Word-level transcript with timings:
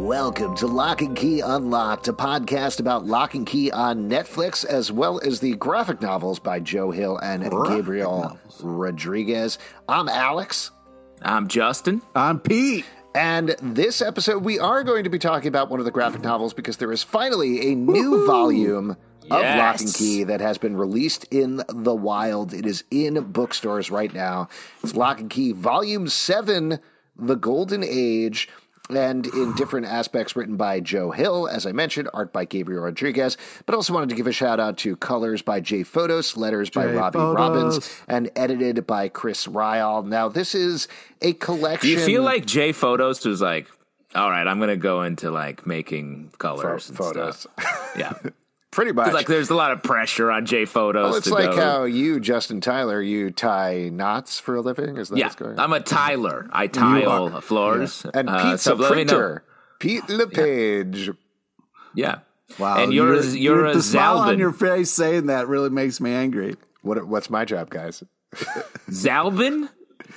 Welcome 0.00 0.56
to 0.56 0.66
Locke 0.66 1.02
and 1.02 1.14
Key 1.14 1.40
Unlocked, 1.40 2.08
a 2.08 2.14
podcast 2.14 2.80
about 2.80 3.04
Locke 3.04 3.34
and 3.34 3.46
Key 3.46 3.70
on 3.70 4.08
Netflix, 4.08 4.64
as 4.64 4.90
well 4.90 5.20
as 5.20 5.40
the 5.40 5.54
graphic 5.56 6.00
novels 6.00 6.38
by 6.38 6.58
Joe 6.58 6.90
Hill 6.90 7.18
and 7.18 7.48
Graphic 7.50 7.76
Gabriel 7.76 8.22
novels. 8.22 8.60
Rodriguez. 8.62 9.58
I'm 9.90 10.08
Alex. 10.08 10.70
I'm 11.20 11.48
Justin. 11.48 12.00
I'm 12.16 12.40
Pete. 12.40 12.86
And 13.14 13.50
this 13.60 14.00
episode, 14.00 14.42
we 14.42 14.58
are 14.58 14.82
going 14.82 15.04
to 15.04 15.10
be 15.10 15.18
talking 15.18 15.48
about 15.48 15.68
one 15.68 15.80
of 15.80 15.84
the 15.84 15.92
graphic 15.92 16.22
novels 16.22 16.54
because 16.54 16.78
there 16.78 16.92
is 16.92 17.02
finally 17.02 17.70
a 17.70 17.74
new 17.74 18.26
volume 18.26 18.96
of 19.30 19.42
Locke 19.42 19.80
and 19.82 19.94
Key 19.94 20.24
that 20.24 20.40
has 20.40 20.56
been 20.56 20.78
released 20.78 21.26
in 21.30 21.62
the 21.68 21.94
wild. 21.94 22.54
It 22.54 22.64
is 22.64 22.84
in 22.90 23.20
bookstores 23.32 23.90
right 23.90 24.12
now. 24.14 24.48
It's 24.82 24.94
Locke 24.96 25.20
and 25.20 25.28
Key 25.28 25.52
Volume 25.52 26.08
7, 26.08 26.78
The 27.16 27.36
Golden 27.36 27.84
Age. 27.84 28.48
And 28.94 29.26
in 29.26 29.54
different 29.54 29.86
aspects, 29.86 30.34
written 30.36 30.56
by 30.56 30.80
Joe 30.80 31.10
Hill, 31.10 31.48
as 31.48 31.66
I 31.66 31.72
mentioned, 31.72 32.08
art 32.12 32.32
by 32.32 32.44
Gabriel 32.44 32.82
Rodriguez, 32.82 33.36
but 33.66 33.74
also 33.74 33.92
wanted 33.92 34.08
to 34.10 34.14
give 34.14 34.26
a 34.26 34.32
shout 34.32 34.60
out 34.60 34.76
to 34.78 34.96
colors 34.96 35.42
by 35.42 35.60
Jay 35.60 35.82
Fotos, 35.82 36.36
letters 36.36 36.70
by 36.70 36.86
Jay 36.86 36.94
Robbie 36.94 37.18
Photos. 37.18 37.36
Robbins, 37.36 38.00
and 38.08 38.30
edited 38.36 38.86
by 38.86 39.08
Chris 39.08 39.46
Ryall. 39.46 40.04
Now, 40.06 40.28
this 40.28 40.54
is 40.54 40.88
a 41.22 41.32
collection. 41.34 41.88
Do 41.88 41.92
you 41.92 42.04
feel 42.04 42.22
like 42.22 42.46
Jay 42.46 42.72
Fotos 42.72 43.24
was 43.24 43.40
like, 43.40 43.68
all 44.14 44.28
right, 44.30 44.46
I'm 44.46 44.58
gonna 44.58 44.76
go 44.76 45.02
into 45.02 45.30
like 45.30 45.66
making 45.66 46.32
colors 46.38 46.88
and 46.88 46.98
photos? 46.98 47.40
stuff. 47.40 47.94
Yeah, 47.96 48.12
Pretty 48.70 48.92
much. 48.92 49.12
like 49.12 49.26
there's 49.26 49.50
a 49.50 49.54
lot 49.56 49.72
of 49.72 49.82
pressure 49.82 50.30
on 50.30 50.46
Jay 50.46 50.62
Fotos. 50.64 50.94
Well, 50.94 51.14
it's 51.16 51.26
to 51.26 51.34
like 51.34 51.50
go. 51.50 51.56
how 51.56 51.84
you, 51.84 52.20
Justin 52.20 52.60
Tyler, 52.60 53.02
you 53.02 53.30
tie 53.32 53.88
knots 53.92 54.38
for 54.38 54.54
a 54.54 54.60
living. 54.60 54.96
Is 54.96 55.08
that 55.08 55.18
yeah, 55.18 55.24
what's 55.26 55.34
going 55.36 55.52
on? 55.52 55.58
I'm 55.58 55.72
a 55.72 55.80
Tyler. 55.80 56.48
I 56.52 56.68
tile 56.68 57.40
floors. 57.40 58.06
and 58.14 58.28
Uh, 58.30 58.50
Pete's 58.52 58.62
so 58.62 58.74
a 58.74 58.76
let 58.76 58.94
me 58.96 59.04
know. 59.04 59.12
printer. 59.12 59.44
Pete 59.80 60.08
LePage. 60.08 61.10
Yeah. 61.94 62.18
Wow. 62.60 62.78
And 62.84 62.92
you're 62.92 63.14
a- 63.14 63.24
you're 63.26 63.66
a 63.66 63.74
the 63.74 63.82
smile 63.82 64.18
on 64.18 64.36
Zalben. 64.36 64.38
your 64.38 64.52
face 64.52 64.90
saying 64.90 65.26
that 65.26 65.48
really 65.48 65.70
makes 65.70 66.00
me 66.00 66.12
angry. 66.12 66.56
What, 66.82 67.04
what's 67.08 67.28
my 67.30 67.44
job, 67.44 67.70
guys? 67.70 68.02
Zalben? 68.90 69.68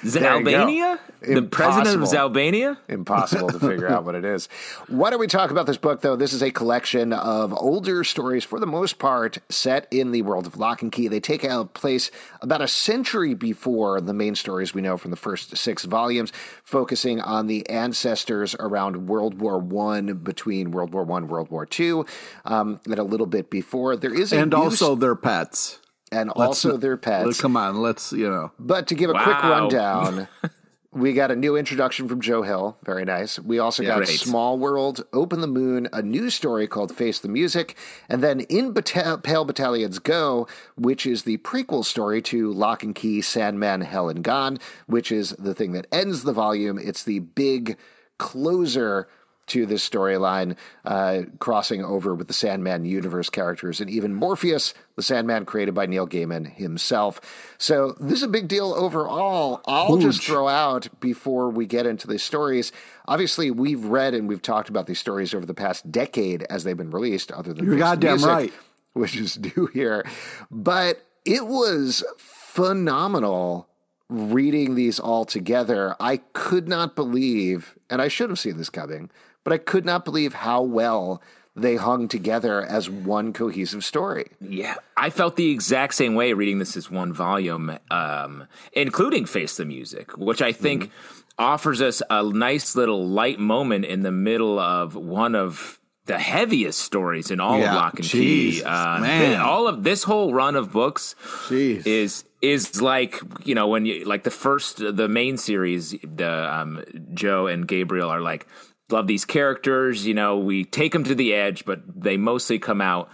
There 0.02 0.38
you 0.40 0.44
go. 0.44 0.52
Zalbania? 0.52 1.00
The 1.22 1.42
president 1.44 1.96
of 1.96 2.02
Impossible. 2.02 2.30
Zalbania? 2.30 2.78
Impossible 2.90 3.50
to 3.50 3.60
figure 3.60 3.88
out 3.88 4.04
what 4.04 4.16
it 4.16 4.26
is. 4.26 4.48
Why 4.88 5.10
don't 5.10 5.20
we 5.20 5.28
talk 5.28 5.52
about 5.52 5.66
this 5.66 5.78
book, 5.78 6.02
though? 6.02 6.16
This 6.16 6.34
is 6.34 6.44
a 6.44 6.52
collection 6.52 7.14
of 7.14 7.54
older 7.54 8.04
stories, 8.04 8.44
for 8.44 8.60
the 8.60 8.66
most 8.68 9.00
part, 9.00 9.38
set 9.50 9.88
in 9.92 10.12
the 10.12 10.22
world 10.22 10.48
of 10.48 10.58
Locke 10.58 10.82
and 10.82 10.92
Key. 10.92 11.08
They 11.08 11.20
take 11.22 11.44
a 11.44 11.66
place 11.66 12.12
about 12.42 12.62
a 12.62 12.68
century 12.68 13.34
before 13.36 14.02
the 14.02 14.14
main 14.14 14.36
stories 14.36 14.74
we 14.74 14.82
know 14.82 14.98
from 14.98 15.12
the 15.12 15.18
first 15.18 15.56
six 15.56 15.86
volumes, 15.86 16.34
focusing 16.64 17.22
on 17.22 17.48
the 17.48 17.68
ancestors 17.70 18.56
around 18.60 19.08
World 19.08 19.40
War 19.40 19.58
One, 19.60 20.14
between 20.16 20.72
World 20.72 20.94
War 20.94 21.04
One, 21.04 21.28
World 21.28 21.50
War 21.50 21.66
Two, 21.66 22.06
um, 22.46 22.80
and 22.86 23.00
a 23.00 23.04
little 23.04 23.28
bit 23.28 23.50
before. 23.50 23.96
There 23.96 24.14
is 24.14 24.34
a 24.34 24.40
And 24.40 24.52
new 24.52 24.58
also 24.58 24.96
their 24.96 25.16
pets. 25.16 25.80
And 26.14 26.30
also 26.30 26.78
their 26.78 26.98
pets. 26.98 27.42
Come 27.42 27.58
on, 27.58 27.78
let's, 27.82 28.12
you 28.14 28.30
know. 28.30 28.52
But 28.60 28.88
to 28.88 28.96
give 28.96 29.10
a 29.10 29.14
quick 29.14 29.44
rundown, 29.44 30.28
we 30.92 31.14
got 31.14 31.32
a 31.32 31.36
new 31.36 31.56
introduction 31.58 32.08
from 32.08 32.22
Joe 32.22 32.44
Hill. 32.44 32.78
Very 32.84 33.04
nice. 33.04 33.40
We 33.40 33.60
also 33.60 33.84
got 33.84 33.98
Great. 33.98 34.10
Small 34.10 34.58
World, 34.60 35.04
Open 35.12 35.42
the 35.42 35.48
Moon, 35.48 35.88
a 35.92 36.02
new 36.02 36.30
story 36.30 36.68
called 36.68 36.96
Face 36.96 37.20
the 37.20 37.28
Music, 37.28 37.76
and 38.10 38.22
then 38.22 38.42
In 38.42 38.72
Bata- 38.74 39.20
Pale 39.24 39.46
Battalions 39.46 40.00
Go, 40.00 40.48
which 40.76 41.06
is 41.06 41.24
the 41.24 41.38
prequel 41.40 41.84
story 41.84 42.22
to 42.24 42.52
Locke 42.54 42.84
and 42.84 42.94
Key, 42.94 43.22
Sandman, 43.22 43.82
Hell 43.82 44.10
and 44.10 44.24
Gone, 44.24 44.60
which 44.86 45.12
is 45.12 45.32
the 45.40 45.56
thing 45.56 45.72
that 45.72 45.88
ends 45.92 46.24
the 46.24 46.34
volume. 46.34 46.78
It's 46.78 47.04
the 47.04 47.20
big 47.20 47.78
closer 48.20 49.08
to 49.48 49.66
this 49.66 49.88
storyline, 49.88 50.56
uh, 50.86 51.24
crossing 51.40 51.84
over 51.84 52.16
with 52.16 52.28
the 52.28 52.34
Sandman 52.34 52.86
universe 52.86 53.30
characters 53.30 53.82
and 53.82 53.90
even 53.90 54.14
Morpheus, 54.14 54.74
the 54.96 55.04
Sandman 55.04 55.46
created 55.46 55.74
by 55.74 55.86
Neil 55.86 56.08
Gaiman 56.08 56.54
himself. 56.54 57.20
So 57.58 57.96
this 58.00 58.20
is 58.20 58.24
a 58.24 58.28
big 58.28 58.48
deal 58.48 58.74
overall. 58.74 59.62
I'll 59.66 59.98
just 59.98 60.24
throw 60.24 60.48
out 60.48 60.88
before 61.00 61.50
we 61.50 61.66
get 61.66 61.86
into 61.86 62.08
the 62.08 62.20
stories. 62.20 62.72
Obviously, 63.08 63.52
we've 63.52 63.84
read 63.84 64.14
and 64.14 64.28
we've 64.28 64.42
talked 64.42 64.70
about 64.70 64.88
these 64.88 65.00
stories 65.00 65.34
over 65.34 65.46
the 65.46 65.54
past 65.54 65.92
decade 65.92 66.44
as 66.44 66.64
they've 66.64 66.78
been 66.78 66.92
released, 66.92 67.32
other 67.32 67.54
than 67.54 67.66
You're 67.66 67.78
goddamn 67.78 68.14
Music, 68.14 68.30
right. 68.30 68.54
which 68.94 69.16
is 69.16 69.40
new 69.40 69.68
here. 69.74 70.06
But 70.50 71.06
it 71.26 71.48
was 71.48 72.04
phenomenal 72.18 73.68
reading 74.10 74.76
these 74.76 75.00
all 75.00 75.26
together. 75.26 75.96
I 76.00 76.18
could 76.34 76.68
not 76.68 76.96
believe, 76.96 77.78
and 77.90 78.02
I 78.02 78.08
should 78.08 78.30
have 78.30 78.40
seen 78.40 78.58
this 78.58 78.70
coming, 78.70 79.10
but 79.44 79.54
I 79.54 79.58
could 79.58 79.86
not 79.86 80.06
believe 80.06 80.34
how 80.34 80.62
well 80.62 81.22
they 81.56 81.76
hung 81.76 82.08
together 82.08 82.66
as 82.66 82.90
one 82.90 83.32
cohesive 83.32 83.86
story. 83.86 84.32
Yeah, 84.42 84.76
I 84.98 85.10
felt 85.10 85.36
the 85.36 85.52
exact 85.52 85.94
same 85.94 86.16
way 86.16 86.34
reading 86.34 86.60
this 86.60 86.76
as 86.76 86.90
one 86.90 87.14
volume, 87.14 87.78
um, 87.92 88.48
including 88.74 89.26
Face 89.26 89.58
the 89.58 89.66
Music, 89.66 90.18
which 90.18 90.42
I 90.42 90.52
think 90.52 90.90
offers 91.38 91.82
us 91.82 92.02
a 92.10 92.24
nice 92.24 92.76
little 92.76 93.08
light 93.08 93.40
moment 93.40 93.86
in 93.86 94.02
the 94.02 94.12
middle 94.12 94.60
of 94.60 94.96
one 94.96 95.36
of 95.36 95.80
the 96.06 96.20
heaviest 96.20 96.80
stories 96.80 97.32
in 97.32 97.40
all 97.40 97.56
of 97.62 97.74
Lock 97.74 97.96
and 97.96 98.04
Jesus, 98.04 98.62
Key. 98.62 98.66
Uh, 98.66 99.00
man. 99.00 99.40
all 99.40 99.68
of 99.68 99.84
this 99.84 100.04
whole 100.04 100.34
run 100.34 100.56
of 100.56 100.72
books 100.72 101.16
Jeez. 101.48 101.88
is 101.88 102.26
is 102.42 102.82
like 102.82 103.22
you 103.46 103.56
know 103.56 103.70
when 103.70 103.86
you 103.86 104.04
like 104.04 104.24
the 104.24 104.32
first 104.32 104.80
the 104.80 105.08
main 105.08 105.38
series 105.38 105.96
the 106.04 106.54
um 106.54 106.84
joe 107.14 107.48
and 107.48 107.66
gabriel 107.66 108.10
are 108.10 108.20
like 108.20 108.48
love 108.90 109.08
these 109.08 109.26
characters 109.26 110.06
you 110.06 110.14
know 110.14 110.38
we 110.38 110.64
take 110.64 110.92
them 110.92 111.04
to 111.04 111.16
the 111.16 111.34
edge 111.34 111.66
but 111.66 111.82
they 111.96 112.18
mostly 112.18 112.60
come 112.60 112.82
out 112.82 113.10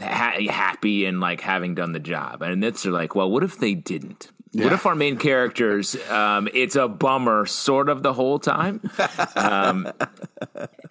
ha- 0.00 0.36
happy 0.48 1.04
and 1.04 1.20
like 1.20 1.40
having 1.40 1.74
done 1.74 1.92
the 1.92 2.00
job. 2.00 2.42
And 2.42 2.64
it's 2.64 2.84
like 2.84 3.14
well 3.14 3.30
what 3.30 3.42
if 3.42 3.58
they 3.58 3.74
didn't? 3.74 4.30
What 4.52 4.72
if 4.72 4.86
our 4.86 4.94
main 4.94 5.16
characters 5.16 5.96
um 6.10 6.48
it's 6.54 6.76
a 6.76 6.88
bummer 6.88 7.46
sort 7.46 7.88
of 7.88 8.02
the 8.02 8.12
whole 8.12 8.38
time? 8.38 8.80
Um 9.36 9.92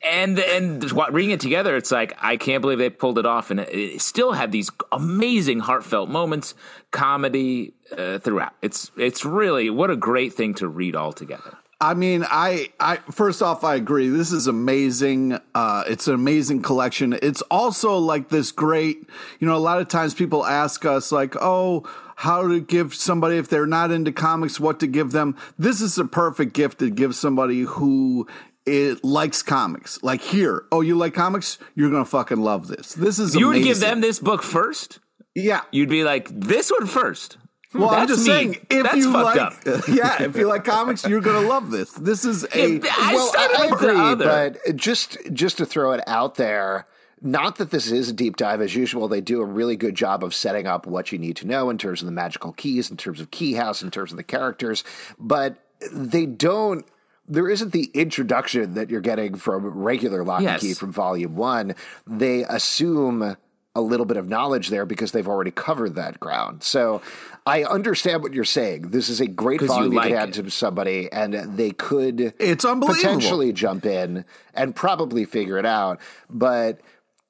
and 0.04 0.40
and 0.40 0.92
what 0.92 1.14
reading 1.14 1.32
it 1.32 1.40
together 1.40 1.78
it's 1.78 1.92
like 1.92 2.14
i 2.22 2.36
can't 2.36 2.62
believe 2.62 2.78
they 2.78 2.90
pulled 2.90 3.18
it 3.18 3.26
off. 3.26 3.52
And 3.52 3.62
it, 3.62 3.70
it 3.70 4.02
still 4.02 4.34
had 4.34 4.52
these 4.52 4.70
amazing 4.92 5.60
heartfelt 5.60 6.10
moments 6.10 6.56
comedy 6.92 7.74
uh, 7.98 8.20
throughout. 8.20 8.54
It's 8.62 8.92
it's 8.98 9.26
really 9.26 9.70
what 9.70 9.90
a 9.90 9.96
great 9.96 10.34
thing 10.34 10.54
to 10.56 10.68
read 10.68 10.96
all 10.96 11.14
together 11.14 11.58
I 11.84 11.96
mean, 11.96 12.26
I, 12.30 12.70
I 12.80 12.96
first 13.12 13.42
off, 13.42 13.66
I 13.66 13.76
agree. 13.76 14.08
This 14.08 14.32
is 14.32 14.48
amazing. 14.48 15.38
Uh, 15.54 15.84
it's 15.86 16.08
an 16.08 16.14
amazing 16.14 16.62
collection. 16.62 17.12
It's 17.22 17.42
also 17.44 17.98
like 17.98 18.30
this 18.30 18.54
great, 18.54 19.10
you 19.42 19.48
know, 19.48 19.58
a 19.58 19.60
lot 19.60 19.82
of 19.82 19.90
times 19.90 20.14
people 20.14 20.46
ask 20.46 20.86
us 20.86 21.12
like, 21.12 21.36
oh, 21.42 21.84
how 22.16 22.48
to 22.48 22.62
give 22.62 22.96
somebody 22.96 23.36
if 23.36 23.50
they're 23.50 23.66
not 23.66 23.92
into 23.92 24.14
comics, 24.14 24.62
what 24.62 24.80
to 24.80 24.88
give 24.88 25.12
them. 25.12 25.36
This 25.60 25.82
is 25.82 25.98
a 25.98 26.06
perfect 26.06 26.54
gift 26.54 26.80
to 26.80 26.90
give 26.90 27.16
somebody 27.16 27.64
who 27.64 28.28
it 28.66 29.04
likes 29.04 29.44
comics. 29.44 30.02
Like 30.02 30.22
here, 30.22 30.64
oh, 30.72 30.80
you 30.80 30.98
like 30.98 31.14
comics? 31.14 31.58
You're 31.76 31.92
gonna 31.92 32.06
fucking 32.06 32.40
love 32.40 32.70
this. 32.70 32.94
This 32.94 33.20
is 33.20 33.36
you 33.36 33.50
would 33.50 33.62
give 33.62 33.82
them 33.82 34.00
this 34.00 34.20
book 34.20 34.42
first 34.42 35.00
yeah. 35.36 35.62
you'd 35.72 35.90
be 35.90 36.04
like 36.04 36.30
this 36.30 36.72
one 36.72 36.88
first 36.88 37.38
Hmm, 37.74 37.82
Well, 37.82 37.90
I'm 37.90 38.08
just 38.08 38.22
me. 38.26 38.26
saying, 38.34 38.54
if 38.70 38.84
That's 38.84 38.96
you 38.98 39.12
like, 39.12 39.38
up. 39.40 39.54
yeah, 39.88 40.24
if 40.24 40.36
you 40.38 40.48
like 40.48 40.64
comics, 40.64 41.06
you're 41.06 41.22
gonna 41.22 41.48
love 41.48 41.72
this. 41.72 41.92
This 41.92 42.24
is 42.24 42.46
a 42.54 42.78
Yeah, 42.78 42.94
I 42.98 43.14
well, 43.16 43.32
I 43.36 43.70
agree, 43.74 43.96
other. 44.00 44.26
but 44.66 44.76
just 44.78 45.18
just 45.34 45.58
to 45.58 45.66
throw 45.66 45.92
it 45.92 46.02
out 46.08 46.36
there, 46.36 46.88
not 47.22 47.56
that 47.58 47.72
this 47.72 47.90
is 47.92 48.10
a 48.10 48.14
deep 48.14 48.38
dive 48.38 48.62
as 48.62 48.76
usual. 48.76 49.08
They 49.08 49.22
do 49.22 49.42
a 49.42 49.46
really 49.46 49.76
good 49.76 49.96
job 49.96 50.24
of 50.24 50.34
setting 50.34 50.68
up 50.68 50.86
what 50.88 51.12
you 51.12 51.18
need 51.18 51.36
to 51.38 51.48
know 51.48 51.70
in 51.70 51.78
terms 51.78 52.02
of 52.02 52.06
the 52.06 52.12
magical 52.12 52.54
keys, 52.54 52.90
in 52.92 52.98
terms 52.98 53.20
of 53.20 53.32
key 53.32 53.54
house, 53.54 53.82
in 53.82 53.92
terms 53.92 54.12
of 54.12 54.18
the 54.18 54.24
characters, 54.24 54.84
but 55.20 55.58
they 55.92 56.26
don't. 56.26 56.86
There 57.30 57.50
isn't 57.50 57.72
the 57.72 57.90
introduction 57.94 58.74
that 58.74 58.90
you're 58.90 59.00
getting 59.00 59.36
from 59.36 59.66
regular 59.66 60.26
Locke 60.26 60.44
and 60.44 60.60
Key 60.60 60.74
from 60.74 60.92
Volume 60.92 61.38
One. 61.38 61.74
They 62.06 62.44
assume 62.44 63.38
a 63.76 63.82
little 63.82 64.06
bit 64.06 64.18
of 64.18 64.28
knowledge 64.30 64.70
there 64.70 64.86
because 64.86 65.12
they've 65.12 65.28
already 65.28 65.52
covered 65.52 65.96
that 65.96 66.20
ground. 66.20 66.64
So 66.64 67.02
I 67.46 67.64
understand 67.64 68.22
what 68.22 68.34
you're 68.34 68.46
saying. 68.46 68.90
This 68.92 69.10
is 69.10 69.20
a 69.20 69.28
great 69.28 69.62
volume 69.62 69.94
you 69.94 69.98
like 69.98 70.12
it. 70.12 70.34
to 70.34 70.50
somebody, 70.52 71.12
and 71.12 71.34
they 71.58 71.72
could 71.72 72.34
It's 72.40 72.66
unbelievable. 72.66 73.02
potentially 73.02 73.52
jump 73.52 73.86
in 73.86 74.26
and 74.54 74.76
probably 74.76 75.26
figure 75.26 75.58
it 75.58 75.66
out. 75.66 76.00
But 76.30 76.82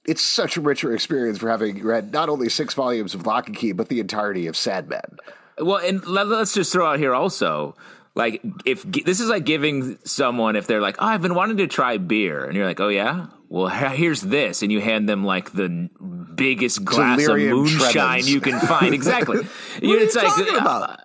it's 0.06 0.22
such 0.22 0.58
a 0.58 0.62
richer 0.62 0.94
experience 0.94 1.38
for 1.38 1.50
having 1.50 1.82
read 1.82 2.12
not 2.12 2.28
only 2.28 2.50
six 2.50 2.74
volumes 2.74 3.16
of 3.16 3.26
Locke 3.26 3.48
and 3.48 3.56
Key, 3.56 3.72
but 3.72 3.88
the 3.88 4.02
entirety 4.02 4.48
of 4.48 4.58
Sandman. 4.58 5.18
Well, 5.60 5.78
and 5.78 6.06
let, 6.06 6.28
us 6.28 6.54
just 6.54 6.74
throw 6.74 6.86
out 6.86 7.00
here 7.00 7.14
also, 7.14 7.76
like 8.16 8.42
if 8.66 8.84
this 8.84 9.20
is 9.20 9.30
like 9.30 9.46
giving 9.46 9.98
someone 10.06 10.56
if 10.56 10.68
they're 10.68 10.82
like, 10.82 10.98
"Oh, 11.00 11.06
I've 11.06 11.22
been 11.22 11.36
wanting 11.36 11.58
to 11.58 11.68
try 11.68 11.98
beer," 11.98 12.46
and 12.46 12.56
you're 12.56 12.66
like, 12.66 12.80
"Oh 12.80 12.90
yeah, 12.90 13.28
well 13.50 13.68
here's 13.68 14.22
this," 14.22 14.62
and 14.62 14.72
you 14.72 14.82
hand 14.82 15.10
them 15.10 15.24
like 15.24 15.52
the 15.52 15.90
biggest 16.36 16.84
glass 16.86 17.20
Delirium 17.20 17.60
of 17.60 17.66
moonshine 17.66 17.92
tremens. 17.92 18.34
you 18.34 18.42
can 18.42 18.60
find. 18.60 18.94
Exactly. 18.94 19.38
What 19.84 19.84
are 19.84 19.86
you 19.86 20.00
it's 20.00 20.16
like 20.16 20.28
talking 20.28 20.56
about? 20.56 21.02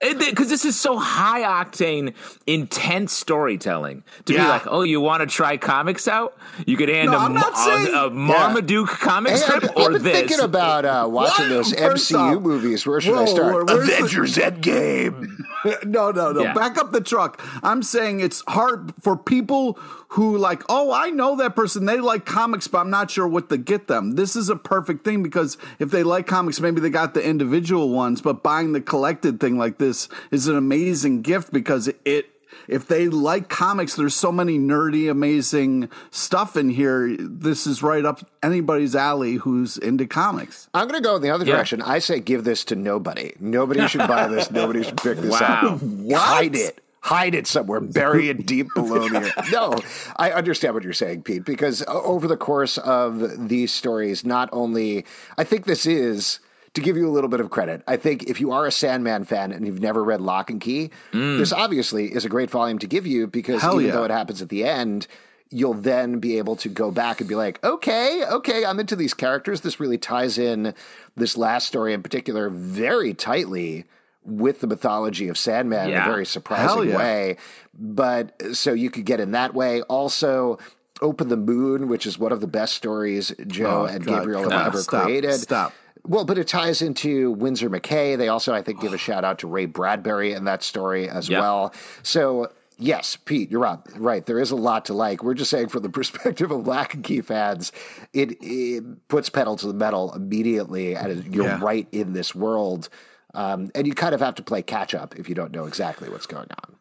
Because 0.00 0.48
this 0.50 0.64
is 0.64 0.78
so 0.78 0.98
high 0.98 1.40
octane, 1.42 2.14
intense 2.46 3.12
storytelling. 3.12 4.04
To 4.26 4.32
be 4.34 4.38
like, 4.38 4.66
oh, 4.66 4.82
you 4.82 5.00
want 5.00 5.22
to 5.22 5.26
try 5.26 5.56
comics 5.56 6.06
out? 6.06 6.36
You 6.66 6.76
could 6.76 6.88
hand 6.90 7.10
No, 7.10 7.16
a, 7.16 7.20
I'm 7.20 7.34
not 7.34 7.54
a- 7.54 7.56
saying- 7.56 7.94
a, 7.94 8.10
Marmaduke 8.10 8.88
comic 8.88 9.32
Hey, 9.32 9.38
strip 9.38 9.64
I've, 9.64 9.76
or 9.76 9.82
I've 9.82 9.92
been 9.94 10.02
this. 10.02 10.12
thinking 10.18 10.40
about 10.40 10.84
uh, 10.84 11.08
watching 11.10 11.44
What? 11.46 11.48
those 11.48 11.72
First 11.72 12.12
MCU 12.12 12.36
off- 12.36 12.42
movies. 12.42 12.86
Where 12.86 13.00
should 13.00 13.16
I 13.16 13.24
start? 13.24 13.70
Avengers 13.70 14.16
where's 14.16 14.34
the- 14.34 14.42
Endgame. 14.42 15.84
no, 15.86 16.10
no, 16.10 16.32
no. 16.32 16.42
Yeah. 16.42 16.52
Back 16.52 16.76
up 16.78 16.92
the 16.92 17.00
truck. 17.00 17.42
I'm 17.62 17.82
saying 17.82 18.20
it's 18.20 18.42
hard 18.48 18.92
for 19.00 19.16
people 19.16 19.78
who 20.10 20.38
like, 20.38 20.62
oh, 20.68 20.92
I 20.92 21.10
know 21.10 21.36
that 21.36 21.56
person. 21.56 21.84
They 21.86 21.98
like 21.98 22.24
comics, 22.24 22.68
but 22.68 22.78
I'm 22.78 22.90
not 22.90 23.10
sure 23.10 23.26
what 23.26 23.48
to 23.48 23.56
get 23.58 23.88
them. 23.88 24.12
This 24.12 24.36
is 24.36 24.48
a 24.48 24.56
perfect 24.56 25.04
thing 25.04 25.22
because 25.22 25.58
if 25.78 25.90
they 25.90 26.02
like 26.02 26.26
comics, 26.26 26.60
maybe 26.60 26.80
they 26.80 26.90
got 26.90 27.14
the 27.14 27.24
individual 27.26 27.90
ones, 27.90 28.20
but 28.22 28.42
buying 28.42 28.72
the 28.72 28.80
collected 28.80 29.40
thing 29.40 29.58
like 29.58 29.78
this 29.78 30.08
is 30.30 30.46
an 30.48 30.56
amazing 30.56 31.22
gift 31.22 31.52
because 31.52 31.88
it. 32.04 32.30
If 32.68 32.88
they 32.88 33.08
like 33.08 33.48
comics, 33.48 33.94
there's 33.94 34.14
so 34.14 34.32
many 34.32 34.58
nerdy, 34.58 35.08
amazing 35.08 35.88
stuff 36.10 36.56
in 36.56 36.70
here. 36.70 37.14
This 37.16 37.64
is 37.64 37.80
right 37.80 38.04
up 38.04 38.28
anybody's 38.42 38.96
alley 38.96 39.34
who's 39.34 39.76
into 39.78 40.06
comics. 40.06 40.68
I'm 40.74 40.88
going 40.88 41.00
to 41.00 41.04
go 41.06 41.14
in 41.16 41.22
the 41.22 41.30
other 41.30 41.44
Yeah. 41.44 41.52
direction. 41.54 41.80
I 41.82 42.00
say 42.00 42.18
give 42.18 42.42
this 42.42 42.64
to 42.64 42.74
nobody. 42.74 43.34
Nobody 43.38 43.86
should 43.86 44.08
buy 44.08 44.26
this. 44.26 44.50
Nobody 44.50 44.82
should 44.82 44.96
pick 44.96 45.18
this 45.18 45.30
Wow. 45.30 45.78
up. 46.10 46.12
Hide 46.18 46.56
it. 46.56 46.80
Hide 47.00 47.34
it 47.34 47.46
somewhere. 47.46 47.80
Bury 47.80 48.28
it 48.30 48.46
deep 48.46 48.66
below. 48.74 49.06
No, 49.52 49.78
I 50.16 50.32
understand 50.32 50.74
what 50.74 50.82
you're 50.82 50.92
saying, 50.92 51.22
Pete, 51.22 51.44
because 51.44 51.82
uh, 51.82 52.02
over 52.02 52.26
the 52.26 52.36
course 52.36 52.78
of 52.78 53.48
these 53.48 53.72
stories, 53.72 54.24
not 54.24 54.48
only, 54.52 55.04
I 55.38 55.44
think 55.44 55.66
this 55.66 55.86
is. 55.86 56.40
To 56.74 56.82
give 56.82 56.98
you 56.98 57.08
a 57.08 57.10
little 57.10 57.30
bit 57.30 57.40
of 57.40 57.48
credit, 57.48 57.82
I 57.88 57.96
think 57.96 58.24
if 58.24 58.38
you 58.38 58.52
are 58.52 58.66
a 58.66 58.70
Sandman 58.70 59.24
fan 59.24 59.50
and 59.50 59.66
you've 59.66 59.80
never 59.80 60.04
read 60.04 60.20
Locke 60.20 60.50
and 60.50 60.60
Key, 60.60 60.90
mm. 61.10 61.38
this 61.38 61.50
obviously 61.50 62.12
is 62.12 62.26
a 62.26 62.28
great 62.28 62.50
volume 62.50 62.78
to 62.80 62.86
give 62.86 63.06
you 63.06 63.26
because 63.26 63.62
Hell 63.62 63.80
even 63.80 63.86
yeah. 63.86 63.92
though 63.92 64.04
it 64.04 64.10
happens 64.10 64.42
at 64.42 64.50
the 64.50 64.62
end, 64.62 65.06
you'll 65.50 65.74
then 65.74 66.18
be 66.18 66.38
able 66.38 66.56
to 66.56 66.68
go 66.68 66.90
back 66.90 67.20
and 67.20 67.28
be 67.28 67.34
like, 67.34 67.62
okay, 67.64 68.24
okay, 68.26 68.64
I'm 68.64 68.80
into 68.80 68.96
these 68.96 69.14
characters. 69.14 69.60
This 69.60 69.80
really 69.80 69.98
ties 69.98 70.38
in 70.38 70.74
this 71.16 71.36
last 71.36 71.66
story 71.66 71.94
in 71.94 72.02
particular 72.02 72.50
very 72.50 73.14
tightly 73.14 73.86
with 74.26 74.60
the 74.60 74.66
mythology 74.66 75.28
of 75.28 75.38
Sandman 75.38 75.90
in 75.90 75.96
a 75.96 76.04
very 76.04 76.26
surprising 76.26 76.90
yeah. 76.90 76.96
way. 76.98 77.36
But 77.78 78.40
so 78.56 78.72
you 78.72 78.90
could 78.90 79.04
get 79.06 79.20
in 79.20 79.30
that 79.32 79.54
way. 79.54 79.82
Also, 79.82 80.58
Open 81.00 81.28
the 81.28 81.36
Moon, 81.36 81.88
which 81.88 82.06
is 82.06 82.18
one 82.18 82.32
of 82.32 82.40
the 82.40 82.46
best 82.46 82.74
stories 82.74 83.32
Joe 83.46 83.82
Oh, 83.82 83.84
and 83.84 84.04
God, 84.04 84.20
Gabriel 84.20 84.50
have 84.50 84.66
ever 84.68 84.80
stop, 84.82 85.04
created. 85.04 85.34
stop. 85.34 85.72
Well, 86.04 86.24
but 86.24 86.38
it 86.38 86.48
ties 86.48 86.82
into 86.82 87.32
Winsor 87.32 87.68
McCay. 87.68 88.16
They 88.16 88.28
also, 88.28 88.54
I 88.54 88.62
think, 88.62 88.80
give 88.80 88.92
a 88.92 88.94
oh. 88.94 88.98
shout 88.98 89.24
out 89.24 89.38
to 89.40 89.46
Ray 89.46 89.66
Bradbury 89.66 90.32
in 90.32 90.44
that 90.44 90.62
story 90.62 91.08
as 91.08 91.28
Yep. 91.28 91.40
well. 91.40 91.74
So, 92.04 92.50
yes, 92.78 93.16
Pete, 93.16 93.50
you're 93.50 93.60
right. 93.60 93.78
Right, 93.96 94.24
there 94.24 94.38
is 94.38 94.52
a 94.52 94.56
lot 94.56 94.84
to 94.86 94.94
like. 94.94 95.22
We're 95.24 95.34
just 95.34 95.50
saying, 95.50 95.68
from 95.68 95.82
the 95.82 95.88
perspective 96.00 96.50
of 96.50 96.66
Locke 96.66 96.94
and 96.94 97.02
Key 97.04 97.20
fans, 97.22 97.72
it, 98.12 98.36
it 98.40 99.08
puts 99.08 99.28
pedal 99.30 99.56
to 99.56 99.66
the 99.66 99.74
metal 99.74 100.12
immediately, 100.14 100.94
and 100.96 101.34
you're 101.34 101.44
Yeah. 101.46 101.58
right 101.62 101.88
in 101.92 102.12
this 102.12 102.34
world. 102.34 102.88
Um, 103.36 103.70
and 103.74 103.86
you 103.86 103.94
kind 103.94 104.14
of 104.14 104.20
have 104.20 104.34
to 104.36 104.42
play 104.42 104.62
catch 104.62 104.94
up 104.94 105.14
if 105.16 105.28
you 105.28 105.34
don't 105.34 105.52
know 105.52 105.66
exactly 105.66 106.08
what's 106.08 106.26
going 106.26 106.48
on. 106.64 106.74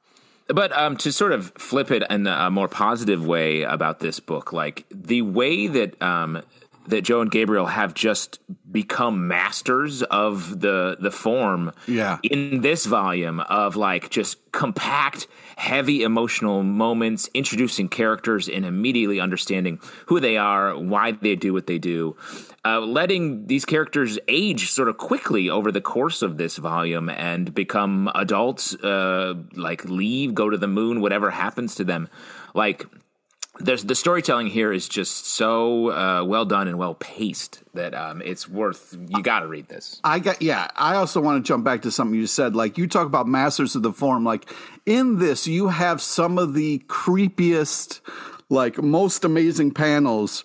But 0.47 0.71
um, 0.77 0.95
to 0.97 1.11
sort 1.11 1.33
of 1.33 1.51
flip 1.57 1.91
it 1.91 2.03
in 2.09 2.27
a 2.27 2.49
more 2.49 2.67
positive 2.67 3.25
way 3.25 3.63
about 3.63 3.99
this 3.99 4.19
book, 4.19 4.53
like 4.53 4.85
the 4.89 5.21
way 5.21 5.67
that 5.67 6.01
um, 6.01 6.41
that 6.87 7.01
Joe 7.03 7.21
and 7.21 7.31
Gabriel 7.31 7.65
have 7.65 7.93
just 7.93 8.39
become 8.71 9.27
masters 9.27 10.03
of 10.03 10.59
the 10.59 10.97
the 10.99 11.11
form 11.11 11.71
Yeah. 11.87 12.17
in 12.23 12.61
this 12.61 12.85
volume 12.85 13.39
of 13.39 13.75
like 13.75 14.09
just 14.09 14.37
compact, 14.51 15.27
heavy 15.57 16.03
emotional 16.03 16.63
moments, 16.63 17.29
introducing 17.33 17.89
characters 17.89 18.47
and 18.47 18.65
immediately 18.65 19.19
understanding 19.19 19.79
who 20.07 20.19
they 20.19 20.37
are, 20.37 20.77
why 20.77 21.11
they 21.11 21.35
do 21.35 21.53
what 21.53 21.67
they 21.67 21.77
do, 21.77 22.15
uh, 22.65 22.79
letting 22.79 23.47
these 23.47 23.65
characters 23.65 24.17
age 24.27 24.69
sort 24.71 24.87
of 24.89 24.97
quickly 24.97 25.49
over 25.49 25.71
the 25.71 25.81
course 25.81 26.21
of 26.21 26.37
this 26.37 26.57
volume 26.57 27.09
and 27.09 27.53
become 27.53 28.09
adults, 28.15 28.73
uh, 28.75 29.33
like 29.55 29.83
leave, 29.85 30.33
go 30.33 30.49
to 30.49 30.57
the 30.57 30.67
moon, 30.67 31.01
whatever 31.01 31.31
happens 31.31 31.75
to 31.75 31.83
them, 31.83 32.07
like 32.53 32.85
there's 33.59 33.83
the 33.83 33.95
storytelling 33.95 34.47
here 34.47 34.71
is 34.71 34.87
just 34.87 35.27
so 35.27 35.91
uh, 35.91 36.23
well 36.23 36.45
done 36.45 36.67
and 36.67 36.77
well 36.77 36.95
paced 36.95 37.63
that 37.73 37.93
um, 37.93 38.21
it's 38.23 38.49
worth 38.49 38.97
you 39.07 39.23
got 39.23 39.41
to 39.41 39.47
read 39.47 39.67
this. 39.67 39.99
I 40.03 40.19
got 40.19 40.41
yeah. 40.41 40.67
I 40.75 40.95
also 40.95 41.21
want 41.21 41.43
to 41.43 41.47
jump 41.47 41.63
back 41.63 41.83
to 41.83 41.91
something 41.91 42.19
you 42.19 42.27
said. 42.27 42.55
Like 42.55 42.77
you 42.77 42.87
talk 42.87 43.05
about 43.07 43.27
masters 43.27 43.75
of 43.75 43.83
the 43.83 43.93
form. 43.93 44.23
Like 44.23 44.49
in 44.85 45.19
this, 45.19 45.47
you 45.47 45.69
have 45.69 46.01
some 46.01 46.37
of 46.37 46.53
the 46.53 46.79
creepiest, 46.87 48.01
like 48.49 48.81
most 48.81 49.23
amazing 49.23 49.71
panels. 49.71 50.43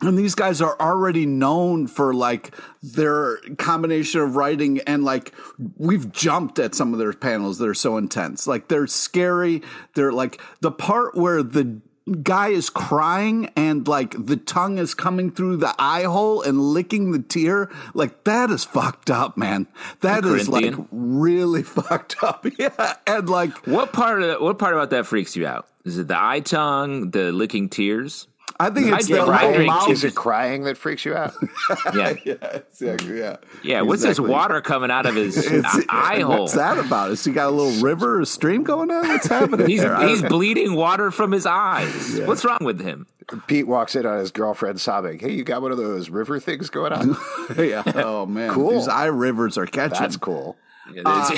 And 0.00 0.16
these 0.16 0.36
guys 0.36 0.60
are 0.60 0.76
already 0.78 1.26
known 1.26 1.88
for 1.88 2.14
like 2.14 2.54
their 2.82 3.38
combination 3.56 4.20
of 4.20 4.36
writing 4.36 4.78
and 4.86 5.02
like 5.02 5.34
we've 5.76 6.12
jumped 6.12 6.60
at 6.60 6.76
some 6.76 6.92
of 6.92 7.00
their 7.00 7.12
panels 7.12 7.58
that 7.58 7.68
are 7.68 7.74
so 7.74 7.96
intense. 7.96 8.46
Like 8.46 8.68
they're 8.68 8.86
scary. 8.86 9.60
They're 9.94 10.12
like 10.12 10.40
the 10.60 10.70
part 10.70 11.16
where 11.16 11.42
the 11.42 11.80
guy 12.22 12.48
is 12.48 12.70
crying 12.70 13.50
and 13.56 13.86
like 13.86 14.14
the 14.26 14.36
tongue 14.36 14.78
is 14.78 14.94
coming 14.94 15.30
through 15.30 15.58
the 15.58 15.74
eye 15.78 16.04
hole 16.04 16.42
and 16.42 16.60
licking 16.60 17.12
the 17.12 17.18
tear. 17.20 17.70
Like 17.94 18.24
that 18.24 18.50
is 18.50 18.64
fucked 18.64 19.10
up, 19.10 19.36
man. 19.36 19.66
That 20.00 20.22
The 20.22 20.34
is 20.34 20.48
like 20.48 20.74
really 20.90 21.62
fucked 21.64 22.16
up. 22.22 22.46
Yeah. 22.58 22.94
And 23.06 23.28
like 23.28 23.56
What 23.66 23.92
part 23.92 24.22
of 24.22 24.40
what 24.40 24.58
part 24.58 24.74
about 24.74 24.90
that 24.90 25.06
freaks 25.06 25.36
you 25.36 25.46
out? 25.46 25.68
Is 25.84 25.98
it 25.98 26.08
the 26.08 26.20
eye 26.20 26.40
tongue, 26.40 27.10
the 27.10 27.30
licking 27.32 27.68
tears? 27.68 28.26
I 28.60 28.70
think 28.70 28.88
it's 28.88 29.06
get 29.06 29.20
the 29.20 29.24
crying 29.24 29.50
little 29.52 29.66
mouth. 29.66 29.88
Is 29.90 30.02
it 30.04 30.14
crying 30.16 30.64
that 30.64 30.76
freaks 30.76 31.04
you 31.04 31.14
out? 31.14 31.32
Yeah, 31.94 32.14
Yeah, 32.24 32.34
exactly. 32.56 33.18
Yeah. 33.18 33.36
yeah. 33.62 33.82
What's 33.82 34.02
this 34.02 34.18
water 34.18 34.60
coming 34.60 34.90
out 34.90 35.06
of 35.06 35.14
his 35.14 35.36
eye 35.88 36.20
hole? 36.20 36.40
What's 36.40 36.54
that 36.54 36.78
about? 36.78 37.10
Is 37.12 37.24
he 37.24 37.32
got 37.32 37.48
a 37.48 37.50
little 37.50 37.80
river 37.82 38.20
or 38.20 38.24
stream 38.24 38.64
going 38.64 38.90
on? 38.90 39.06
What's 39.06 39.26
happening 39.28 39.68
He's 39.68 39.80
there? 39.82 40.08
He's 40.08 40.22
bleeding 40.22 40.74
water 40.74 41.10
from 41.10 41.30
his 41.32 41.46
eyes. 41.46 42.20
What's 42.20 42.44
wrong 42.44 42.58
with 42.62 42.80
him? 42.80 43.06
Pete 43.46 43.66
walks 43.68 43.94
in 43.94 44.06
on 44.06 44.18
his 44.18 44.30
girlfriend 44.30 44.80
sobbing. 44.80 45.18
Hey, 45.18 45.32
you 45.32 45.44
got 45.44 45.60
one 45.62 45.70
of 45.70 45.76
those 45.78 46.08
river 46.08 46.40
things 46.40 46.70
going 46.70 46.92
on? 46.92 47.16
yeah. 47.58 47.82
Oh 47.94 48.24
man, 48.26 48.50
Cool. 48.50 48.70
These 48.70 48.88
eye 48.88 49.06
rivers 49.06 49.58
are 49.58 49.66
catching. 49.66 49.98
That's 50.00 50.16
cool. 50.16 50.56
Uh, 51.04 51.36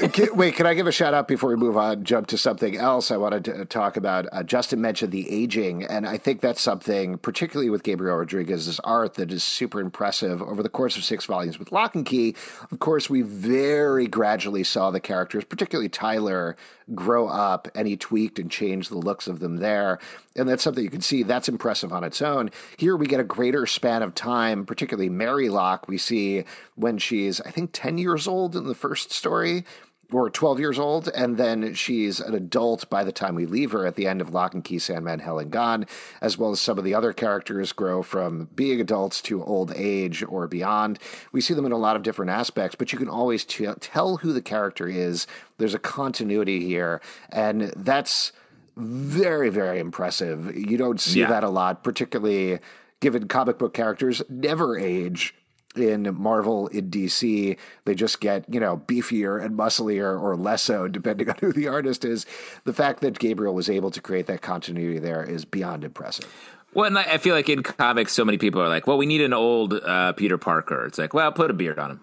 Can- 0.12 0.36
wait, 0.36 0.54
can 0.54 0.66
I 0.66 0.74
give 0.74 0.86
a 0.86 0.92
shout 0.92 1.14
out 1.14 1.28
before 1.28 1.50
we 1.50 1.56
move 1.56 1.76
on? 1.76 2.04
Jump 2.04 2.26
to 2.28 2.38
something 2.38 2.76
else 2.76 3.10
I 3.10 3.16
wanted 3.16 3.44
to 3.46 3.64
talk 3.64 3.96
about. 3.96 4.26
Uh, 4.32 4.42
Justin 4.42 4.80
mentioned 4.80 5.12
the 5.12 5.30
aging, 5.30 5.84
and 5.84 6.06
I 6.06 6.18
think 6.18 6.40
that's 6.40 6.60
something, 6.60 7.18
particularly 7.18 7.70
with 7.70 7.82
Gabriel 7.82 8.16
Rodriguez's 8.16 8.80
art, 8.80 9.14
that 9.14 9.32
is 9.32 9.42
super 9.44 9.80
impressive 9.80 10.42
over 10.42 10.62
the 10.62 10.68
course 10.68 10.96
of 10.96 11.04
six 11.04 11.24
volumes. 11.24 11.58
With 11.58 11.72
Locke 11.72 11.94
and 11.94 12.06
Key, 12.06 12.34
of 12.70 12.78
course, 12.78 13.08
we 13.10 13.22
very 13.22 14.06
gradually 14.06 14.64
saw 14.64 14.90
the 14.90 15.00
characters, 15.00 15.44
particularly 15.44 15.88
Tyler, 15.88 16.56
grow 16.94 17.28
up, 17.28 17.68
and 17.74 17.86
he 17.86 17.96
tweaked 17.96 18.38
and 18.38 18.50
changed 18.50 18.90
the 18.90 18.98
looks 18.98 19.26
of 19.26 19.40
them 19.40 19.56
there. 19.56 19.98
And 20.36 20.48
that's 20.48 20.62
something 20.62 20.82
you 20.82 20.90
can 20.90 21.00
see 21.00 21.22
that's 21.22 21.48
impressive 21.48 21.92
on 21.92 22.04
its 22.04 22.22
own. 22.22 22.50
Here 22.76 22.96
we 22.96 23.06
get 23.06 23.20
a 23.20 23.24
greater 23.24 23.66
span 23.66 24.02
of 24.02 24.14
time, 24.14 24.64
particularly 24.66 25.08
Mary 25.08 25.48
Locke, 25.48 25.88
we 25.88 25.98
see 25.98 26.44
when 26.76 26.98
she's, 26.98 27.40
I 27.40 27.50
think, 27.50 27.70
10 27.72 27.98
years 27.98 28.26
old 28.26 28.56
in 28.56 28.64
the 28.64 28.74
first 28.74 29.10
story 29.10 29.64
or 30.10 30.30
12 30.30 30.58
years 30.58 30.78
old, 30.78 31.08
and 31.08 31.36
then 31.36 31.74
she's 31.74 32.18
an 32.18 32.34
adult 32.34 32.88
by 32.88 33.04
the 33.04 33.12
time 33.12 33.34
we 33.34 33.44
leave 33.44 33.72
her 33.72 33.86
at 33.86 33.94
the 33.94 34.06
end 34.06 34.20
of 34.22 34.32
Locke 34.32 34.54
and 34.54 34.64
Key 34.64 34.78
Sandman 34.78 35.18
Hell 35.18 35.38
and 35.38 35.50
Gone, 35.50 35.84
as 36.22 36.38
well 36.38 36.50
as 36.50 36.60
some 36.60 36.78
of 36.78 36.84
the 36.84 36.94
other 36.94 37.12
characters 37.12 37.72
grow 37.72 38.02
from 38.02 38.48
being 38.54 38.80
adults 38.80 39.20
to 39.22 39.44
old 39.44 39.72
age 39.76 40.24
or 40.26 40.46
beyond. 40.48 40.98
We 41.32 41.42
see 41.42 41.52
them 41.52 41.66
in 41.66 41.72
a 41.72 41.76
lot 41.78 41.94
of 41.96 42.02
different 42.02 42.30
aspects, 42.30 42.74
but 42.74 42.90
you 42.92 42.98
can 42.98 43.08
always 43.10 43.44
t- 43.44 43.66
tell 43.80 44.16
who 44.18 44.32
the 44.32 44.40
character 44.42 44.88
is. 44.88 45.26
There's 45.58 45.74
a 45.74 45.78
continuity 45.78 46.64
here, 46.64 47.02
and 47.28 47.72
that's 47.76 48.32
very, 48.76 49.50
very 49.50 49.78
impressive. 49.78 50.56
You 50.56 50.78
don't 50.78 51.00
see 51.00 51.20
Yeah. 51.20 51.28
that 51.28 51.44
a 51.44 51.50
lot, 51.50 51.84
particularly 51.84 52.60
given 53.00 53.28
comic 53.28 53.58
book 53.58 53.74
characters 53.74 54.22
never 54.28 54.78
age 54.78 55.34
in 55.76 56.14
Marvel 56.18 56.68
in 56.68 56.90
DC. 56.90 57.56
They 57.84 57.94
just 57.94 58.20
get, 58.20 58.44
you 58.52 58.60
know, 58.60 58.82
beefier 58.86 59.42
and 59.42 59.56
musclier 59.56 60.18
or 60.18 60.36
less 60.36 60.62
so, 60.62 60.88
depending 60.88 61.28
on 61.30 61.36
who 61.40 61.52
the 61.52 61.68
artist 61.68 62.04
is. 62.04 62.26
The 62.64 62.72
fact 62.72 63.00
that 63.00 63.18
Gabriel 63.18 63.54
was 63.54 63.68
able 63.70 63.90
to 63.90 64.00
create 64.00 64.26
that 64.26 64.42
continuity 64.42 64.98
there 64.98 65.22
is 65.22 65.44
beyond 65.44 65.84
impressive. 65.84 66.26
Well, 66.74 66.86
and 66.86 66.98
I 66.98 67.16
feel 67.16 67.34
like 67.34 67.48
in 67.48 67.62
comics, 67.62 68.12
so 68.12 68.26
many 68.26 68.36
people 68.36 68.60
are 68.60 68.68
like, 68.68 68.86
"Well, 68.86 68.98
we 68.98 69.06
need 69.06 69.22
an 69.22 69.32
old 69.32 69.72
uh, 69.72 70.12
Peter 70.12 70.36
Parker." 70.36 70.84
It's 70.84 70.98
like, 70.98 71.14
well, 71.14 71.32
put 71.32 71.50
a 71.50 71.54
beard 71.54 71.78
on 71.78 71.92
him. 71.92 72.00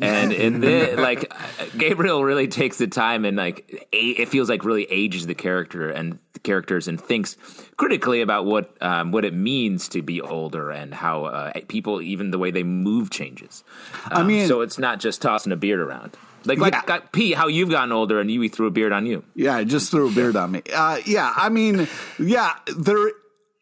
And 0.00 0.32
in 0.32 0.60
the 0.60 0.94
like, 0.98 1.32
Gabriel 1.76 2.22
really 2.24 2.48
takes 2.48 2.78
the 2.78 2.86
time 2.86 3.24
and 3.24 3.36
like, 3.36 3.88
a- 3.92 3.96
it 4.22 4.28
feels 4.28 4.48
like 4.48 4.64
really 4.64 4.84
ages 4.90 5.26
the 5.26 5.34
character 5.34 5.88
and 5.90 6.18
the 6.34 6.40
characters 6.40 6.88
and 6.88 7.00
thinks 7.00 7.36
critically 7.76 8.20
about 8.20 8.44
what 8.46 8.80
um, 8.82 9.10
what 9.12 9.24
it 9.24 9.34
means 9.34 9.88
to 9.90 10.02
be 10.02 10.20
older 10.20 10.70
and 10.70 10.94
how 10.94 11.24
uh, 11.24 11.52
people, 11.68 12.00
even 12.02 12.30
the 12.30 12.38
way 12.38 12.50
they 12.50 12.62
move, 12.62 13.10
changes. 13.10 13.64
I 14.06 14.20
Um, 14.20 14.26
mean- 14.28 14.48
so 14.48 14.60
it's 14.60 14.78
not 14.78 15.00
just 15.00 15.20
tossing 15.22 15.52
a 15.52 15.56
beard 15.56 15.80
around. 15.80 16.16
Like, 16.44 16.58
like, 16.60 16.72
Yeah. 16.72 16.82
like 16.86 17.12
Pete, 17.12 17.34
how 17.34 17.48
you've 17.48 17.68
gotten 17.70 17.90
older 17.92 18.20
and 18.20 18.30
you 18.30 18.48
threw 18.48 18.68
a 18.68 18.70
beard 18.70 18.92
on 18.92 19.04
you. 19.06 19.24
Yeah, 19.34 19.56
I 19.56 19.64
just 19.64 19.90
threw 19.90 20.08
a 20.08 20.12
beard 20.12 20.36
on 20.36 20.52
me. 20.52 20.62
Uh, 20.72 20.98
yeah, 21.04 21.32
I 21.36 21.48
mean, 21.48 21.88
yeah, 22.18 22.54
there. 22.76 23.10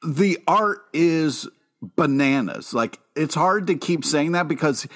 The 0.07 0.39
art 0.47 0.83
is 0.93 1.49
bananas. 1.97 2.75
Like 2.75 2.99
it's 3.17 3.35
hard 3.35 3.67
to 3.69 3.75
keep 3.77 4.05
saying 4.05 4.33
that 4.33 4.47
because 4.47 4.87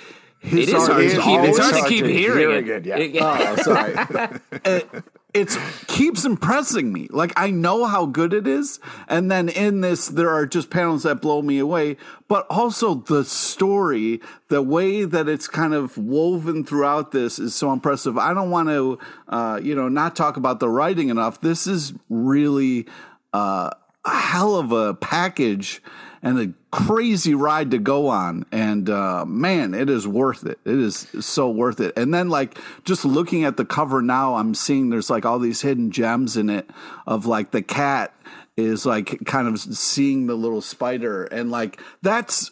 his 0.41 0.69
It 0.69 0.75
is 0.75 0.87
hard 0.87 1.05
is 1.05 1.13
to 1.13 1.19
keep. 1.19 1.27
always 1.27 1.59
It's 1.59 1.59
hard 1.59 1.83
to 1.83 1.89
keep 1.89 2.07
hearing, 2.07 2.65
hearing 2.65 2.67
it. 2.67 2.87
it, 2.87 3.11
yeah. 3.13 3.55
Oh, 3.59 3.63
sorry. 3.63 4.41
it, 4.65 4.89
it's 5.35 5.57
keeps 5.85 6.25
impressing 6.25 6.93
me. 6.93 7.09
Like 7.11 7.33
I 7.37 7.51
know 7.51 7.85
how 7.85 8.07
good 8.07 8.33
it 8.33 8.47
is, 8.47 8.81
and 9.07 9.31
then 9.31 9.49
in 9.49 9.81
this 9.81 10.09
there 10.09 10.31
are 10.31 10.47
just 10.47 10.71
panels 10.71 11.03
that 11.03 11.21
blow 11.21 11.43
me 11.43 11.59
away. 11.59 11.99
But 12.27 12.47
also 12.49 12.95
the 12.95 13.25
story, 13.25 14.21
the 14.49 14.63
way 14.63 15.05
that 15.05 15.29
it's 15.29 15.47
kind 15.47 15.75
of 15.75 15.97
woven 15.99 16.65
throughout 16.65 17.13
this 17.13 17.39
is 17.39 17.55
so 17.55 17.73
impressive. 17.73 18.17
I 18.19 18.33
don't 18.35 18.51
want 18.51 18.69
to, 18.71 18.99
uh, 19.29 19.61
you 19.63 19.75
know, 19.75 19.89
not 19.89 20.17
talk 20.17 20.37
about 20.37 20.59
the 20.59 20.69
writing 20.69 21.11
enough. 21.11 21.41
This 21.41 21.67
is 21.67 21.93
really 22.09 22.87
uh, 23.33 23.71
a 24.05 24.11
hell 24.19 24.57
of 24.57 24.73
a 24.73 24.95
package 24.95 25.83
and 26.23 26.39
a 26.39 26.53
crazy 26.71 27.35
ride 27.35 27.71
to 27.71 27.79
go 27.79 28.09
on. 28.09 28.45
And 28.53 28.89
uh, 28.89 29.25
man, 29.25 29.75
it 29.75 29.89
is 29.89 30.07
worth 30.07 30.45
it. 30.45 30.59
It 30.65 30.79
is 30.79 31.07
so 31.21 31.51
worth 31.51 31.81
it. 31.81 31.97
And 31.97 32.13
then, 32.13 32.29
like, 32.29 32.59
just 32.85 33.05
looking 33.05 33.45
at 33.45 33.57
the 33.57 33.65
cover 33.65 34.03
now, 34.03 34.35
I'm 34.35 34.55
seeing 34.55 34.91
there's 34.91 35.11
like 35.11 35.25
all 35.25 35.39
these 35.39 35.63
hidden 35.63 35.91
gems 35.91 36.37
in 36.37 36.51
it 36.51 36.69
of 37.07 37.27
like 37.27 37.51
the 37.51 37.63
cat 37.63 38.15
is 38.57 38.85
like 38.85 39.25
kind 39.25 39.49
of 39.49 39.59
seeing 39.59 40.27
the 40.27 40.35
little 40.35 40.61
spider. 40.61 41.25
And 41.25 41.51
like, 41.51 41.81
that's 42.03 42.51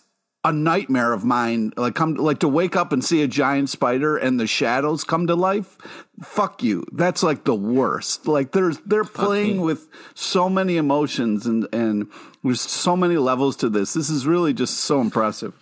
a 0.48 0.52
nightmare 0.52 1.12
of 1.12 1.24
mine. 1.24 1.72
Like 1.76 1.94
come 1.94 2.14
like 2.14 2.38
to 2.40 2.48
wake 2.48 2.74
up 2.74 2.92
and 2.92 3.04
see 3.04 3.22
a 3.22 3.28
giant 3.28 3.68
spider 3.68 4.16
and 4.16 4.40
the 4.40 4.46
shadows 4.46 5.04
come 5.04 5.26
to 5.26 5.34
life? 5.34 5.76
Fuck 6.22 6.62
you. 6.62 6.84
That's 6.92 7.22
like 7.22 7.44
the 7.44 7.54
worst. 7.54 8.26
Like 8.26 8.52
there's 8.52 8.78
they're 8.78 9.04
playing 9.04 9.58
me. 9.58 9.64
with 9.64 9.88
so 10.14 10.48
many 10.48 10.76
emotions 10.76 11.46
and 11.46 11.68
and 11.72 12.08
there's 12.42 12.62
so 12.62 12.96
many 12.96 13.16
levels 13.16 13.56
to 13.56 13.68
this. 13.68 13.92
This 13.92 14.08
is 14.08 14.26
really 14.26 14.54
just 14.54 14.78
so 14.78 15.00
impressive 15.00 15.54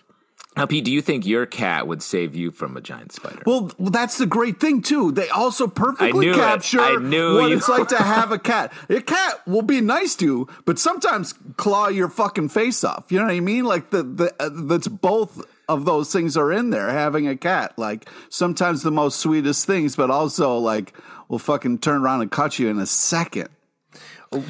Now, 0.56 0.64
Pete, 0.66 0.84
do 0.84 0.90
you 0.90 1.02
think 1.02 1.26
your 1.26 1.44
cat 1.44 1.86
would 1.86 2.02
save 2.02 2.34
you 2.34 2.50
from 2.50 2.76
a 2.76 2.80
giant 2.80 3.12
spider? 3.12 3.42
well 3.44 3.70
that's 3.78 4.16
the 4.18 4.26
great 4.26 4.58
thing 4.58 4.80
too. 4.82 5.12
They 5.12 5.28
also 5.28 5.66
perfectly 5.66 6.26
knew 6.26 6.32
it. 6.32 6.36
capture 6.36 6.80
I 6.80 6.96
knew 6.96 7.34
what 7.34 7.50
you- 7.50 7.56
it's 7.58 7.68
like 7.68 7.88
to 7.88 7.98
have 8.02 8.32
a 8.32 8.38
cat. 8.52 8.72
A 8.88 9.00
cat 9.00 9.46
will 9.46 9.62
be 9.62 9.80
nice 9.80 10.14
to 10.16 10.25
you 10.25 10.48
but 10.64 10.78
sometimes 10.78 11.34
claw 11.56 11.88
your 11.88 12.08
fucking 12.08 12.48
face 12.48 12.82
off. 12.84 13.12
You 13.12 13.18
know 13.18 13.25
what 13.26 13.34
i 13.34 13.40
mean? 13.40 13.64
Like 13.64 13.90
the, 13.90 14.02
the 14.02 14.34
uh, 14.40 14.48
that's 14.52 14.88
both 14.88 15.44
of 15.68 15.84
those 15.84 16.12
things 16.12 16.36
are 16.36 16.52
in 16.52 16.70
there 16.70 16.88
having 16.90 17.26
a 17.28 17.36
cat. 17.36 17.75
Like 17.76 18.08
sometimes 18.28 18.82
the 18.82 18.90
most 18.92 19.20
sweetest 19.20 19.66
things 19.66 19.94
but 19.96 20.10
also 20.10 20.56
like 20.58 20.92
will 21.28 21.38
fucking 21.40 21.78
turn 21.78 22.02
around 22.02 22.22
and 22.22 22.30
cut 22.30 22.58
you 22.58 22.68
in 22.68 22.78
a 22.78 22.86
second. 22.86 23.48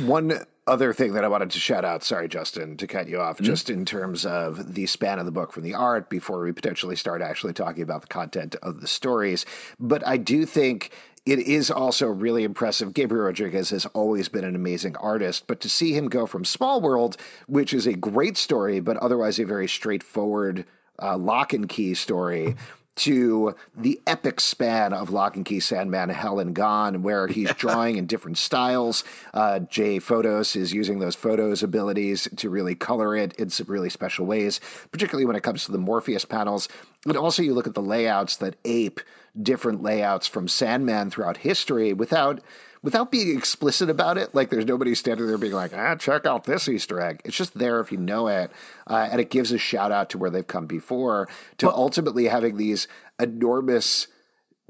One 0.05 0.45
other 0.67 0.93
thing 0.93 1.13
that 1.15 1.25
I 1.25 1.29
wanted 1.29 1.51
to 1.51 1.61
shout 1.61 1.85
out, 1.85 2.03
sorry, 2.03 2.29
Justin, 2.29 2.77
to 2.79 2.87
cut 2.87 3.09
you 3.09 3.21
off, 3.21 3.41
just 3.41 3.71
in 3.71 3.85
terms 3.85 4.27
of 4.27 4.75
the 4.75 4.87
span 4.87 5.19
of 5.19 5.25
the 5.25 5.33
book 5.33 5.53
from 5.53 5.63
the 5.63 5.75
art 5.75 6.11
before 6.11 6.41
we 6.41 6.53
potentially 6.53 6.97
start 6.97 7.23
actually 7.23 7.53
talking 7.53 7.83
about 7.83 8.03
the 8.03 8.09
content 8.09 8.57
of 8.63 8.81
the 8.81 8.89
stories. 8.89 9.47
But 9.79 10.07
I 10.07 10.17
do 10.17 10.45
think 10.45 10.91
it 11.25 11.41
is 11.41 11.71
also 11.71 12.07
really 12.07 12.45
impressive. 12.45 12.95
Gabriel 12.95 13.27
Rodriguez 13.27 13.71
has 13.71 13.87
always 13.87 14.29
been 14.29 14.45
an 14.45 14.55
amazing 14.57 14.97
artist, 14.97 15.47
but 15.47 15.61
to 15.61 15.69
see 15.69 15.93
him 15.93 16.09
go 16.09 16.27
from 16.27 16.45
Small 16.45 16.81
World, 16.81 17.17
which 17.47 17.73
is 17.73 17.87
a 17.87 17.95
great 17.95 18.37
story, 18.37 18.81
but 18.81 18.97
otherwise 18.97 19.39
a 19.39 19.45
very 19.45 19.69
straightforward 19.69 20.65
uh, 21.01 21.17
lock 21.17 21.53
and 21.53 21.69
key 21.69 21.95
story, 21.95 22.57
to 22.97 23.55
the 23.77 24.01
epic 24.07 24.41
span 24.41 24.93
of 24.93 25.11
Locke 25.11 25.37
and 25.37 25.45
Key, 25.45 25.61
Sandman, 25.61 26.09
Hell 26.09 26.41
and 26.41 26.55
Gone, 26.55 27.03
where 27.03 27.27
he's 27.27 27.53
drawing 27.57 27.97
in 27.97 28.07
different 28.07 28.39
styles. 28.39 29.05
Uh, 29.33 29.61
Jay 29.61 29.99
Fotos 29.99 30.57
is 30.57 30.73
using 30.73 30.99
those 30.99 31.15
photos 31.15 31.63
abilities 31.63 32.29
to 32.37 32.51
really 32.51 32.75
color 32.75 33.15
it 33.15 33.35
in 33.35 33.51
some 33.51 33.67
really 33.69 33.91
special 33.91 34.27
ways, 34.27 34.61
particularly 34.91 35.27
when 35.27 35.37
it 35.37 35.43
comes 35.43 35.65
to 35.67 35.73
the 35.73 35.79
Morpheus 35.79 36.25
panels. 36.25 36.69
But 37.05 37.17
also, 37.17 37.43
you 37.43 37.55
look 37.55 37.67
at 37.67 37.75
the 37.75 37.83
layouts 37.83 38.37
that 38.37 38.57
ape 38.65 39.01
different 39.41 39.83
layouts 39.83 40.27
from 40.27 40.49
Sandman 40.49 41.11
throughout 41.11 41.37
history 41.37 41.93
without 41.93 42.41
without 42.87 43.11
being 43.11 43.37
explicit 43.37 43.91
about 43.91 44.17
it. 44.17 44.33
Like 44.33 44.49
there's 44.49 44.65
nobody 44.65 44.95
standing 44.95 45.27
there 45.27 45.37
being 45.39 45.53
like, 45.53 45.77
ah, 45.77 45.97
check 45.97 46.25
out 46.25 46.45
this 46.45 46.69
Easter 46.69 47.01
egg. 47.01 47.21
It's 47.25 47.37
just 47.37 47.59
there 47.59 47.81
if 47.81 47.91
you 47.91 47.99
know 47.99 48.29
it. 48.29 48.53
Uh, 48.87 49.09
and 49.11 49.21
it 49.21 49.29
gives 49.29 49.51
a 49.51 49.59
shout 49.59 49.91
out 49.91 50.09
to 50.11 50.19
where 50.19 50.31
they've 50.31 50.47
come 50.47 50.67
before 50.67 51.29
to 51.59 51.69
ultimately 51.69 52.27
having 52.27 52.57
these 52.57 52.87
enormous 53.19 54.07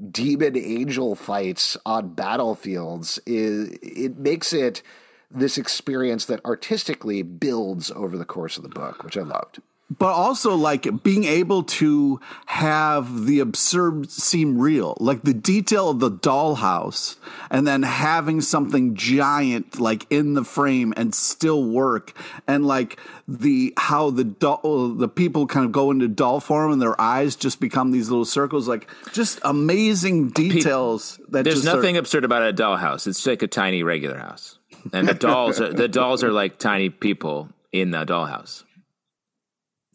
demon 0.09 0.57
angel 0.57 1.13
fights 1.13 1.77
on 1.85 2.15
battlefields. 2.15 3.19
Is, 3.27 3.77
it 3.83 4.17
makes 4.17 4.51
it 4.51 4.81
this 5.29 5.59
experience 5.59 6.25
that 6.25 6.43
artistically 6.43 7.21
builds 7.21 7.91
over 7.91 8.17
the 8.17 8.25
course 8.25 8.57
of 8.57 8.63
the 8.63 8.69
book, 8.69 9.03
which 9.03 9.15
I 9.15 9.21
loved. 9.21 9.59
But 9.89 10.13
also 10.13 10.53
like 10.55 11.01
being 11.03 11.23
able 11.23 11.63
to 11.63 12.19
have 12.45 13.25
the 13.25 13.39
absurd 13.39 14.11
seem 14.11 14.57
real 14.59 14.97
like 14.99 15.21
the 15.23 15.33
detail 15.33 15.89
of 15.89 15.99
the 15.99 16.11
dollhouse 16.11 17.15
and 17.49 17.65
then 17.65 17.83
having 17.83 18.41
something 18.41 18.95
giant 18.95 19.79
like 19.79 20.05
in 20.09 20.33
the 20.33 20.43
frame 20.43 20.93
and 20.97 21.15
still 21.15 21.63
work 21.63 22.13
and 22.47 22.65
like 22.65 22.99
the 23.29 23.73
how 23.77 24.09
the 24.09 24.23
doll 24.23 24.89
the 24.89 25.07
people 25.07 25.47
kind 25.47 25.65
of 25.65 25.71
go 25.71 25.89
into 25.91 26.07
doll 26.07 26.39
form 26.39 26.71
and 26.71 26.81
their 26.81 26.99
eyes 26.99 27.35
just 27.35 27.59
become 27.59 27.91
these 27.91 28.09
little 28.09 28.25
circles 28.25 28.67
like 28.67 28.87
just 29.13 29.39
amazing 29.43 30.29
details 30.29 31.19
that 31.29 31.43
There's 31.43 31.63
just 31.63 31.67
are- 31.67 31.75
nothing 31.77 31.97
absurd 31.97 32.23
about 32.25 32.47
a 32.47 32.53
dollhouse. 32.53 33.07
It's 33.07 33.25
like 33.25 33.41
a 33.41 33.47
tiny 33.47 33.83
regular 33.83 34.17
house, 34.17 34.57
and 34.93 35.07
the 35.07 35.13
dolls 35.13 35.59
are 35.61 35.73
the 35.73 35.87
dolls 35.87 36.23
are 36.23 36.31
like 36.31 36.57
tiny 36.57 36.89
people 36.89 37.49
in 37.71 37.91
the 37.91 38.05
dollhouse. 38.05 38.63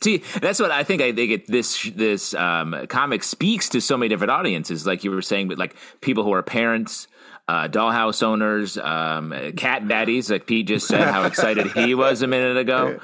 See, 0.02 0.18
that's 0.40 0.61
what 0.61 0.71
I 0.71 0.85
think. 0.85 1.00
I 1.00 1.12
think 1.12 1.30
it, 1.32 1.47
this 1.47 1.90
this 1.94 2.35
um, 2.35 2.87
comic 2.88 3.23
speaks 3.23 3.68
to 3.71 3.80
so 3.80 3.97
many 3.97 4.09
different 4.09 4.30
audiences, 4.32 4.87
like 4.87 5.04
you 5.04 5.11
were 5.11 5.23
saying, 5.23 5.49
but 5.49 5.59
like 5.59 5.75
people 6.00 6.25
who 6.25 6.32
are 6.32 6.42
parents, 6.42 7.09
uh, 7.49 7.68
dollhouse 7.68 8.23
owners, 8.23 8.76
um, 8.78 9.32
cat 9.56 9.87
daddies, 9.87 10.30
like 10.30 10.47
Pete 10.47 10.66
just 10.66 10.87
said, 10.88 11.09
how 11.09 11.25
excited 11.25 11.68
he 11.73 11.94
was 12.04 12.23
a 12.23 12.26
minute 12.26 12.56
ago. 12.56 12.99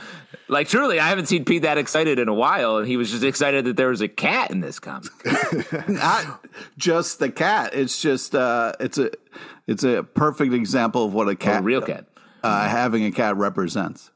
Like 0.48 0.68
truly, 0.68 0.98
I 0.98 1.08
haven't 1.08 1.26
seen 1.26 1.44
Pete 1.44 1.62
that 1.62 1.78
excited 1.78 2.18
in 2.18 2.28
a 2.28 2.34
while, 2.34 2.78
and 2.78 2.86
he 2.88 2.96
was 2.96 3.10
just 3.10 3.22
excited 3.22 3.64
that 3.66 3.76
there 3.76 3.88
was 3.88 4.00
a 4.00 4.08
cat 4.08 4.50
in 4.50 4.60
this 4.60 4.78
comic. 4.78 5.10
not 5.88 6.44
just 6.78 7.18
the 7.18 7.30
cat 7.30 7.74
it's 7.74 8.00
just 8.00 8.34
uh 8.34 8.72
it's 8.80 8.96
a 8.98 9.10
it's 9.66 9.84
a 9.84 10.02
perfect 10.02 10.54
example 10.54 11.04
of 11.04 11.12
what 11.14 11.28
a 11.28 11.32
A 11.32 11.36
cat 11.36 11.62
real 11.64 11.82
cat. 11.82 12.06
uh, 12.42 12.66
having 12.68 13.04
a 13.04 13.10
cat 13.12 13.36
represents 13.36 14.10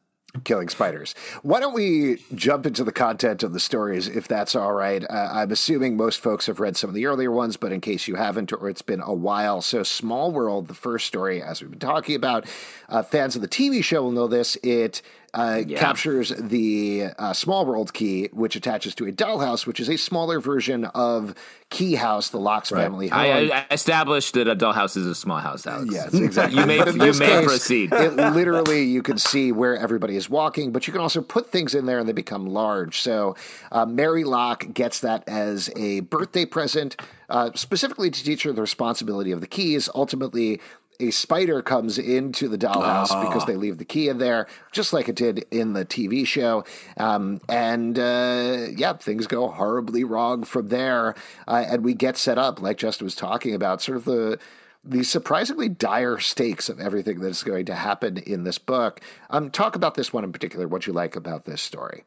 killing 0.45 0.69
spiders. 0.69 1.15
Why 1.43 1.61
don't 1.61 1.75
we 1.75 2.23
jump 2.35 2.65
into 2.65 2.85
the 2.85 2.93
content 2.93 3.43
of 3.43 3.53
the 3.53 3.61
stories, 3.61 4.09
if 4.09 4.27
that's 4.27 4.55
all 4.55 4.73
right? 4.73 5.05
Uh, 5.05 5.29
I'm 5.31 5.51
assuming 5.51 5.97
most 5.97 6.21
folks 6.21 6.47
have 6.47 6.59
read 6.59 6.77
some 6.77 6.89
of 6.89 6.95
the 6.95 7.07
earlier 7.07 7.31
ones, 7.31 7.59
but 7.59 7.71
in 7.71 7.83
case 7.83 8.09
you 8.09 8.15
haven't, 8.15 8.53
or 8.53 8.69
it's 8.71 8.83
been 8.83 9.03
a 9.03 9.13
while. 9.13 9.61
So, 9.61 9.83
Small 9.83 10.33
World, 10.33 10.69
the 10.69 10.75
first 10.75 11.07
story, 11.07 11.43
as 11.43 11.61
we've 11.61 11.71
been 11.71 11.79
talking 11.79 12.15
about, 12.15 12.47
uh, 12.89 13.03
fans 13.03 13.37
of 13.37 13.43
the 13.43 13.49
TV 13.49 13.85
show 13.85 14.03
will 14.03 14.11
know 14.11 14.27
this. 14.27 14.57
It 14.63 15.03
uh, 15.35 15.63
captures 15.77 16.31
the 16.31 17.07
uh, 17.19 17.33
Small 17.33 17.65
World 17.65 17.95
key, 17.95 18.29
which 18.33 18.55
attaches 18.55 18.95
to 18.97 19.07
a 19.07 19.13
dollhouse, 19.13 19.67
which 19.67 19.81
is 19.81 19.89
a 19.89 19.97
smaller 19.97 20.41
version 20.41 20.85
of 20.85 21.35
Key 21.71 21.95
House, 21.95 22.29
the 22.29 22.39
Lockes 22.39 22.69
family 22.69 23.09
home. 23.09 23.19
I, 23.19 23.51
I 23.51 23.67
established 23.71 24.35
that 24.35 24.47
a 24.47 24.55
dollhouse 24.55 24.95
is 24.95 25.07
a 25.07 25.15
small 25.15 25.39
house, 25.39 25.67
Alex. 25.67 25.91
Yes, 25.91 26.13
exactly. 26.15 26.61
You 26.61 26.67
may 26.67 26.77
you 26.79 27.13
may 27.15 27.27
case, 27.27 27.47
proceed. 27.47 27.93
It 27.95 28.15
literally, 28.15 28.85
you 28.85 29.03
can 29.03 29.17
see 29.17 29.53
where 29.53 29.75
everybody 29.77 30.17
is 30.17 30.29
walking, 30.29 30.71
but 30.71 30.87
you 30.87 30.93
can 30.93 31.01
also 31.01 31.23
put 31.23 31.51
things 31.51 31.75
in 31.75 31.87
there 31.87 31.99
and 31.99 32.07
they 32.07 32.13
become 32.13 32.47
large. 32.47 33.01
So, 33.01 33.35
uh, 33.71 33.87
Mary 33.87 34.25
Locke 34.25 34.75
gets 34.75 35.01
that 35.01 35.25
as 35.27 35.71
a 35.77 36.01
birthday 36.01 36.45
present, 36.45 37.01
uh, 37.31 37.53
specifically 37.55 38.11
to 38.11 38.23
teach 38.23 38.43
her 38.43 38.53
the 38.53 38.61
responsibility 38.61 39.33
of 39.33 39.41
the 39.41 39.47
keys. 39.47 39.89
Ultimately, 39.95 40.61
a 41.03 41.11
spider 41.11 41.63
comes 41.63 41.99
into 41.99 42.49
the 42.49 42.59
dollhouse 42.59 43.09
because 43.27 43.45
they 43.45 43.57
leave 43.57 43.79
the 43.79 43.85
key 43.85 44.09
in 44.09 44.19
there, 44.19 44.47
just 44.71 44.93
like 44.93 45.09
it 45.09 45.17
did 45.17 45.45
in 45.51 45.73
the 45.73 45.85
TV 45.85 46.27
show. 46.27 46.65
Um, 46.97 47.41
and 47.49 47.99
uh, 47.99 48.69
yeah, 48.77 48.93
things 48.95 49.27
go 49.27 49.49
horribly 49.49 50.05
wrong 50.05 50.45
from 50.45 50.69
there. 50.69 51.15
Uh, 51.49 51.65
and 51.69 51.85
we 51.85 51.95
get 51.95 52.17
set 52.17 52.39
up, 52.39 52.63
like 52.63 52.79
Justin 52.79 53.05
was 53.05 53.15
talking 53.15 53.55
about, 53.55 53.83
sort 53.83 53.99
of 53.99 54.05
the 54.05 54.39
the 54.85 55.05
surprisingly 55.05 55.69
dire 55.69 56.19
stakes 56.19 56.69
of 56.69 56.81
everything 56.81 57.21
that's 57.21 57.45
going 57.45 57.67
to 57.67 57.75
happen 57.75 58.19
in 58.19 58.43
this 58.43 58.59
book. 58.59 59.01
Um, 59.31 59.51
talk 59.51 59.77
about 59.77 59.95
this 59.95 60.13
one 60.13 60.25
in 60.25 60.33
particular. 60.33 60.67
What 60.67 60.89
you 60.89 60.93
like 60.93 61.15
about 61.15 61.45
this 61.45 61.63
story? 61.63 62.05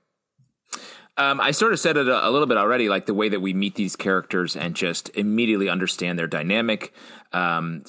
Um, 1.17 1.39
I 1.39 1.51
sort 1.51 1.71
of 1.71 1.79
said 1.79 1.95
it 1.95 2.09
a, 2.09 2.27
a 2.27 2.29
little 2.29 2.47
bit 2.47 2.57
already, 2.57 2.89
like 2.89 3.05
the 3.05 3.13
way 3.13 3.29
that 3.29 3.39
we 3.39 3.53
meet 3.53 3.75
these 3.75 3.95
characters 3.95 4.55
and 4.55 4.75
just 4.75 5.09
immediately 5.15 5.69
understand 5.69 6.19
their 6.19 6.27
dynamic. 6.27 6.93
Um, 7.31 7.83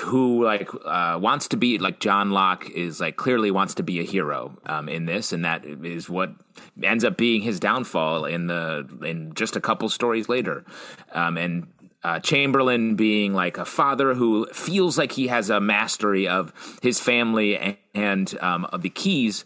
who 0.00 0.44
like 0.44 0.68
uh, 0.84 1.18
wants 1.20 1.48
to 1.48 1.56
be 1.56 1.78
like 1.78 2.00
John 2.00 2.30
Locke 2.30 2.68
is 2.70 3.00
like 3.00 3.16
clearly 3.16 3.50
wants 3.50 3.74
to 3.74 3.82
be 3.82 4.00
a 4.00 4.04
hero 4.04 4.58
um, 4.66 4.88
in 4.88 5.06
this, 5.06 5.32
and 5.32 5.44
that 5.44 5.64
is 5.64 6.08
what 6.08 6.34
ends 6.82 7.04
up 7.04 7.16
being 7.16 7.42
his 7.42 7.60
downfall 7.60 8.24
in 8.24 8.46
the 8.46 8.88
in 9.04 9.34
just 9.34 9.56
a 9.56 9.60
couple 9.60 9.88
stories 9.88 10.28
later. 10.28 10.64
Um, 11.12 11.36
and 11.36 11.66
uh, 12.04 12.18
Chamberlain 12.18 12.96
being 12.96 13.34
like 13.34 13.58
a 13.58 13.64
father 13.64 14.14
who 14.14 14.46
feels 14.52 14.98
like 14.98 15.12
he 15.12 15.28
has 15.28 15.50
a 15.50 15.60
mastery 15.60 16.26
of 16.26 16.52
his 16.82 16.98
family 16.98 17.56
and, 17.56 17.76
and 17.94 18.38
um, 18.40 18.64
of 18.66 18.82
the 18.82 18.90
keys, 18.90 19.44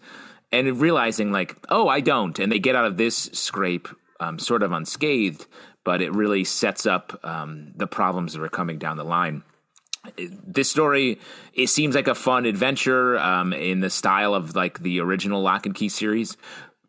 and 0.57 0.81
realizing 0.81 1.33
like, 1.33 1.57
oh, 1.69 1.89
I 1.89 2.01
don't, 2.01 2.39
and 2.39 2.51
they 2.51 2.59
get 2.59 2.75
out 2.75 2.87
of 2.87 2.97
this 2.97 3.31
scrape 3.33 3.89
um, 4.21 4.39
sort 4.39 4.63
of 4.63 4.73
unscathed, 4.73 5.47
but 5.85 6.01
it 6.01 6.13
really 6.15 6.45
sets 6.45 6.87
up 6.87 7.19
um, 7.23 7.73
the 7.77 7.87
problems 7.87 8.33
that 8.33 8.43
are 8.43 8.49
coming 8.49 8.79
down 8.79 8.97
the 8.97 9.05
line. 9.05 9.43
This 10.17 10.71
story 10.71 11.19
it 11.53 11.67
seems 11.67 11.97
like 11.97 12.07
a 12.07 12.15
fun 12.15 12.47
adventure 12.47 13.19
um, 13.19 13.53
in 13.53 13.81
the 13.81 13.91
style 13.91 14.35
of 14.35 14.55
like 14.55 14.79
the 14.81 15.01
original 15.01 15.43
Locke 15.43 15.67
and 15.67 15.75
Key 15.75 15.89
series, 15.89 16.37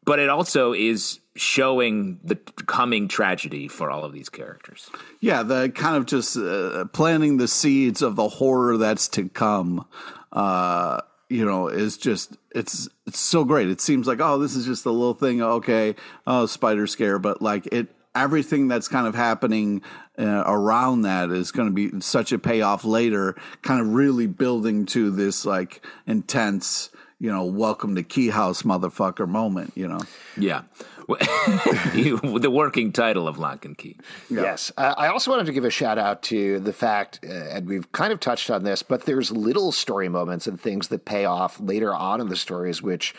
but 0.06 0.20
it 0.20 0.30
also 0.30 0.74
is 0.74 1.20
showing 1.36 2.20
the 2.24 2.36
coming 2.36 3.08
tragedy 3.08 3.68
for 3.68 3.90
all 3.92 4.04
of 4.04 4.14
these 4.14 4.30
characters. 4.30 4.90
Yeah, 5.20 5.44
the 5.44 5.70
kind 5.70 5.96
of 5.96 6.06
just 6.06 6.38
uh, 6.38 6.86
planting 6.94 7.38
the 7.38 7.48
seeds 7.48 8.02
of 8.02 8.16
the 8.16 8.28
horror 8.28 8.78
that's 8.78 9.08
to 9.10 9.30
come. 9.30 9.86
Uh, 10.32 11.02
you 11.30 11.46
know, 11.46 11.68
is 11.68 11.98
just 11.98 12.38
it's 12.52 12.88
it's 13.06 13.20
so 13.20 13.44
great. 13.44 13.70
It 13.70 13.82
seems 13.82 14.08
like 14.08 14.20
oh, 14.22 14.38
this 14.38 14.56
is 14.56 14.66
just 14.66 14.86
a 14.86 14.92
little 14.92 15.14
thing. 15.14 15.42
Okay, 15.42 15.96
oh, 16.26 16.46
spider 16.46 16.88
scare, 16.88 17.20
but 17.20 17.42
like 17.42 17.68
it 17.72 17.88
everything 18.18 18.68
that's 18.68 18.88
kind 18.88 19.08
of 19.08 19.16
happening 19.16 19.82
uh, 20.18 20.44
around 20.46 21.04
that 21.04 21.30
is 21.30 21.52
going 21.52 21.68
to 21.68 21.74
be 21.74 22.02
such 22.02 22.32
a 22.32 22.40
payoff 22.40 22.84
later, 22.84 23.36
kind 23.62 23.80
of 23.80 23.94
really 23.94 24.28
building 24.28 24.86
to 24.88 25.12
this 25.12 25.46
like 25.46 25.86
intense, 26.08 26.90
you 27.20 27.32
know, 27.32 27.46
welcome 27.46 27.96
to 27.96 28.04
Key 28.04 28.30
House 28.30 28.64
motherfucker 28.64 29.28
moment, 29.28 29.72
you 29.76 29.88
know. 29.88 30.02
Yeah. 30.36 30.64
the 31.08 32.50
working 32.52 32.92
title 32.92 33.28
of 33.28 33.38
Locke 33.38 33.64
and 33.64 33.78
Key. 33.78 33.96
Yeah. 34.30 34.42
Yes. 34.42 34.72
Uh, 34.76 34.94
I 34.98 35.08
also 35.08 35.32
wanted 35.32 35.46
to 35.46 35.54
give 35.54 35.64
a 35.64 35.70
shout 35.70 35.98
out 35.98 36.22
to 36.24 36.60
the 36.60 36.74
fact, 36.74 37.22
uh, 37.24 37.32
and 37.32 37.68
we've 37.68 37.90
kind 37.94 38.12
of 38.12 38.20
touched 38.20 38.52
on 38.52 38.64
this, 38.64 38.84
but 38.84 39.06
there's 39.06 39.32
little 39.32 39.72
story 39.72 40.10
moments 40.10 40.48
and 40.48 40.60
things 40.60 40.90
that 40.90 41.06
pay 41.06 41.24
off 41.24 41.60
later 41.62 41.96
on 41.96 42.20
in 42.20 42.28
the 42.28 42.36
stories, 42.36 42.82
which 42.82 43.16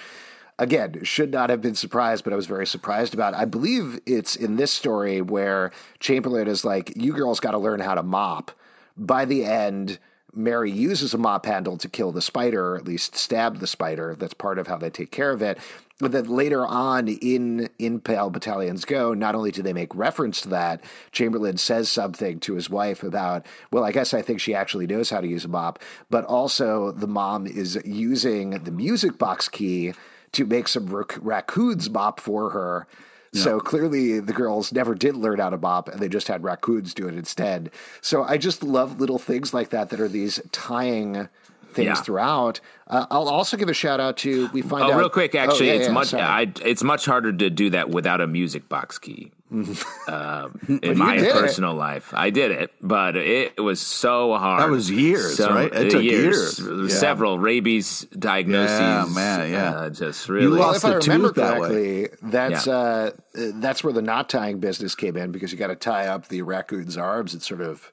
again, 0.58 1.02
should 1.04 1.30
not 1.30 1.50
have 1.50 1.62
been 1.62 1.74
surprised, 1.74 2.24
but 2.24 2.32
I 2.32 2.36
was 2.36 2.46
very 2.46 2.66
surprised 2.66 3.14
about. 3.14 3.34
I 3.34 3.44
believe 3.44 4.00
it's 4.06 4.36
in 4.36 4.56
this 4.56 4.72
story 4.72 5.20
where 5.20 5.70
Chamberlain 6.00 6.48
is 6.48 6.64
like, 6.64 6.92
"You 6.96 7.12
girls 7.12 7.40
got 7.40 7.52
to 7.52 7.58
learn 7.58 7.80
how 7.80 7.94
to 7.94 8.02
mop." 8.02 8.50
By 8.96 9.24
the 9.24 9.44
end, 9.44 9.98
Mary 10.34 10.70
uses 10.70 11.14
a 11.14 11.18
mop 11.18 11.46
handle 11.46 11.76
to 11.78 11.88
kill 11.88 12.12
the 12.12 12.20
spider, 12.20 12.72
or 12.74 12.76
at 12.76 12.84
least 12.84 13.16
stab 13.16 13.58
the 13.58 13.66
spider. 13.66 14.16
That's 14.18 14.34
part 14.34 14.58
of 14.58 14.66
how 14.66 14.76
they 14.76 14.90
take 14.90 15.10
care 15.10 15.30
of 15.30 15.42
it. 15.42 15.58
But 16.00 16.12
then 16.12 16.26
later 16.26 16.64
on 16.64 17.08
in 17.08 17.68
in 17.78 18.00
Pale 18.00 18.30
Battalions 18.30 18.84
Go, 18.84 19.14
not 19.14 19.34
only 19.34 19.50
do 19.50 19.62
they 19.62 19.72
make 19.72 19.94
reference 19.94 20.40
to 20.42 20.48
that, 20.50 20.82
Chamberlain 21.10 21.56
says 21.56 21.88
something 21.88 22.38
to 22.40 22.54
his 22.54 22.70
wife 22.70 23.02
about, 23.02 23.46
well, 23.72 23.84
I 23.84 23.90
guess 23.90 24.14
I 24.14 24.22
think 24.22 24.40
she 24.40 24.54
actually 24.54 24.86
knows 24.86 25.10
how 25.10 25.20
to 25.20 25.26
use 25.26 25.44
a 25.44 25.48
mop, 25.48 25.80
but 26.08 26.24
also 26.24 26.92
the 26.92 27.08
mom 27.08 27.46
is 27.46 27.80
using 27.84 28.50
the 28.50 28.70
music 28.70 29.18
box 29.18 29.48
key 29.48 29.92
to 30.32 30.46
make 30.46 30.68
some 30.68 30.86
rac- 30.86 31.18
raccoons 31.20 31.90
mop 31.90 32.20
for 32.20 32.50
her. 32.50 32.86
Yeah. 33.32 33.42
So 33.42 33.60
clearly, 33.60 34.20
the 34.20 34.32
girls 34.32 34.72
never 34.72 34.94
did 34.94 35.16
learn 35.16 35.40
how 35.40 35.50
to 35.50 35.58
mop, 35.58 35.88
and 35.88 36.00
they 36.00 36.08
just 36.08 36.28
had 36.28 36.44
raccoons 36.44 36.94
do 36.94 37.08
it 37.08 37.14
instead. 37.14 37.70
So 38.00 38.22
I 38.22 38.38
just 38.38 38.62
love 38.62 39.00
little 39.00 39.18
things 39.18 39.52
like 39.52 39.70
that 39.70 39.90
that 39.90 40.00
are 40.00 40.08
these 40.08 40.40
tying 40.52 41.28
things 41.72 41.86
yeah. 41.86 41.94
throughout. 41.94 42.60
Uh, 42.86 43.06
I'll 43.10 43.28
also 43.28 43.56
give 43.56 43.68
a 43.68 43.74
shout 43.74 44.00
out 44.00 44.16
to 44.18 44.48
we 44.52 44.62
find 44.62 44.84
oh, 44.84 44.92
out 44.92 44.98
real 44.98 45.10
quick. 45.10 45.34
Actually, 45.34 45.70
oh, 45.70 45.74
yeah, 45.74 45.78
it's 45.78 45.88
yeah, 45.88 45.92
much 45.92 46.14
I, 46.14 46.52
it's 46.64 46.82
much 46.82 47.04
harder 47.04 47.32
to 47.32 47.50
do 47.50 47.70
that 47.70 47.90
without 47.90 48.20
a 48.20 48.26
music 48.26 48.68
box 48.68 48.98
key. 48.98 49.32
uh, 50.08 50.48
in 50.82 50.98
my 50.98 51.16
personal 51.16 51.70
it. 51.70 51.76
life, 51.76 52.12
I 52.12 52.28
did 52.28 52.50
it, 52.50 52.70
but 52.82 53.16
it 53.16 53.58
was 53.58 53.80
so 53.80 54.36
hard. 54.36 54.60
That 54.62 54.68
was 54.68 54.90
years, 54.90 55.38
so, 55.38 55.48
right? 55.48 55.72
It 55.72 55.90
took 55.90 56.02
years, 56.02 56.58
years. 56.58 56.98
several 56.98 57.38
rabies 57.38 58.06
diagnoses. 58.18 58.78
Yeah, 58.78 59.06
man, 59.10 59.50
yeah, 59.50 59.70
uh, 59.70 59.90
just 59.90 60.28
really. 60.28 60.58
Well, 60.58 60.74
if 60.74 60.84
I 60.84 60.96
remember 60.96 61.32
correctly, 61.32 62.08
that 62.08 62.50
that's 62.50 62.68
uh, 62.68 63.12
that's 63.32 63.82
where 63.82 63.94
the 63.94 64.02
knot 64.02 64.28
tying 64.28 64.60
business 64.60 64.94
came 64.94 65.16
in 65.16 65.32
because 65.32 65.50
you 65.50 65.56
got 65.56 65.68
to 65.68 65.76
tie 65.76 66.08
up 66.08 66.28
the 66.28 66.42
raccoon's 66.42 66.98
arms 66.98 67.32
and 67.32 67.42
sort 67.42 67.62
of 67.62 67.90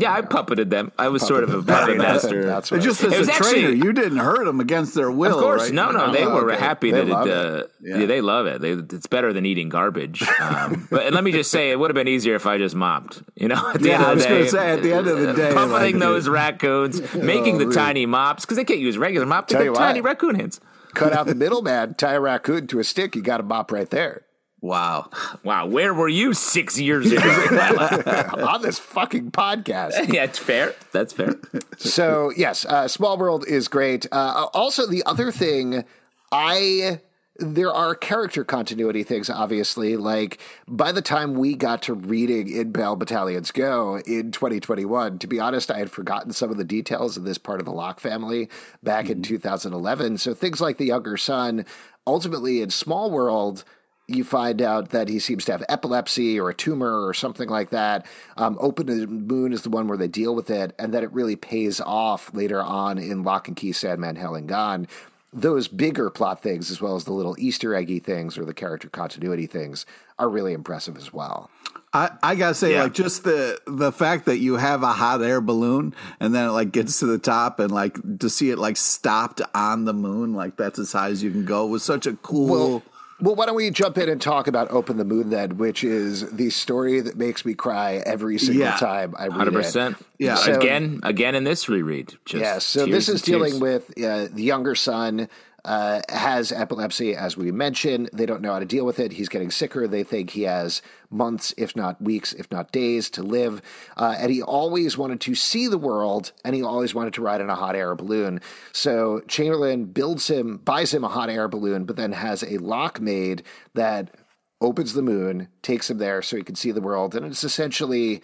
yeah, 0.00 0.14
I 0.14 0.22
puppeted 0.22 0.70
them. 0.70 0.92
I 0.98 1.08
was 1.08 1.26
sort 1.26 1.44
of 1.44 1.52
a 1.52 1.62
puppet 1.62 1.98
master. 1.98 2.44
That's 2.46 2.72
right. 2.72 2.80
Just 2.80 3.02
as 3.02 3.12
a 3.12 3.32
trainer, 3.32 3.68
actually, 3.68 3.76
you 3.76 3.92
didn't 3.92 4.18
hurt 4.18 4.44
them 4.44 4.60
against 4.60 4.94
their 4.94 5.10
will. 5.10 5.36
Of 5.36 5.42
course, 5.42 5.62
right? 5.64 5.72
no, 5.72 5.90
no, 5.90 6.12
they 6.12 6.24
oh, 6.24 6.34
were 6.34 6.52
okay. 6.52 6.60
happy 6.60 6.90
they 6.90 7.04
that 7.04 7.26
it. 7.26 7.32
Uh, 7.32 7.66
yeah. 7.80 7.98
yeah. 7.98 8.06
they 8.06 8.20
love 8.20 8.46
it. 8.46 8.60
They, 8.60 8.72
it's 8.72 9.06
better 9.06 9.32
than 9.32 9.46
eating 9.46 9.68
garbage. 9.68 10.26
Um, 10.40 10.88
but 10.90 11.12
let 11.12 11.22
me 11.22 11.32
just 11.32 11.50
say, 11.50 11.70
it 11.70 11.78
would 11.78 11.90
have 11.90 11.94
been 11.94 12.08
easier 12.08 12.34
if 12.34 12.46
I 12.46 12.56
just 12.56 12.74
mopped. 12.74 13.22
You 13.34 13.48
know, 13.48 13.70
at 13.74 13.80
the 13.80 13.88
yeah, 13.88 13.94
end 13.96 14.04
I 14.04 14.14
was 14.14 14.26
going 14.26 14.44
to 14.44 14.48
say 14.48 14.70
at 14.70 14.82
the 14.82 14.92
end 14.92 15.06
of 15.06 15.18
the 15.20 15.32
day, 15.32 15.50
puppeting 15.52 15.70
like, 15.70 15.98
those 15.98 16.28
raccoons, 16.28 17.14
making 17.14 17.58
the 17.58 17.70
tiny 17.70 18.06
mops 18.06 18.44
because 18.44 18.56
they 18.56 18.64
can't 18.64 18.80
use 18.80 18.96
regular 18.96 19.26
mop. 19.26 19.48
They 19.48 19.66
got 19.66 19.76
tiny 19.76 20.00
raccoon 20.00 20.34
hands. 20.34 20.60
Cut 20.94 21.12
out 21.12 21.26
the 21.26 21.34
middleman, 21.34 21.94
tie 21.94 22.14
a 22.14 22.20
raccoon 22.20 22.66
to 22.68 22.80
a 22.80 22.84
stick. 22.84 23.14
You 23.14 23.22
got 23.22 23.40
a 23.40 23.42
mop 23.42 23.70
right 23.70 23.88
there. 23.90 24.22
Wow. 24.60 25.10
Wow. 25.42 25.66
Where 25.66 25.94
were 25.94 26.08
you 26.08 26.34
six 26.34 26.78
years 26.78 27.10
ago? 27.10 27.22
On 28.46 28.60
this 28.60 28.78
fucking 28.78 29.30
podcast. 29.30 29.92
yeah, 30.12 30.24
it's 30.24 30.38
fair. 30.38 30.74
That's 30.92 31.14
fair. 31.14 31.36
so, 31.78 32.30
yes, 32.36 32.66
uh, 32.66 32.88
Small 32.88 33.16
World 33.16 33.46
is 33.48 33.68
great. 33.68 34.06
Uh, 34.12 34.48
also, 34.52 34.86
the 34.86 35.02
other 35.06 35.32
thing, 35.32 35.84
I. 36.30 37.00
There 37.42 37.72
are 37.72 37.94
character 37.94 38.44
continuity 38.44 39.02
things, 39.02 39.30
obviously. 39.30 39.96
Like, 39.96 40.40
by 40.68 40.92
the 40.92 41.00
time 41.00 41.32
we 41.32 41.54
got 41.54 41.80
to 41.84 41.94
reading 41.94 42.48
In 42.54 42.70
Pale 42.74 42.96
Battalions 42.96 43.50
Go 43.50 43.96
in 44.00 44.30
2021, 44.30 45.20
to 45.20 45.26
be 45.26 45.40
honest, 45.40 45.70
I 45.70 45.78
had 45.78 45.90
forgotten 45.90 46.34
some 46.34 46.50
of 46.50 46.58
the 46.58 46.64
details 46.64 47.16
of 47.16 47.24
this 47.24 47.38
part 47.38 47.60
of 47.60 47.64
the 47.64 47.72
Locke 47.72 47.98
family 47.98 48.50
back 48.82 49.04
mm-hmm. 49.04 49.12
in 49.12 49.22
2011. 49.22 50.18
So, 50.18 50.34
things 50.34 50.60
like 50.60 50.76
the 50.76 50.84
younger 50.84 51.16
son, 51.16 51.64
ultimately 52.06 52.60
in 52.60 52.68
Small 52.68 53.10
World, 53.10 53.64
you 54.10 54.24
find 54.24 54.60
out 54.60 54.90
that 54.90 55.08
he 55.08 55.18
seems 55.18 55.44
to 55.44 55.52
have 55.52 55.64
epilepsy 55.68 56.38
or 56.38 56.50
a 56.50 56.54
tumor 56.54 57.06
or 57.06 57.14
something 57.14 57.48
like 57.48 57.70
that. 57.70 58.06
Um, 58.36 58.58
Open 58.60 58.86
the 58.86 59.06
Moon 59.06 59.52
is 59.52 59.62
the 59.62 59.70
one 59.70 59.88
where 59.88 59.98
they 59.98 60.08
deal 60.08 60.34
with 60.34 60.50
it, 60.50 60.74
and 60.78 60.92
that 60.92 61.02
it 61.02 61.12
really 61.12 61.36
pays 61.36 61.80
off 61.80 62.32
later 62.34 62.60
on 62.60 62.98
in 62.98 63.22
Locke 63.22 63.48
and 63.48 63.56
Key, 63.56 63.72
Sandman, 63.72 64.16
Hell 64.16 64.34
and 64.34 64.48
Gone. 64.48 64.88
Those 65.32 65.68
bigger 65.68 66.10
plot 66.10 66.42
things, 66.42 66.72
as 66.72 66.80
well 66.80 66.96
as 66.96 67.04
the 67.04 67.12
little 67.12 67.36
Easter 67.38 67.74
eggy 67.74 68.00
things 68.00 68.36
or 68.36 68.44
the 68.44 68.52
character 68.52 68.88
continuity 68.88 69.46
things, 69.46 69.86
are 70.18 70.28
really 70.28 70.52
impressive 70.52 70.96
as 70.96 71.12
well. 71.12 71.48
I, 71.92 72.10
I 72.22 72.34
gotta 72.36 72.54
say, 72.54 72.72
yeah. 72.72 72.84
like 72.84 72.94
just 72.94 73.24
the 73.24 73.60
the 73.66 73.90
fact 73.90 74.26
that 74.26 74.38
you 74.38 74.56
have 74.56 74.82
a 74.82 74.92
hot 74.92 75.22
air 75.22 75.40
balloon 75.40 75.94
and 76.20 76.32
then 76.32 76.48
it 76.48 76.52
like 76.52 76.70
gets 76.70 77.00
to 77.00 77.06
the 77.06 77.18
top 77.18 77.58
and 77.58 77.72
like 77.72 77.98
to 78.20 78.30
see 78.30 78.50
it 78.50 78.58
like 78.58 78.76
stopped 78.76 79.40
on 79.54 79.86
the 79.86 79.92
moon, 79.92 80.34
like 80.34 80.56
that's 80.56 80.78
as 80.78 80.92
high 80.92 81.08
as 81.08 81.22
you 81.22 81.30
can 81.30 81.44
go, 81.44 81.66
was 81.66 81.82
such 81.82 82.06
a 82.06 82.14
cool. 82.14 82.46
Well, 82.46 82.82
well, 83.20 83.34
why 83.34 83.46
don't 83.46 83.54
we 83.54 83.70
jump 83.70 83.98
in 83.98 84.08
and 84.08 84.20
talk 84.20 84.46
about 84.46 84.70
Open 84.70 84.96
the 84.96 85.04
Moon 85.04 85.30
then, 85.30 85.58
which 85.58 85.84
is 85.84 86.30
the 86.30 86.50
story 86.50 87.00
that 87.00 87.16
makes 87.16 87.44
me 87.44 87.54
cry 87.54 88.02
every 88.06 88.38
single 88.38 88.64
yeah, 88.64 88.76
time 88.76 89.14
I 89.18 89.28
read 89.28 89.48
100%. 89.48 89.92
it. 89.92 89.96
Yeah, 90.18 90.34
so, 90.36 90.54
again, 90.54 91.00
again 91.02 91.34
in 91.34 91.44
this 91.44 91.68
reread. 91.68 92.14
yeah, 92.32 92.58
so 92.58 92.86
this 92.86 93.08
is 93.08 93.22
dealing 93.22 93.60
with 93.60 93.90
uh, 93.98 94.28
the 94.30 94.42
younger 94.42 94.74
son 94.74 95.28
uh, 95.64 96.00
has 96.08 96.52
epilepsy, 96.52 97.14
as 97.14 97.36
we 97.36 97.50
mentioned. 97.52 98.10
They 98.12 98.26
don't 98.26 98.42
know 98.42 98.52
how 98.52 98.58
to 98.58 98.64
deal 98.64 98.84
with 98.86 98.98
it. 98.98 99.12
He's 99.12 99.28
getting 99.28 99.50
sicker. 99.50 99.86
They 99.86 100.02
think 100.02 100.30
he 100.30 100.42
has 100.42 100.82
months, 101.10 101.52
if 101.56 101.76
not 101.76 102.00
weeks, 102.00 102.32
if 102.32 102.50
not 102.50 102.72
days 102.72 103.10
to 103.10 103.22
live. 103.22 103.60
Uh, 103.96 104.14
and 104.18 104.30
he 104.30 104.42
always 104.42 104.96
wanted 104.96 105.20
to 105.22 105.34
see 105.34 105.66
the 105.66 105.78
world, 105.78 106.32
and 106.44 106.54
he 106.54 106.62
always 106.62 106.94
wanted 106.94 107.14
to 107.14 107.22
ride 107.22 107.40
in 107.40 107.50
a 107.50 107.54
hot 107.54 107.76
air 107.76 107.94
balloon. 107.94 108.40
So 108.72 109.20
Chamberlain 109.28 109.86
builds 109.86 110.28
him, 110.28 110.58
buys 110.58 110.94
him 110.94 111.04
a 111.04 111.08
hot 111.08 111.30
air 111.30 111.48
balloon, 111.48 111.84
but 111.84 111.96
then 111.96 112.12
has 112.12 112.42
a 112.42 112.58
lock 112.58 113.00
made 113.00 113.42
that 113.74 114.14
opens 114.60 114.92
the 114.92 115.02
moon, 115.02 115.48
takes 115.62 115.90
him 115.90 115.98
there 115.98 116.20
so 116.22 116.36
he 116.36 116.42
can 116.42 116.54
see 116.54 116.70
the 116.70 116.80
world. 116.80 117.14
And 117.14 117.24
it's 117.24 117.44
essentially 117.44 118.22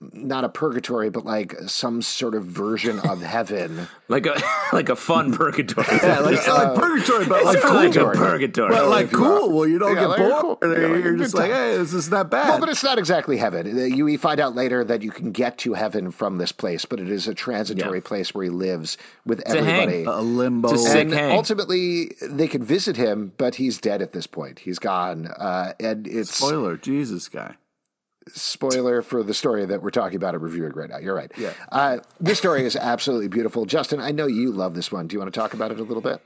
not 0.00 0.44
a 0.44 0.48
purgatory, 0.48 1.08
but 1.08 1.24
like 1.24 1.54
some 1.66 2.02
sort 2.02 2.34
of 2.34 2.44
version 2.44 3.00
of 3.00 3.22
heaven, 3.22 3.88
like 4.08 4.26
a 4.26 4.40
like 4.72 4.88
a 4.88 4.96
fun 4.96 5.32
purgatory. 5.32 5.86
yeah, 6.02 6.18
like, 6.20 6.46
uh, 6.46 6.54
like 6.54 6.74
purgatory, 6.74 7.24
but 7.26 7.44
like, 7.44 7.60
cool. 7.60 7.74
like 7.74 7.96
a 7.96 8.04
purgatory. 8.10 8.68
But 8.68 8.88
like 8.88 9.10
cool. 9.10 9.50
Well, 9.50 9.66
you 9.66 9.78
don't 9.78 9.94
yeah, 9.94 10.02
get 10.02 10.08
like 10.08 10.18
bored. 10.18 10.40
Cool. 10.40 10.58
Yeah, 10.62 10.96
you're 10.96 11.16
just 11.16 11.34
like, 11.34 11.50
hey, 11.50 11.76
this 11.78 11.94
is 11.94 12.10
not 12.10 12.30
bad. 12.30 12.48
Well, 12.48 12.60
but 12.60 12.68
it's 12.68 12.84
not 12.84 12.98
exactly 12.98 13.38
heaven. 13.38 13.66
Uh, 13.66 13.84
you 13.84 14.16
find 14.18 14.38
out 14.38 14.54
later 14.54 14.84
that 14.84 15.02
you 15.02 15.10
can 15.10 15.32
get 15.32 15.58
to 15.58 15.74
heaven 15.74 16.10
from 16.10 16.38
this 16.38 16.52
place, 16.52 16.84
but 16.84 17.00
it 17.00 17.10
is 17.10 17.26
a 17.26 17.34
transitory 17.34 17.98
yeah. 17.98 18.04
place 18.04 18.34
where 18.34 18.44
he 18.44 18.50
lives 18.50 18.98
with 19.24 19.40
it's 19.40 19.54
everybody. 19.54 20.04
A, 20.04 20.10
a 20.10 20.20
limbo. 20.20 20.70
and 20.70 21.12
hang. 21.12 21.32
ultimately, 21.32 22.12
they 22.22 22.48
can 22.48 22.62
visit 22.62 22.96
him, 22.96 23.32
but 23.38 23.54
he's 23.54 23.78
dead 23.78 24.02
at 24.02 24.12
this 24.12 24.26
point. 24.26 24.58
He's 24.58 24.78
gone, 24.78 25.26
uh, 25.26 25.72
and 25.80 26.06
it's 26.06 26.34
spoiler. 26.34 26.76
Jesus, 26.76 27.28
guy 27.28 27.56
spoiler 28.28 29.02
for 29.02 29.22
the 29.22 29.34
story 29.34 29.64
that 29.66 29.82
we're 29.82 29.90
talking 29.90 30.16
about 30.16 30.34
and 30.34 30.42
reviewing 30.42 30.72
right 30.72 30.88
now. 30.90 30.98
You're 30.98 31.14
right. 31.14 31.30
Yeah. 31.36 31.52
Uh, 31.70 31.98
this 32.20 32.38
story 32.38 32.64
is 32.64 32.76
absolutely 32.76 33.28
beautiful. 33.28 33.64
Justin, 33.66 34.00
I 34.00 34.10
know 34.10 34.26
you 34.26 34.52
love 34.52 34.74
this 34.74 34.90
one. 34.90 35.06
Do 35.06 35.14
you 35.14 35.20
want 35.20 35.32
to 35.32 35.38
talk 35.40 35.54
about 35.54 35.70
it 35.70 35.78
a 35.80 35.82
little 35.84 36.02
bit? 36.02 36.20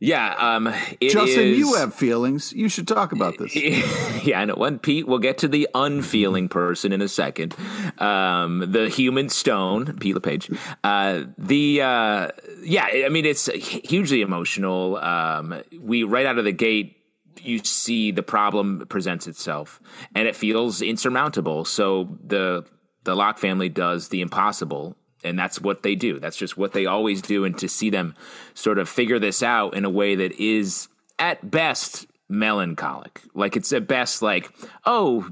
Yeah, 0.00 0.34
um, 0.34 0.66
it 1.00 1.10
Justin, 1.10 1.44
is- 1.44 1.58
you 1.58 1.74
have 1.74 1.94
feelings. 1.94 2.52
You 2.52 2.68
should 2.68 2.86
talk 2.88 3.12
about 3.12 3.38
this. 3.38 3.54
yeah, 4.24 4.40
I 4.40 4.44
know. 4.44 4.54
One 4.56 4.78
Pete, 4.80 5.06
we'll 5.06 5.20
get 5.20 5.38
to 5.38 5.48
the 5.48 5.68
unfeeling 5.72 6.48
person 6.48 6.92
in 6.92 7.00
a 7.00 7.08
second. 7.08 7.54
Um, 7.98 8.70
the 8.72 8.88
human 8.88 9.28
stone, 9.28 9.96
Pete 10.00 10.14
LePage. 10.16 10.50
Uh, 10.82 11.22
the 11.38 11.80
uh, 11.80 12.28
yeah, 12.62 12.86
I 13.06 13.08
mean 13.08 13.24
it's 13.24 13.46
hugely 13.46 14.20
emotional. 14.20 14.96
Um, 14.96 15.62
we 15.80 16.02
right 16.02 16.26
out 16.26 16.38
of 16.38 16.44
the 16.44 16.52
gate, 16.52 16.96
you 17.42 17.58
see 17.60 18.10
the 18.10 18.22
problem 18.22 18.84
presents 18.88 19.26
itself, 19.26 19.80
and 20.14 20.28
it 20.28 20.36
feels 20.36 20.82
insurmountable. 20.82 21.64
So 21.64 22.18
the 22.24 22.64
the 23.04 23.14
Locke 23.14 23.38
family 23.38 23.68
does 23.68 24.08
the 24.08 24.22
impossible 24.22 24.96
and 25.24 25.38
that's 25.38 25.60
what 25.60 25.82
they 25.82 25.94
do. 25.94 26.20
That's 26.20 26.36
just 26.36 26.56
what 26.56 26.72
they 26.72 26.86
always 26.86 27.22
do. 27.22 27.44
And 27.44 27.56
to 27.58 27.68
see 27.68 27.90
them 27.90 28.14
sort 28.52 28.78
of 28.78 28.88
figure 28.88 29.18
this 29.18 29.42
out 29.42 29.74
in 29.74 29.84
a 29.84 29.90
way 29.90 30.14
that 30.14 30.32
is 30.32 30.88
at 31.18 31.50
best 31.50 32.06
melancholic, 32.28 33.22
like 33.34 33.56
it's 33.56 33.72
at 33.72 33.88
best 33.88 34.22
like, 34.22 34.50
oh, 34.84 35.30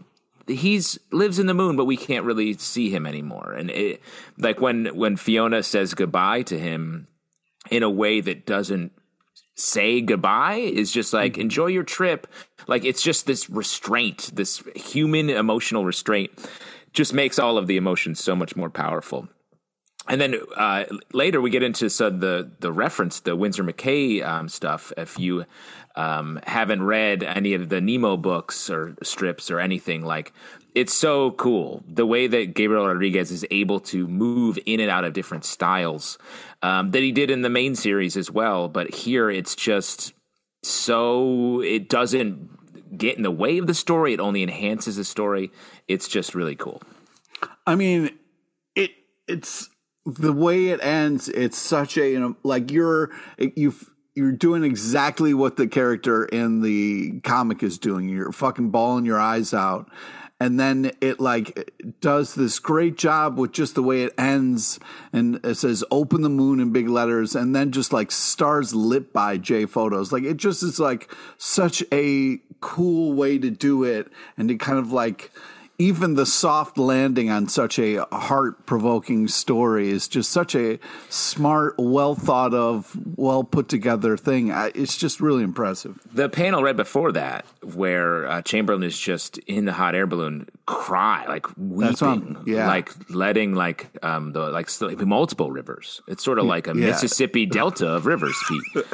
he's 0.48 0.98
lives 1.12 1.38
in 1.38 1.46
the 1.46 1.54
moon, 1.54 1.76
but 1.76 1.84
we 1.84 1.96
can't 1.96 2.24
really 2.24 2.54
see 2.54 2.90
him 2.90 3.06
anymore. 3.06 3.52
And 3.52 3.70
it, 3.70 4.00
like 4.38 4.60
when 4.60 4.86
when 4.96 5.16
Fiona 5.16 5.62
says 5.62 5.94
goodbye 5.94 6.42
to 6.42 6.58
him 6.58 7.06
in 7.70 7.82
a 7.82 7.90
way 7.90 8.20
that 8.20 8.46
doesn't 8.46 8.92
say 9.54 10.00
goodbye 10.00 10.54
is 10.56 10.92
just 10.92 11.12
like 11.12 11.38
enjoy 11.38 11.66
your 11.66 11.82
trip. 11.82 12.26
Like 12.66 12.84
it's 12.84 13.02
just 13.02 13.26
this 13.26 13.50
restraint, 13.50 14.30
this 14.32 14.62
human 14.74 15.30
emotional 15.30 15.84
restraint, 15.84 16.30
just 16.92 17.12
makes 17.12 17.38
all 17.38 17.58
of 17.58 17.66
the 17.66 17.76
emotions 17.76 18.22
so 18.22 18.36
much 18.36 18.56
more 18.56 18.70
powerful 18.70 19.28
and 20.08 20.20
then 20.20 20.36
uh, 20.56 20.84
later 21.12 21.40
we 21.40 21.50
get 21.50 21.62
into 21.62 21.88
so 21.88 22.10
the 22.10 22.50
the 22.60 22.72
reference 22.72 23.20
the 23.20 23.36
Winsor 23.36 23.64
McCay 23.64 24.24
um, 24.26 24.48
stuff. 24.48 24.92
If 24.96 25.18
you 25.18 25.44
um, 25.94 26.40
haven't 26.44 26.82
read 26.82 27.22
any 27.22 27.54
of 27.54 27.68
the 27.68 27.80
Nemo 27.80 28.16
books 28.16 28.68
or 28.68 28.96
strips 29.02 29.50
or 29.50 29.60
anything, 29.60 30.02
like 30.02 30.32
it's 30.74 30.94
so 30.94 31.32
cool 31.32 31.82
the 31.86 32.06
way 32.06 32.26
that 32.26 32.54
Gabriel 32.54 32.86
Rodriguez 32.86 33.30
is 33.30 33.44
able 33.50 33.80
to 33.80 34.06
move 34.06 34.58
in 34.66 34.80
and 34.80 34.90
out 34.90 35.04
of 35.04 35.12
different 35.12 35.44
styles 35.44 36.18
um, 36.62 36.90
that 36.92 37.02
he 37.02 37.12
did 37.12 37.30
in 37.30 37.42
the 37.42 37.50
main 37.50 37.74
series 37.74 38.16
as 38.16 38.30
well. 38.30 38.68
But 38.68 38.94
here 38.94 39.30
it's 39.30 39.54
just 39.54 40.14
so 40.62 41.60
it 41.60 41.88
doesn't 41.88 42.96
get 42.96 43.16
in 43.16 43.22
the 43.22 43.30
way 43.30 43.58
of 43.58 43.66
the 43.66 43.74
story; 43.74 44.14
it 44.14 44.20
only 44.20 44.42
enhances 44.42 44.96
the 44.96 45.04
story. 45.04 45.50
It's 45.88 46.08
just 46.08 46.34
really 46.34 46.56
cool. 46.56 46.80
I 47.66 47.74
mean, 47.74 48.10
it 48.74 48.92
it's 49.28 49.68
the 50.06 50.32
way 50.32 50.68
it 50.68 50.82
ends. 50.82 51.28
It's 51.28 51.58
such 51.58 51.96
a 51.96 52.08
you 52.08 52.20
know, 52.20 52.36
like 52.42 52.70
you're 52.70 53.10
you 53.38 53.74
you're 54.14 54.32
doing 54.32 54.62
exactly 54.62 55.32
what 55.32 55.56
the 55.56 55.66
character 55.66 56.24
in 56.24 56.60
the 56.60 57.20
comic 57.20 57.62
is 57.62 57.78
doing. 57.78 58.08
You're 58.08 58.32
fucking 58.32 58.70
bawling 58.70 59.04
your 59.04 59.18
eyes 59.18 59.54
out. 59.54 59.90
And 60.42 60.58
then 60.58 60.90
it 61.00 61.20
like 61.20 61.72
does 62.00 62.34
this 62.34 62.58
great 62.58 62.98
job 62.98 63.38
with 63.38 63.52
just 63.52 63.76
the 63.76 63.82
way 63.82 64.02
it 64.02 64.12
ends, 64.18 64.80
and 65.12 65.38
it 65.44 65.54
says 65.54 65.84
"Open 65.88 66.22
the 66.22 66.28
Moon" 66.28 66.58
in 66.58 66.72
big 66.72 66.88
letters, 66.88 67.36
and 67.36 67.54
then 67.54 67.70
just 67.70 67.92
like 67.92 68.10
stars 68.10 68.74
lit 68.74 69.12
by 69.12 69.36
Jay 69.36 69.66
Fotos. 69.66 70.10
Like 70.10 70.24
it 70.24 70.38
just 70.38 70.64
is 70.64 70.80
like 70.80 71.14
such 71.38 71.84
a 71.92 72.40
cool 72.60 73.12
way 73.12 73.38
to 73.38 73.50
do 73.50 73.84
it, 73.84 74.10
and 74.36 74.48
to 74.48 74.56
kind 74.56 74.80
of 74.80 74.90
like 74.90 75.30
even 75.82 76.14
the 76.14 76.26
soft 76.26 76.78
landing 76.78 77.28
on 77.28 77.48
such 77.48 77.76
a 77.78 78.04
heart 78.12 78.66
provoking 78.66 79.26
story 79.26 79.90
is 79.90 80.06
just 80.06 80.30
such 80.30 80.54
a 80.54 80.78
smart, 81.08 81.74
well 81.76 82.14
thought 82.14 82.54
of, 82.54 82.96
well 83.16 83.42
put 83.42 83.68
together 83.68 84.16
thing. 84.16 84.52
It's 84.74 84.96
just 84.96 85.20
really 85.20 85.42
impressive. 85.42 85.98
The 86.12 86.28
panel 86.28 86.62
right 86.62 86.76
before 86.76 87.10
that, 87.12 87.44
where 87.74 88.28
uh, 88.28 88.42
Chamberlain 88.42 88.84
is 88.84 88.98
just 88.98 89.38
in 89.38 89.64
the 89.64 89.72
hot 89.72 89.96
air 89.96 90.06
balloon, 90.06 90.48
cry 90.66 91.26
like 91.26 91.46
weeping, 91.56 92.36
yeah. 92.46 92.68
like 92.68 92.92
letting 93.10 93.54
like 93.54 93.88
um 94.04 94.32
the 94.32 94.50
like 94.50 94.70
multiple 95.00 95.50
rivers. 95.50 96.00
It's 96.06 96.22
sort 96.22 96.38
of 96.38 96.44
like 96.44 96.68
a 96.68 96.74
yeah. 96.76 96.86
Mississippi 96.86 97.44
Delta 97.46 97.88
of 97.88 98.06
rivers, 98.06 98.36
Pete. 98.48 98.84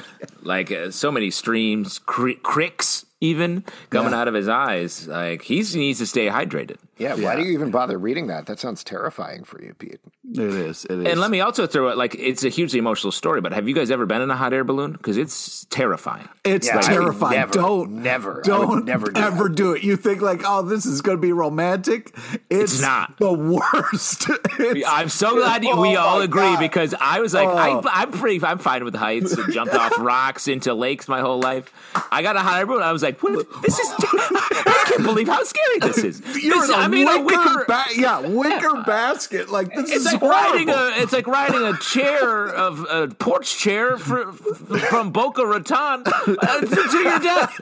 like 0.42 0.72
uh, 0.72 0.90
so 0.90 1.12
many 1.12 1.30
streams, 1.30 1.98
cr- 1.98 2.40
cricks 2.42 3.04
even 3.20 3.64
coming 3.90 4.12
yeah. 4.12 4.20
out 4.20 4.28
of 4.28 4.34
his 4.34 4.48
eyes. 4.48 5.06
Like 5.08 5.42
he 5.42 5.56
needs 5.74 5.98
to 5.98 6.06
stay 6.06 6.26
hydrated. 6.28 6.76
Yeah, 6.98 7.14
why 7.14 7.20
yeah. 7.20 7.36
do 7.36 7.42
you 7.42 7.52
even 7.52 7.70
bother 7.70 7.98
reading 7.98 8.26
that? 8.26 8.46
That 8.46 8.58
sounds 8.58 8.82
terrifying 8.82 9.44
for 9.44 9.62
you, 9.62 9.74
Pete. 9.74 10.00
It 10.32 10.38
is. 10.38 10.84
It 10.84 10.98
is. 10.98 11.06
And 11.06 11.20
let 11.20 11.30
me 11.30 11.40
also 11.40 11.66
throw 11.66 11.88
it 11.88 11.96
like 11.96 12.14
it's 12.16 12.44
a 12.44 12.48
hugely 12.48 12.78
emotional 12.78 13.12
story. 13.12 13.40
But 13.40 13.52
have 13.52 13.68
you 13.68 13.74
guys 13.74 13.90
ever 13.90 14.04
been 14.04 14.20
in 14.20 14.30
a 14.30 14.36
hot 14.36 14.52
air 14.52 14.64
balloon? 14.64 14.92
Because 14.92 15.16
it's 15.16 15.64
terrifying. 15.66 16.28
It's 16.44 16.66
yeah, 16.66 16.80
terrifying. 16.80 17.38
Never, 17.38 17.52
don't 17.52 17.90
never, 18.02 18.42
don't 18.42 18.84
never 18.84 19.10
do 19.10 19.20
ever 19.20 19.48
that. 19.48 19.56
do 19.56 19.72
it. 19.72 19.82
You 19.82 19.96
think 19.96 20.20
like, 20.20 20.42
oh, 20.44 20.62
this 20.62 20.86
is 20.86 21.00
going 21.00 21.16
to 21.16 21.22
be 21.22 21.32
romantic? 21.32 22.14
It's, 22.50 22.74
it's 22.74 22.80
not 22.80 23.16
the 23.18 23.32
worst. 23.32 24.26
I'm 24.86 25.08
so 25.08 25.36
glad 25.36 25.64
oh 25.64 25.80
we 25.80 25.96
all 25.96 26.20
agree 26.20 26.42
God. 26.42 26.60
because 26.60 26.94
I 27.00 27.20
was 27.20 27.32
like, 27.32 27.48
oh. 27.48 27.82
I, 27.88 28.02
am 28.02 28.10
pretty, 28.10 28.44
I'm 28.44 28.58
fine 28.58 28.84
with 28.84 28.94
heights. 28.94 29.32
And 29.32 29.52
jumped 29.52 29.74
off 29.74 29.92
rocks 29.98 30.48
into 30.48 30.74
lakes 30.74 31.08
my 31.08 31.20
whole 31.20 31.40
life. 31.40 31.72
I 32.10 32.22
got 32.22 32.36
a 32.36 32.40
hot 32.40 32.58
air 32.58 32.66
balloon. 32.66 32.82
I 32.82 32.92
was 32.92 33.02
like, 33.02 33.22
what? 33.22 33.46
this 33.62 33.78
is. 33.78 33.88
I 33.98 34.84
can't 34.88 35.04
believe 35.04 35.28
how 35.28 35.42
scary 35.44 35.78
this 35.80 35.98
is. 35.98 36.20
You're 36.42 36.60
this, 36.60 36.70
in 36.70 36.80
a 36.80 36.87
I 36.88 36.90
mean, 36.90 37.06
wicker, 37.06 37.40
a 37.40 37.44
wicker 37.44 37.64
ba- 37.66 37.84
yeah, 37.94 38.20
wicker 38.20 38.82
basket. 38.86 39.48
Like 39.50 39.74
this 39.74 39.90
it's 39.90 39.96
is 39.96 40.04
like 40.06 40.20
horrible. 40.20 40.38
riding 40.38 40.68
a 40.70 41.02
it's 41.02 41.12
like 41.12 41.26
riding 41.26 41.62
a 41.62 41.76
chair 41.78 42.46
of 42.48 42.80
a 42.90 43.08
porch 43.08 43.58
chair 43.58 43.96
for, 43.98 44.32
from 44.32 45.10
Boca 45.10 45.44
Raton 45.44 46.04
uh, 46.06 46.60
to, 46.60 46.66
to, 46.66 46.98
your 46.98 47.18
death. 47.18 47.54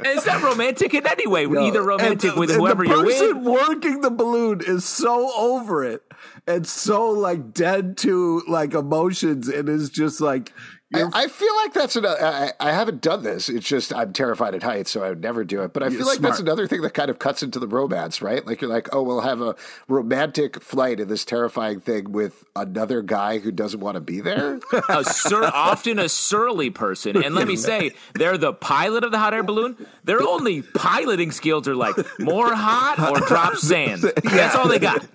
it's 0.00 0.26
not 0.26 0.42
romantic 0.42 0.94
in 0.94 1.06
any 1.06 1.26
way. 1.26 1.46
No. 1.46 1.60
Either 1.60 1.82
romantic 1.82 2.34
the, 2.34 2.40
with 2.40 2.50
whoever 2.50 2.84
you're 2.84 3.04
with. 3.04 3.18
The 3.18 3.34
person 3.34 3.44
working 3.44 4.00
the 4.00 4.10
balloon 4.10 4.60
is 4.66 4.84
so 4.84 5.32
over 5.36 5.84
it 5.84 6.02
and 6.46 6.66
so 6.66 7.10
like 7.10 7.52
dead 7.52 7.96
to 7.98 8.42
like 8.48 8.74
emotions 8.74 9.48
and 9.48 9.68
is 9.68 9.90
just 9.90 10.20
like 10.20 10.52
I, 10.92 11.04
I, 11.12 11.28
feel 11.28 11.54
like 11.56 11.72
that's 11.72 11.94
an. 11.94 12.04
I, 12.04 12.52
I 12.58 12.72
haven't 12.72 13.00
done 13.00 13.22
this. 13.22 13.48
It's 13.48 13.66
just 13.66 13.94
I'm 13.94 14.12
terrified 14.12 14.54
at 14.54 14.62
heights, 14.62 14.90
so 14.90 15.04
I 15.04 15.10
would 15.10 15.20
never 15.20 15.44
do 15.44 15.62
it. 15.62 15.72
But 15.72 15.84
I 15.84 15.90
feel 15.90 16.04
like 16.04 16.18
smart. 16.18 16.32
that's 16.32 16.40
another 16.40 16.66
thing 16.66 16.82
that 16.82 16.94
kind 16.94 17.10
of 17.10 17.18
cuts 17.20 17.42
into 17.44 17.60
the 17.60 17.68
romance, 17.68 18.20
right? 18.20 18.44
Like 18.44 18.60
you're 18.60 18.70
like, 18.70 18.88
oh, 18.92 19.02
we'll 19.02 19.20
have 19.20 19.40
a 19.40 19.54
romantic 19.86 20.60
flight 20.60 20.98
in 20.98 21.06
this 21.08 21.24
terrifying 21.24 21.78
thing 21.80 22.10
with 22.10 22.44
another 22.56 23.02
guy 23.02 23.38
who 23.38 23.52
doesn't 23.52 23.78
want 23.78 23.94
to 23.94 24.00
be 24.00 24.20
there. 24.20 24.58
a 24.88 25.04
sur- 25.04 25.44
often 25.54 26.00
a 26.00 26.08
surly 26.08 26.70
person, 26.70 27.22
and 27.22 27.34
let 27.36 27.46
me 27.46 27.56
say, 27.70 27.92
they're 28.14 28.38
the 28.38 28.52
pilot 28.52 29.04
of 29.04 29.12
the 29.12 29.18
hot 29.18 29.32
air 29.32 29.44
balloon. 29.44 29.86
Their 30.02 30.22
only 30.22 30.62
piloting 30.62 31.30
skills 31.30 31.68
are 31.68 31.76
like 31.76 31.94
more 32.18 32.52
hot 32.52 32.98
or 32.98 33.20
drop 33.26 33.56
sand. 33.56 34.04
Yeah. 34.30 34.36
That's 34.36 34.54
all 34.54 34.68
they 34.68 34.78
got. 34.78 35.06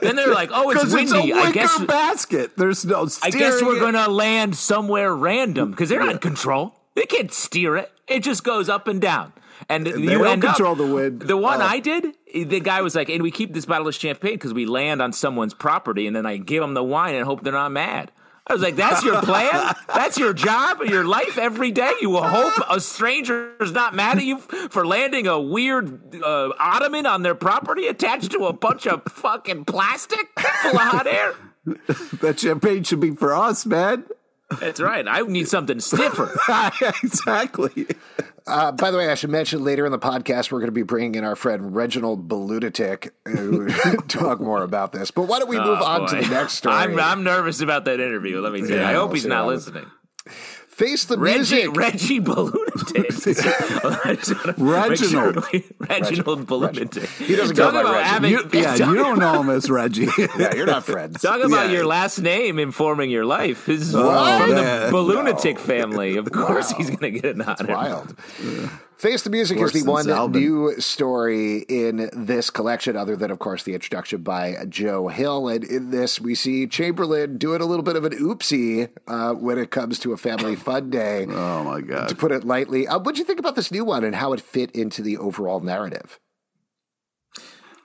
Then 0.00 0.16
they're 0.16 0.32
like, 0.32 0.50
"Oh, 0.52 0.70
it's 0.70 0.84
windy." 0.92 1.30
It's 1.30 1.38
I 1.38 1.52
guess 1.52 1.78
basket. 1.84 2.56
There's 2.56 2.84
no. 2.84 3.08
I 3.22 3.30
guess 3.30 3.62
we're 3.62 3.80
gonna 3.80 4.08
land 4.08 4.56
somewhere 4.56 5.14
random 5.14 5.70
because 5.70 5.88
they're 5.88 6.00
not 6.00 6.12
in 6.12 6.18
control. 6.18 6.74
They 6.94 7.04
can't 7.04 7.32
steer 7.32 7.76
it. 7.76 7.92
It 8.08 8.20
just 8.20 8.42
goes 8.42 8.68
up 8.68 8.88
and 8.88 9.00
down. 9.00 9.32
And, 9.68 9.86
and 9.86 10.04
you 10.04 10.10
don't 10.10 10.26
end 10.26 10.42
control 10.42 10.72
up, 10.72 10.78
the 10.78 10.86
wind. 10.86 11.22
The 11.22 11.36
one 11.36 11.60
oh. 11.60 11.66
I 11.66 11.80
did, 11.80 12.14
the 12.32 12.60
guy 12.60 12.82
was 12.82 12.94
like, 12.94 13.08
"And 13.08 13.22
we 13.22 13.30
keep 13.30 13.52
this 13.52 13.66
bottle 13.66 13.88
of 13.88 13.94
champagne 13.94 14.34
because 14.34 14.54
we 14.54 14.66
land 14.66 15.02
on 15.02 15.12
someone's 15.12 15.54
property, 15.54 16.06
and 16.06 16.14
then 16.14 16.26
I 16.26 16.36
give 16.36 16.62
them 16.62 16.74
the 16.74 16.84
wine 16.84 17.14
and 17.14 17.24
hope 17.24 17.42
they're 17.42 17.52
not 17.52 17.72
mad." 17.72 18.12
I 18.48 18.52
was 18.52 18.62
like, 18.62 18.76
that's 18.76 19.02
your 19.02 19.20
plan? 19.22 19.74
That's 19.88 20.18
your 20.18 20.32
job, 20.32 20.80
your 20.84 21.04
life 21.04 21.36
every 21.36 21.72
day? 21.72 21.92
You 22.00 22.16
hope 22.16 22.54
a 22.70 22.80
stranger 22.80 23.56
is 23.60 23.72
not 23.72 23.94
mad 23.94 24.18
at 24.18 24.24
you 24.24 24.38
for 24.38 24.86
landing 24.86 25.26
a 25.26 25.40
weird 25.40 26.14
uh, 26.22 26.52
ottoman 26.58 27.06
on 27.06 27.22
their 27.22 27.34
property 27.34 27.88
attached 27.88 28.30
to 28.32 28.46
a 28.46 28.52
bunch 28.52 28.86
of 28.86 29.02
fucking 29.08 29.64
plastic 29.64 30.28
full 30.38 30.78
of 30.78 30.88
hot 30.88 31.06
air? 31.08 31.34
that 32.20 32.38
champagne 32.38 32.84
should 32.84 33.00
be 33.00 33.10
for 33.10 33.34
us, 33.34 33.66
man. 33.66 34.04
That's 34.60 34.80
right. 34.80 35.06
I 35.06 35.20
need 35.22 35.48
something 35.48 35.80
stiffer. 35.80 36.34
exactly. 37.02 37.86
Uh, 38.46 38.70
by 38.72 38.92
the 38.92 38.96
way, 38.96 39.10
I 39.10 39.14
should 39.14 39.30
mention 39.30 39.64
later 39.64 39.84
in 39.86 39.92
the 39.92 39.98
podcast 39.98 40.52
we're 40.52 40.60
going 40.60 40.68
to 40.68 40.72
be 40.72 40.84
bringing 40.84 41.16
in 41.16 41.24
our 41.24 41.34
friend 41.34 41.74
Reginald 41.74 42.28
Balunatic 42.28 43.10
to 43.24 44.04
talk 44.08 44.40
more 44.40 44.62
about 44.62 44.92
this. 44.92 45.10
But 45.10 45.22
why 45.22 45.40
don't 45.40 45.48
we 45.48 45.58
move 45.58 45.78
oh, 45.80 45.84
on 45.84 46.00
boy. 46.02 46.06
to 46.06 46.16
the 46.16 46.28
next 46.28 46.54
story? 46.54 46.76
I'm, 46.76 46.98
I'm 47.00 47.24
nervous 47.24 47.60
about 47.60 47.86
that 47.86 47.98
interview. 47.98 48.40
Let 48.40 48.52
me 48.52 48.60
tell 48.60 48.70
you. 48.70 48.76
Yeah, 48.76 48.88
I 48.88 48.92
hope 48.92 49.12
he's 49.12 49.26
not 49.26 49.46
listening. 49.46 49.86
Face 50.76 51.06
the 51.06 51.16
Reggie, 51.16 51.68
music. 51.68 51.74
Reggie 51.74 52.20
Balloonatics. 52.20 53.24
Reginald. 54.58 55.36
Reginald 55.88 56.46
Balloonatics. 56.46 57.08
He 57.26 57.34
doesn't 57.34 57.56
go 57.56 57.64
Talk 57.64 57.72
by 57.72 57.80
about 57.80 57.94
Reggie. 57.94 58.04
having, 58.08 58.30
You, 58.32 58.50
yeah, 58.52 58.74
you 58.74 58.94
don't 59.04 59.18
know 59.18 59.40
him 59.40 59.48
as 59.48 59.70
Reggie. 59.70 60.08
yeah, 60.38 60.54
you're 60.54 60.66
not 60.66 60.84
friends. 60.84 61.22
talk 61.22 61.42
about 61.42 61.68
Yeah. 61.68 61.72
your 61.78 61.86
last 61.86 62.18
name 62.18 62.58
informing 62.58 63.08
your 63.08 63.24
life. 63.24 63.64
This 63.64 63.80
is 63.80 63.94
oh, 63.94 64.06
What? 64.06 64.38
from 64.42 64.50
the 64.50 64.88
Balloonatic 64.92 65.58
family. 65.58 66.18
Of 66.18 66.30
course, 66.30 66.72
Wow. 66.72 66.76
he's 66.78 66.90
going 66.90 67.14
to 67.14 67.20
get 67.20 67.36
an 67.36 67.40
honor. 67.40 67.72
Wild. 67.74 68.14
Face 68.96 69.20
the 69.22 69.28
Music 69.30 69.58
Worse 69.58 69.74
is 69.74 69.84
the 69.84 69.90
one 69.90 70.06
Zalben. 70.06 70.32
new 70.32 70.80
story 70.80 71.58
in 71.68 72.08
this 72.14 72.48
collection, 72.48 72.96
other 72.96 73.14
than, 73.14 73.30
of 73.30 73.38
course, 73.38 73.62
the 73.62 73.74
introduction 73.74 74.22
by 74.22 74.56
Joe 74.70 75.08
Hill. 75.08 75.48
And 75.48 75.62
in 75.64 75.90
this, 75.90 76.18
we 76.18 76.34
see 76.34 76.66
Chamberlain 76.66 77.36
doing 77.36 77.60
a 77.60 77.66
little 77.66 77.82
bit 77.82 77.96
of 77.96 78.04
an 78.06 78.12
oopsie 78.12 78.88
uh, 79.06 79.34
when 79.34 79.58
it 79.58 79.70
comes 79.70 79.98
to 79.98 80.12
a 80.14 80.16
family 80.16 80.56
fun 80.56 80.88
day, 80.88 81.26
Oh 81.28 81.62
my 81.62 81.82
God. 81.82 82.08
to 82.08 82.14
put 82.16 82.32
it 82.32 82.44
lightly. 82.44 82.88
Uh, 82.88 82.98
what 82.98 83.14
do 83.14 83.18
you 83.18 83.26
think 83.26 83.38
about 83.38 83.54
this 83.54 83.70
new 83.70 83.84
one 83.84 84.02
and 84.02 84.14
how 84.14 84.32
it 84.32 84.40
fit 84.40 84.70
into 84.70 85.02
the 85.02 85.18
overall 85.18 85.60
narrative? 85.60 86.18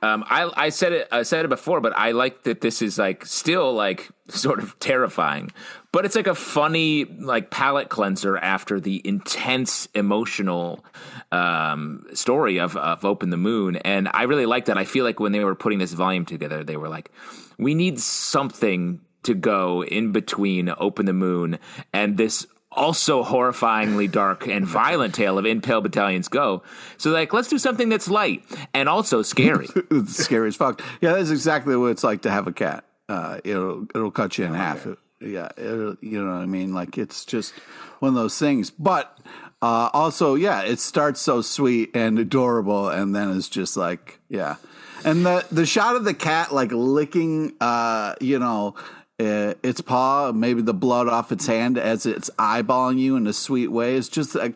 Um, 0.04 0.24
I, 0.28 0.50
I 0.56 0.70
said 0.70 0.94
it. 0.94 1.08
I 1.12 1.22
said 1.24 1.46
it 1.46 1.50
before, 1.50 1.80
but 1.80 1.96
I 1.96 2.12
like 2.12 2.44
that 2.44 2.62
this 2.62 2.82
is 2.82 2.98
like 2.98 3.26
still 3.26 3.74
like 3.74 4.10
sort 4.30 4.60
of 4.60 4.78
terrifying, 4.80 5.52
but 5.92 6.06
it's 6.06 6.16
like 6.16 6.28
a 6.28 6.36
funny 6.36 7.06
like 7.06 7.52
palate 7.52 7.90
cleanser 7.90 8.38
after 8.38 8.80
the 8.80 9.02
intense 9.06 9.88
emotional 9.94 10.84
um, 11.32 12.08
story 12.14 12.60
of 12.60 12.76
of 12.78 13.06
Open 13.06 13.30
the 13.30 13.38
Moon, 13.38 13.76
and 13.78 14.10
I 14.12 14.24
really 14.24 14.48
like 14.48 14.66
that. 14.66 14.78
I 14.78 14.86
feel 14.86 15.06
like 15.06 15.20
when 15.20 15.34
they 15.34 15.44
were 15.44 15.56
putting 15.56 15.80
this 15.80 15.94
volume 15.94 16.26
together, 16.26 16.64
they 16.64 16.78
were 16.78 16.90
like, 16.90 17.12
we 17.60 17.76
need 17.76 18.00
something 18.00 19.02
to 19.24 19.36
go 19.36 19.84
in 19.84 20.12
between 20.12 20.74
Open 20.78 21.06
the 21.06 21.14
Moon 21.14 21.60
and 21.94 22.18
this 22.18 22.48
also 22.71 23.23
horrifyingly 23.23 24.10
dark 24.10 24.47
and 24.47 24.65
violent 24.65 25.13
tale 25.13 25.38
of 25.38 25.45
In 25.45 25.62
Pale 25.62 25.81
Battalions 25.81 26.27
Go. 26.27 26.63
So 26.97 27.12
like, 27.12 27.34
let's 27.34 27.49
do 27.49 27.57
something 27.57 27.89
that's 27.89 28.10
light 28.10 28.43
and 28.73 28.88
also 28.88 29.21
scary. 29.21 29.67
scary 30.07 30.47
as 30.47 30.55
fuck. 30.55 30.81
Yeah, 31.01 31.13
that's 31.13 31.31
exactly 31.31 31.75
what 31.75 31.91
it's 31.91 32.03
like 32.03 32.21
to 32.23 32.31
have 32.31 32.47
a 32.47 32.53
cat. 32.53 32.86
Uh, 33.10 33.39
it'll 33.43 33.88
it'll 33.93 34.12
cut 34.12 34.38
you 34.38 34.45
in 34.45 34.53
half. 34.53 34.88
Yeah, 35.19 35.49
it'll, 35.57 35.97
you 36.01 36.23
know 36.23 36.31
what 36.31 36.41
I 36.41 36.45
mean. 36.45 36.73
Like 36.73 36.97
it's 36.97 37.25
just 37.25 37.53
one 37.99 38.10
of 38.10 38.15
those 38.15 38.39
things. 38.39 38.69
But 38.69 39.17
uh, 39.62 39.89
also, 39.93 40.36
yeah, 40.36 40.62
it 40.62 40.79
starts 40.79 41.19
so 41.19 41.41
sweet 41.41 41.91
and 41.93 42.17
adorable, 42.17 42.89
and 42.89 43.13
then 43.13 43.36
it's 43.36 43.49
just 43.49 43.75
like, 43.75 44.19
yeah. 44.29 44.55
And 45.03 45.25
the 45.25 45.45
the 45.51 45.65
shot 45.65 45.95
of 45.95 46.05
the 46.05 46.13
cat 46.13 46.53
like 46.53 46.71
licking, 46.71 47.53
uh, 47.60 48.15
you 48.21 48.39
know. 48.39 48.75
Uh, 49.21 49.53
its 49.62 49.81
paw, 49.81 50.31
maybe 50.31 50.63
the 50.63 50.73
blood 50.73 51.07
off 51.07 51.31
its 51.31 51.45
hand 51.45 51.77
as 51.77 52.07
it's 52.07 52.31
eyeballing 52.39 52.97
you 52.97 53.15
in 53.15 53.27
a 53.27 53.34
sweet 53.34 53.67
way 53.67 53.93
is 53.93 54.10
just 54.10 54.34
like 54.34 54.55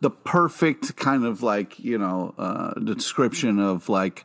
the 0.00 0.10
perfect 0.10 0.96
kind 0.96 1.24
of 1.24 1.44
like 1.44 1.78
you 1.78 1.96
know 1.96 2.34
uh, 2.36 2.72
description 2.80 3.60
of 3.60 3.88
like 3.88 4.24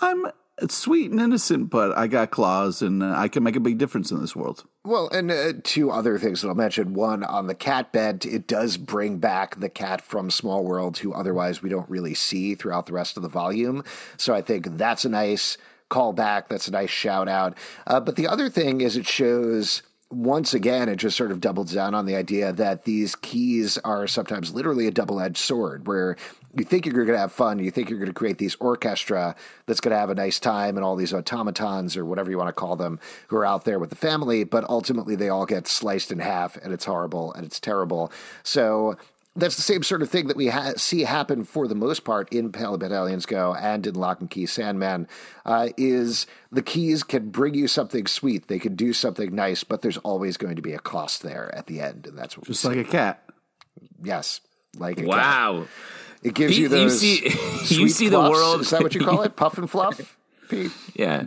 I'm 0.00 0.26
sweet 0.70 1.10
and 1.10 1.20
innocent, 1.20 1.68
but 1.68 1.96
I 1.96 2.06
got 2.06 2.30
claws 2.30 2.80
and 2.80 3.02
uh, 3.02 3.12
I 3.14 3.28
can 3.28 3.42
make 3.42 3.56
a 3.56 3.60
big 3.60 3.76
difference 3.76 4.10
in 4.10 4.20
this 4.20 4.34
world. 4.34 4.64
Well, 4.84 5.08
and 5.10 5.30
uh, 5.30 5.52
two 5.62 5.90
other 5.90 6.18
things 6.18 6.40
that 6.40 6.48
I'll 6.48 6.54
mention. 6.54 6.94
One, 6.94 7.22
on 7.22 7.46
the 7.46 7.54
cat 7.54 7.92
bed, 7.92 8.24
it 8.24 8.46
does 8.46 8.78
bring 8.78 9.18
back 9.18 9.60
the 9.60 9.68
cat 9.68 10.00
from 10.00 10.30
Small 10.30 10.64
World, 10.64 10.96
who 10.98 11.12
otherwise 11.12 11.62
we 11.62 11.68
don't 11.68 11.90
really 11.90 12.14
see 12.14 12.54
throughout 12.54 12.86
the 12.86 12.94
rest 12.94 13.18
of 13.18 13.22
the 13.22 13.28
volume. 13.28 13.84
So 14.16 14.34
I 14.34 14.40
think 14.40 14.78
that's 14.78 15.04
a 15.04 15.10
nice 15.10 15.58
callback. 15.90 16.48
That's 16.48 16.68
a 16.68 16.72
nice 16.72 16.90
shout 16.90 17.28
out. 17.28 17.56
Uh, 17.86 18.00
but 18.00 18.16
the 18.16 18.28
other 18.28 18.48
thing 18.48 18.80
is 18.80 18.96
it 18.96 19.06
shows. 19.06 19.82
Once 20.08 20.54
again, 20.54 20.88
it 20.88 20.96
just 20.96 21.16
sort 21.16 21.32
of 21.32 21.40
doubles 21.40 21.72
down 21.72 21.92
on 21.92 22.06
the 22.06 22.14
idea 22.14 22.52
that 22.52 22.84
these 22.84 23.16
keys 23.16 23.76
are 23.78 24.06
sometimes 24.06 24.54
literally 24.54 24.86
a 24.86 24.90
double 24.92 25.20
edged 25.20 25.36
sword, 25.36 25.88
where 25.88 26.16
you 26.56 26.64
think 26.64 26.86
you're 26.86 26.94
going 26.94 27.08
to 27.08 27.18
have 27.18 27.32
fun, 27.32 27.58
you 27.58 27.72
think 27.72 27.90
you're 27.90 27.98
going 27.98 28.06
to 28.06 28.14
create 28.14 28.38
these 28.38 28.54
orchestra 28.60 29.34
that's 29.66 29.80
going 29.80 29.90
to 29.90 29.98
have 29.98 30.08
a 30.08 30.14
nice 30.14 30.38
time, 30.38 30.76
and 30.76 30.84
all 30.84 30.94
these 30.94 31.12
automatons 31.12 31.96
or 31.96 32.04
whatever 32.04 32.30
you 32.30 32.38
want 32.38 32.48
to 32.48 32.52
call 32.52 32.76
them 32.76 33.00
who 33.26 33.36
are 33.36 33.44
out 33.44 33.64
there 33.64 33.80
with 33.80 33.90
the 33.90 33.96
family, 33.96 34.44
but 34.44 34.62
ultimately 34.70 35.16
they 35.16 35.28
all 35.28 35.44
get 35.44 35.66
sliced 35.66 36.12
in 36.12 36.20
half, 36.20 36.56
and 36.58 36.72
it's 36.72 36.84
horrible 36.84 37.32
and 37.34 37.44
it's 37.44 37.58
terrible. 37.58 38.12
So 38.44 38.96
that's 39.36 39.56
the 39.56 39.62
same 39.62 39.82
sort 39.82 40.02
of 40.02 40.10
thing 40.10 40.26
that 40.28 40.36
we 40.36 40.48
ha- 40.48 40.72
see 40.76 41.02
happen 41.02 41.44
for 41.44 41.68
the 41.68 41.74
most 41.74 42.04
part 42.04 42.32
in 42.32 42.50
Pale 42.52 42.78
Battalions 42.78 43.26
Go 43.26 43.54
and 43.54 43.86
in 43.86 43.94
Locke 43.94 44.20
and 44.20 44.30
Key 44.30 44.46
Sandman. 44.46 45.06
Uh, 45.44 45.68
is 45.76 46.26
the 46.50 46.62
keys 46.62 47.02
can 47.02 47.30
bring 47.30 47.54
you 47.54 47.68
something 47.68 48.06
sweet, 48.06 48.48
they 48.48 48.58
can 48.58 48.74
do 48.74 48.92
something 48.92 49.34
nice, 49.34 49.62
but 49.64 49.82
there's 49.82 49.98
always 49.98 50.36
going 50.36 50.56
to 50.56 50.62
be 50.62 50.72
a 50.72 50.78
cost 50.78 51.22
there 51.22 51.54
at 51.54 51.66
the 51.66 51.80
end, 51.80 52.06
and 52.06 52.16
that's 52.18 52.36
what 52.36 52.46
Just 52.46 52.64
we 52.64 52.76
like 52.76 52.86
a 52.88 52.90
cat. 52.90 53.22
yes, 54.02 54.40
like 54.78 54.98
a 54.98 55.02
cat. 55.02 55.08
wow. 55.08 55.66
It 56.22 56.34
gives 56.34 56.56
you 56.58 56.64
you 56.64 56.68
those. 56.68 56.98
see- 57.00 57.22
you 57.74 57.88
see 57.88 58.08
the 58.08 58.18
world- 58.18 58.62
Is 58.62 58.70
that 58.70 58.82
what 58.82 58.94
you 58.94 59.04
call 59.04 59.22
it? 59.22 59.36
Puff 59.36 59.58
and 59.58 59.70
fluff. 59.70 60.16
Pete, 60.48 60.72
Yeah. 60.94 61.24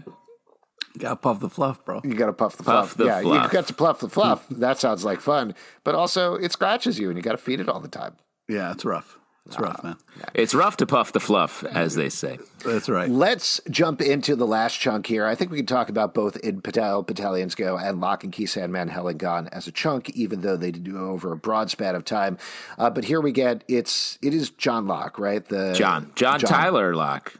Got 1.00 1.10
to 1.10 1.16
puff 1.16 1.40
the 1.40 1.50
fluff, 1.50 1.84
bro. 1.86 2.02
you 2.04 2.14
got 2.14 2.28
to 2.28 2.34
puff 2.34 2.56
the 2.58 2.64
Puff 2.64 2.90
fluff. 2.92 2.98
the 2.98 3.06
yeah, 3.06 3.18
you 3.20 3.26
fluff. 3.26 3.52
got 3.52 3.68
to 3.68 3.74
puff 3.74 4.00
the 4.00 4.10
fluff. 4.10 4.48
that 4.50 4.80
sounds 4.80 5.04
like 5.06 5.20
fun, 5.22 5.56
but 5.84 5.96
also 5.96 6.36
it 6.36 6.52
scratches 6.52 7.00
you, 7.00 7.10
and 7.10 7.18
you 7.18 7.22
got 7.24 7.32
to 7.34 7.38
feed 7.38 7.60
it 7.60 7.68
all 7.70 7.80
the 7.80 7.88
time. 7.88 8.16
Yeah, 8.48 8.72
it's 8.72 8.84
rough. 8.86 9.19
It's 9.46 9.60
rough, 9.60 9.84
man. 9.84 9.96
It's 10.36 10.54
rough 10.54 10.78
to 10.78 10.86
puff 10.86 11.12
the 11.12 11.20
fluff, 11.20 11.64
as 11.64 11.96
they 11.96 12.10
say. 12.10 12.38
That's 12.64 12.88
right. 12.88 13.10
Let's 13.10 13.60
jump 13.70 14.00
into 14.00 14.36
the 14.36 14.46
last 14.46 14.80
chunk 14.80 15.08
here. 15.08 15.26
I 15.26 15.34
think 15.34 15.50
we 15.50 15.58
can 15.58 15.66
talk 15.66 15.90
about 15.90 16.14
both 16.14 16.38
in 16.38 16.62
Pale 16.62 17.04
Battalions 17.04 17.56
Go 17.56 17.76
and 17.76 18.00
Locke 18.00 18.24
and 18.24 18.32
Key 18.32 18.46
Sandman 18.46 18.90
Hell 18.90 19.08
and 19.08 19.18
Gone 19.18 19.48
as 19.48 19.68
a 19.68 19.72
chunk, 19.72 20.12
even 20.12 20.42
though 20.42 20.56
they 20.56 20.72
do 20.72 21.00
over 21.00 21.32
a 21.32 21.38
broad 21.38 21.72
span 21.72 21.96
of 21.96 22.06
time. 22.06 22.38
Uh, 22.78 22.92
but 22.92 23.06
here 23.06 23.22
we 23.22 23.32
get 23.32 23.64
it's 23.68 24.20
it 24.22 24.36
is 24.36 24.52
John 24.52 24.88
Locke, 24.88 25.18
right? 25.18 25.44
The 25.44 25.74
John. 25.74 26.12
John, 26.16 26.40
Tyler 26.40 26.96
Locke. 26.96 27.34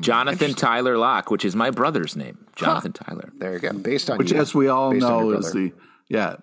Jonathan 0.00 0.54
Tyler 0.54 0.96
Locke, 0.96 1.30
which 1.30 1.44
is 1.44 1.54
my 1.54 1.70
brother's 1.70 2.16
name. 2.16 2.46
Jonathan 2.56 2.92
Tyler. 2.92 3.30
There 3.36 3.52
you 3.52 3.58
go. 3.58 3.72
Based 3.74 4.08
on 4.08 4.16
Which, 4.16 4.32
you, 4.32 4.38
as 4.38 4.54
we 4.54 4.68
all 4.68 4.90
based 4.90 5.04
on 5.04 5.24
your 5.26 5.34
know, 5.34 5.38
is 5.38 5.52
the 5.52 5.72
yeah 6.08 6.36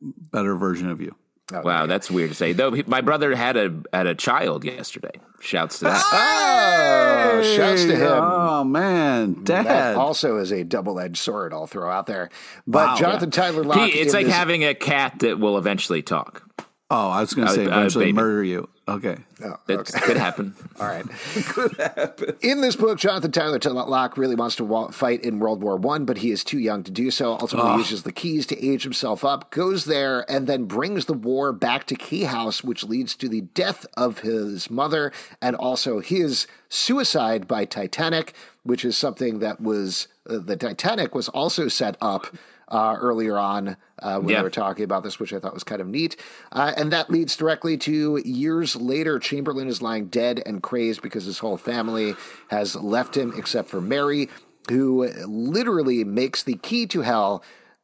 better 0.00 0.56
version 0.56 0.88
of 0.88 1.00
you. 1.00 1.14
Oh, 1.52 1.62
Wow, 1.62 1.86
that's 1.86 2.10
weird 2.10 2.30
to 2.30 2.34
say. 2.36 2.52
Though 2.52 2.72
he- 2.72 2.84
my 2.86 3.00
brother 3.00 3.34
had 3.34 3.56
a 3.56 3.72
had 3.92 4.06
a 4.06 4.14
child 4.14 4.64
yesterday. 4.64 5.12
Shouts 5.40 5.78
to 5.78 5.84
that. 5.86 6.04
Oh, 6.12 7.42
shouts 7.56 7.84
to 7.84 7.96
him. 7.96 8.12
Oh 8.12 8.64
man, 8.64 9.44
That 9.44 9.96
also 9.96 10.36
is 10.36 10.52
a 10.52 10.64
double 10.64 11.00
edged 11.00 11.16
sword 11.18 11.52
I'll 11.52 11.66
throw 11.66 11.90
out 11.90 12.06
there. 12.06 12.30
But 12.66 12.88
Wow. 12.88 12.96
Jonathan 12.96 13.30
Tyler 13.30 13.64
Locke. 13.64 13.78
Pete, 13.90 13.94
it's 13.96 14.12
like 14.14 14.26
this- 14.26 14.34
having 14.34 14.64
a 14.64 14.74
cat 14.74 15.20
that 15.20 15.38
will 15.38 15.56
eventually 15.58 16.02
talk. 16.02 16.42
Oh, 16.90 17.08
I 17.10 17.20
was 17.20 17.32
going 17.34 17.46
to 17.46 17.52
Uh, 17.52 17.54
say 17.56 17.64
uh, 17.66 17.68
eventually 17.78 18.04
baby. 18.06 18.12
murder 18.14 18.44
you. 18.44 18.68
Okay. 18.88 19.16
Oh, 19.44 19.54
It 19.68 19.78
okay. 19.78 20.00
could 20.00 20.16
happen. 20.16 20.54
All 20.80 20.86
right. 20.88 21.04
In 22.42 22.60
this 22.60 22.74
book, 22.74 22.98
Jonathan 22.98 23.30
Tyler 23.30 23.58
Locke 23.86 24.16
really 24.18 24.34
wants 24.34 24.56
to 24.56 24.64
wa- 24.64 24.90
fight 24.90 25.22
in 25.22 25.38
World 25.38 25.62
War 25.62 25.76
One, 25.76 26.04
but 26.04 26.18
he 26.18 26.32
is 26.32 26.42
too 26.42 26.58
young 26.58 26.82
to 26.82 26.90
do 26.90 27.10
so. 27.12 27.32
Ultimately, 27.40 27.76
uses 27.78 28.02
the 28.02 28.10
keys 28.12 28.46
to 28.46 28.64
age 28.66 28.82
himself 28.82 29.24
up, 29.24 29.50
goes 29.52 29.84
there, 29.84 30.28
and 30.30 30.46
then 30.48 30.64
brings 30.64 31.04
the 31.04 31.14
war 31.14 31.52
back 31.52 31.86
to 31.86 31.94
Key 31.94 32.24
House, 32.24 32.64
which 32.64 32.82
leads 32.82 33.14
to 33.16 33.28
the 33.28 33.42
death 33.42 33.86
of 33.96 34.20
his 34.20 34.68
mother 34.70 35.12
and 35.40 35.54
also 35.54 36.00
his 36.00 36.48
suicide 36.68 37.46
by 37.46 37.64
Titanic, 37.64 38.34
which 38.64 38.84
is 38.84 38.96
something 38.96 39.38
that 39.38 39.60
was 39.60 40.08
uh, 40.28 40.38
the 40.38 40.56
Titanic 40.56 41.14
was 41.14 41.28
also 41.28 41.68
set 41.68 41.96
up 42.00 42.26
uh, 42.70 42.96
earlier 42.98 43.36
on 43.38 43.76
uh, 44.00 44.18
when 44.18 44.28
Yeah. 44.30 44.38
they 44.38 44.42
were 44.44 44.50
talking 44.50 44.84
about 44.84 45.02
this, 45.02 45.18
which 45.18 45.32
I 45.32 45.38
thought 45.40 45.54
was 45.54 45.64
kind 45.64 45.80
of 45.80 45.86
neat. 45.88 46.16
Uh, 46.52 46.72
and 46.76 46.92
that 46.92 47.10
leads 47.10 47.36
directly 47.36 47.76
to 47.78 48.20
years 48.24 48.76
later, 48.76 49.18
Chamberlain 49.18 49.68
is 49.68 49.82
lying 49.82 50.06
dead 50.06 50.42
and 50.46 50.62
crazed 50.62 51.02
because 51.02 51.24
his 51.24 51.38
whole 51.38 51.56
family 51.56 52.14
has 52.48 52.76
left 52.76 53.16
him 53.16 53.32
except 53.36 53.68
for 53.68 53.80
Mary, 53.80 54.28
who 54.68 55.08
literally 55.26 56.04
makes 56.04 56.42
the 56.44 56.54
key 56.54 56.86
to 56.86 57.00
hell, 57.00 57.42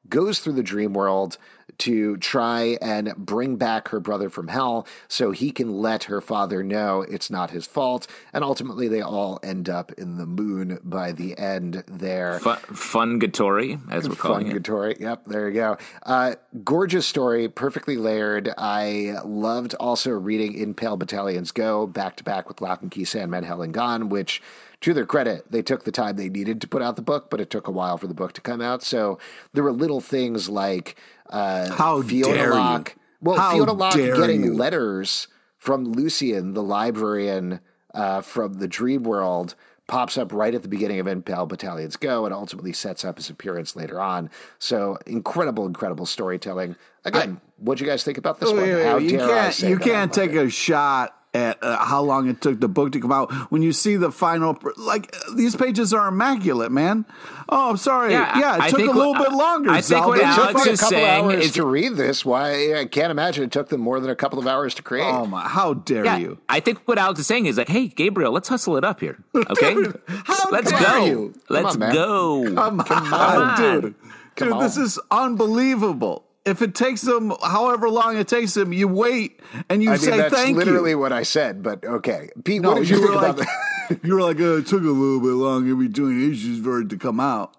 goes 0.08 0.38
through 0.38 0.52
the 0.52 0.62
dream 0.62 0.92
world 0.92 1.36
to 1.78 2.16
try 2.18 2.78
and 2.80 3.14
bring 3.16 3.56
back 3.56 3.88
her 3.88 4.00
brother 4.00 4.30
from 4.30 4.48
hell 4.48 4.86
so 5.08 5.30
he 5.30 5.50
can 5.50 5.72
let 5.72 6.04
her 6.04 6.20
father 6.20 6.62
know 6.62 7.02
it's 7.02 7.30
not 7.30 7.50
his 7.50 7.66
fault. 7.66 8.06
And 8.32 8.44
ultimately, 8.44 8.88
they 8.88 9.02
all 9.02 9.40
end 9.42 9.68
up 9.68 9.92
in 9.92 10.18
the 10.18 10.26
moon 10.26 10.78
by 10.84 11.12
the 11.12 11.36
end 11.38 11.84
there. 11.86 12.38
Fun, 12.40 12.58
Fungatory, 12.58 13.80
as 13.90 14.08
we're 14.08 14.14
calling 14.14 14.48
it. 14.48 14.62
Fungatory. 14.62 15.00
Yep, 15.00 15.24
there 15.26 15.48
you 15.48 15.54
go. 15.54 15.78
Uh, 16.04 16.34
gorgeous 16.64 17.06
story, 17.06 17.48
perfectly 17.48 17.96
layered. 17.96 18.52
I 18.56 19.16
loved 19.24 19.74
also 19.74 20.10
reading 20.10 20.54
In 20.54 20.74
Pale 20.74 20.96
Battalions 20.98 21.52
Go 21.52 21.86
back 21.86 22.16
to 22.16 22.24
back 22.24 22.48
with 22.48 22.60
Locke 22.60 22.82
and 22.82 22.90
Key 22.90 23.04
Sandman 23.04 23.44
Hell 23.44 23.62
and 23.62 23.72
Gone, 23.72 24.08
which, 24.08 24.42
to 24.82 24.92
their 24.94 25.06
credit, 25.06 25.50
they 25.50 25.62
took 25.62 25.84
the 25.84 25.92
time 25.92 26.16
they 26.16 26.28
needed 26.28 26.60
to 26.60 26.68
put 26.68 26.82
out 26.82 26.96
the 26.96 27.02
book, 27.02 27.30
but 27.30 27.40
it 27.40 27.50
took 27.50 27.66
a 27.66 27.70
while 27.72 27.96
for 27.98 28.06
the 28.06 28.14
book 28.14 28.32
to 28.34 28.40
come 28.40 28.60
out. 28.60 28.82
So 28.82 29.18
there 29.52 29.64
were 29.64 29.72
little 29.72 30.00
things 30.00 30.48
like 30.48 30.96
uh, 31.30 31.70
How 31.74 32.02
Fiona 32.02 32.34
dare 32.34 32.48
you. 32.48 32.54
Locke. 32.54 32.96
Well, 33.20 33.36
How 33.38 33.52
Fiona 33.52 33.72
Locke 33.72 33.94
getting 33.96 34.44
you. 34.44 34.54
letters 34.54 35.28
from 35.56 35.84
Lucien, 35.92 36.52
the 36.54 36.62
librarian 36.62 37.60
uh, 37.94 38.20
from 38.20 38.54
the 38.54 38.68
Dream 38.68 39.02
World, 39.02 39.54
pops 39.88 40.18
up 40.18 40.32
right 40.32 40.54
at 40.54 40.62
the 40.62 40.68
beginning 40.68 40.98
of 41.00 41.06
In 41.06 41.22
Pale 41.22 41.46
Battalions 41.46 41.96
Go 41.96 42.24
and 42.24 42.34
ultimately 42.34 42.72
sets 42.72 43.04
up 43.04 43.16
his 43.16 43.30
appearance 43.30 43.76
later 43.76 44.00
on. 44.00 44.30
So 44.58 44.98
incredible, 45.06 45.64
incredible 45.66 46.06
storytelling. 46.06 46.76
Again, 47.04 47.40
what'd 47.58 47.80
you 47.80 47.86
guys 47.86 48.02
think 48.04 48.18
about 48.18 48.40
this 48.40 48.50
one? 48.50 48.62
Wait, 48.62 48.74
wait, 48.74 48.84
How 48.84 48.98
you 48.98 49.10
dare 49.10 49.28
can't 49.28 49.54
say 49.54 49.68
you 49.70 49.78
can't 49.78 50.12
take 50.12 50.32
it? 50.32 50.44
a 50.44 50.50
shot 50.50 51.16
at 51.36 51.62
uh, 51.62 51.84
how 51.84 52.02
long 52.02 52.28
it 52.28 52.40
took 52.40 52.60
the 52.60 52.68
book 52.68 52.92
to 52.92 53.00
come 53.00 53.12
out. 53.12 53.32
When 53.50 53.62
you 53.62 53.72
see 53.72 53.96
the 53.96 54.10
final, 54.10 54.58
like 54.76 55.14
these 55.34 55.54
pages 55.54 55.92
are 55.92 56.08
immaculate, 56.08 56.72
man. 56.72 57.04
Oh, 57.48 57.70
I'm 57.70 57.76
sorry. 57.76 58.12
Yeah, 58.12 58.38
yeah 58.38 58.56
it 58.56 58.60
I 58.62 58.70
took 58.70 58.80
a 58.80 58.84
little 58.84 59.14
bit 59.14 59.32
longer. 59.32 59.70
I 59.70 59.80
think 59.80 60.06
what 60.06 60.20
Alex 60.20 60.38
it 60.38 60.64
took 60.64 60.72
is 60.72 60.80
a 60.80 60.82
couple 60.82 60.98
saying 60.98 61.24
hours 61.24 61.44
is 61.44 61.52
to 61.52 61.66
read 61.66 61.96
this. 61.96 62.24
Why 62.24 62.74
I 62.74 62.86
can't 62.86 63.10
imagine 63.10 63.44
it 63.44 63.52
took 63.52 63.68
them 63.68 63.80
more 63.80 64.00
than 64.00 64.10
a 64.10 64.16
couple 64.16 64.38
of 64.38 64.46
hours 64.46 64.74
to 64.76 64.82
create. 64.82 65.06
Oh 65.06 65.26
my! 65.26 65.46
How 65.46 65.74
dare 65.74 66.04
yeah, 66.04 66.16
you? 66.16 66.38
I 66.48 66.60
think 66.60 66.86
what 66.88 66.98
Alex 66.98 67.20
is 67.20 67.26
saying 67.26 67.46
is 67.46 67.58
like, 67.58 67.68
hey, 67.68 67.88
Gabriel, 67.88 68.32
let's 68.32 68.48
hustle 68.48 68.76
it 68.76 68.84
up 68.84 69.00
here. 69.00 69.18
Okay, 69.48 69.74
Dude, 69.74 70.00
how 70.08 70.50
let's 70.50 70.70
dare 70.70 70.80
go. 70.80 71.04
you? 71.04 71.34
Let's 71.48 71.74
on, 71.74 71.78
man. 71.78 71.94
go. 71.94 72.44
Come 72.54 72.80
on, 72.80 72.86
Come 72.86 73.12
on. 73.12 73.60
dude. 73.60 73.94
Come 74.34 74.48
dude, 74.48 74.60
this 74.60 74.76
is 74.76 74.98
unbelievable. 75.10 76.24
If 76.46 76.62
it 76.62 76.74
takes 76.74 77.02
them 77.02 77.32
however 77.42 77.90
long 77.90 78.16
it 78.16 78.28
takes 78.28 78.54
them, 78.54 78.72
you 78.72 78.86
wait 78.88 79.40
and 79.68 79.82
you 79.82 79.90
I 79.90 79.94
mean, 79.94 80.00
say 80.00 80.16
that's 80.16 80.34
thank 80.34 80.56
literally 80.56 80.90
you. 80.90 80.98
what 80.98 81.12
I 81.12 81.24
said. 81.24 81.62
But 81.62 81.84
okay, 81.84 82.30
Pete, 82.44 82.62
No, 82.62 82.70
what 82.70 82.78
did 82.78 82.88
you, 82.88 82.96
you 82.96 83.02
think 83.02 83.14
were 83.14 83.18
about 83.18 83.38
like, 83.38 83.48
that? 83.88 84.00
you 84.04 84.14
were 84.14 84.22
like, 84.22 84.40
oh, 84.40 84.58
it 84.58 84.66
took 84.66 84.82
a 84.82 84.86
little 84.86 85.20
bit 85.20 85.34
longer 85.34 85.74
between 85.74 86.30
issues 86.32 86.62
for 86.64 86.80
it 86.80 86.88
to 86.90 86.96
come 86.96 87.18
out. 87.20 87.54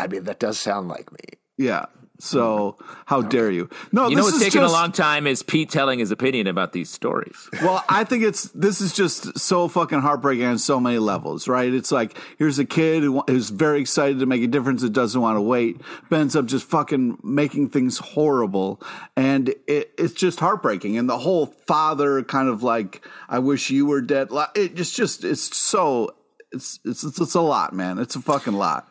I 0.00 0.08
mean, 0.08 0.24
that 0.24 0.40
does 0.40 0.58
sound 0.58 0.88
like 0.88 1.12
me. 1.12 1.20
Yeah. 1.56 1.86
So 2.22 2.76
how 3.06 3.20
dare 3.20 3.50
you? 3.50 3.68
No, 3.90 4.04
You 4.04 4.10
this 4.10 4.16
know 4.16 4.22
what's 4.22 4.38
taking 4.38 4.60
just, 4.60 4.72
a 4.72 4.72
long 4.72 4.92
time 4.92 5.26
is 5.26 5.42
Pete 5.42 5.70
telling 5.70 5.98
his 5.98 6.12
opinion 6.12 6.46
about 6.46 6.72
these 6.72 6.88
stories. 6.88 7.48
Well, 7.60 7.84
I 7.88 8.04
think 8.04 8.22
it's 8.22 8.44
this 8.52 8.80
is 8.80 8.92
just 8.92 9.36
so 9.36 9.66
fucking 9.66 10.02
heartbreaking 10.02 10.44
on 10.44 10.58
so 10.58 10.78
many 10.78 10.98
levels, 10.98 11.48
right? 11.48 11.74
It's 11.74 11.90
like 11.90 12.16
here's 12.38 12.60
a 12.60 12.64
kid 12.64 13.02
who 13.02 13.24
is 13.26 13.50
very 13.50 13.80
excited 13.80 14.20
to 14.20 14.26
make 14.26 14.40
a 14.40 14.46
difference, 14.46 14.82
that 14.82 14.92
doesn't 14.92 15.20
want 15.20 15.36
to 15.36 15.40
wait, 15.40 15.80
but 16.08 16.20
ends 16.20 16.36
up 16.36 16.46
just 16.46 16.64
fucking 16.66 17.18
making 17.24 17.70
things 17.70 17.98
horrible, 17.98 18.80
and 19.16 19.48
it, 19.66 19.92
it's 19.98 20.14
just 20.14 20.38
heartbreaking. 20.38 20.96
And 20.96 21.08
the 21.08 21.18
whole 21.18 21.46
father 21.66 22.22
kind 22.22 22.48
of 22.48 22.62
like, 22.62 23.04
I 23.28 23.40
wish 23.40 23.68
you 23.70 23.84
were 23.84 24.00
dead. 24.00 24.28
It 24.54 24.76
just, 24.76 24.94
just 24.94 25.24
it's 25.24 25.56
so 25.56 26.14
it's 26.52 26.78
it's 26.84 27.02
it's, 27.02 27.20
it's 27.20 27.34
a 27.34 27.40
lot, 27.40 27.72
man. 27.72 27.98
It's 27.98 28.14
a 28.14 28.20
fucking 28.20 28.54
lot. 28.54 28.88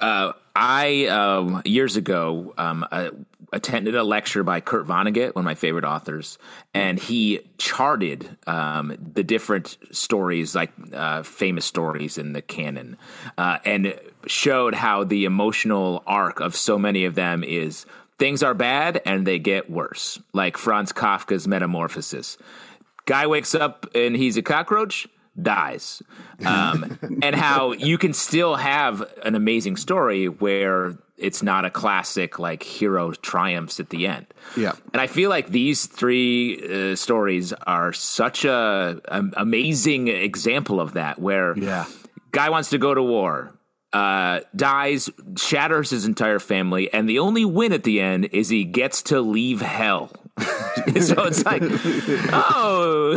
Uh, 0.00 0.32
I 0.56 1.06
um, 1.06 1.62
years 1.64 1.96
ago 1.96 2.54
um, 2.56 2.86
uh, 2.90 3.10
attended 3.52 3.94
a 3.94 4.04
lecture 4.04 4.42
by 4.42 4.60
Kurt 4.60 4.86
Vonnegut, 4.86 5.34
one 5.34 5.42
of 5.42 5.44
my 5.44 5.54
favorite 5.54 5.84
authors, 5.84 6.38
and 6.72 6.98
he 6.98 7.40
charted 7.58 8.28
um, 8.46 8.96
the 9.14 9.22
different 9.22 9.78
stories, 9.90 10.54
like 10.54 10.72
uh, 10.92 11.22
famous 11.22 11.64
stories 11.64 12.18
in 12.18 12.32
the 12.32 12.42
canon, 12.42 12.96
uh, 13.36 13.58
and 13.64 13.98
showed 14.26 14.74
how 14.74 15.04
the 15.04 15.24
emotional 15.24 16.02
arc 16.06 16.40
of 16.40 16.54
so 16.54 16.78
many 16.78 17.04
of 17.04 17.14
them 17.14 17.42
is 17.42 17.86
things 18.18 18.42
are 18.42 18.54
bad 18.54 19.02
and 19.04 19.26
they 19.26 19.38
get 19.38 19.70
worse, 19.70 20.20
like 20.32 20.56
Franz 20.56 20.92
Kafka's 20.92 21.48
Metamorphosis. 21.48 22.38
Guy 23.06 23.26
wakes 23.26 23.54
up 23.54 23.86
and 23.94 24.16
he's 24.16 24.36
a 24.36 24.42
cockroach 24.42 25.08
dies 25.40 26.02
um, 26.46 26.98
and 27.22 27.34
how 27.34 27.72
you 27.72 27.98
can 27.98 28.12
still 28.12 28.54
have 28.56 29.02
an 29.24 29.34
amazing 29.34 29.76
story 29.76 30.28
where 30.28 30.96
it's 31.16 31.42
not 31.42 31.64
a 31.64 31.70
classic 31.70 32.38
like 32.38 32.62
hero 32.62 33.12
triumphs 33.12 33.78
at 33.80 33.90
the 33.90 34.06
end 34.06 34.26
Yeah. 34.56 34.72
and 34.92 35.00
i 35.00 35.06
feel 35.06 35.30
like 35.30 35.48
these 35.48 35.86
three 35.86 36.92
uh, 36.92 36.96
stories 36.96 37.52
are 37.66 37.92
such 37.92 38.44
a, 38.44 39.00
a 39.06 39.24
amazing 39.36 40.08
example 40.08 40.80
of 40.80 40.92
that 40.94 41.18
where 41.18 41.56
Yeah. 41.58 41.86
guy 42.32 42.50
wants 42.50 42.70
to 42.70 42.78
go 42.78 42.94
to 42.94 43.02
war 43.02 43.52
uh, 43.92 44.40
dies 44.56 45.08
shatters 45.36 45.90
his 45.90 46.04
entire 46.04 46.40
family 46.40 46.92
and 46.92 47.08
the 47.08 47.20
only 47.20 47.44
win 47.44 47.72
at 47.72 47.84
the 47.84 48.00
end 48.00 48.24
is 48.32 48.48
he 48.48 48.64
gets 48.64 49.02
to 49.02 49.20
leave 49.20 49.60
hell 49.60 50.10
so 51.00 51.24
it's 51.24 51.44
like 51.44 51.62
oh 52.32 53.14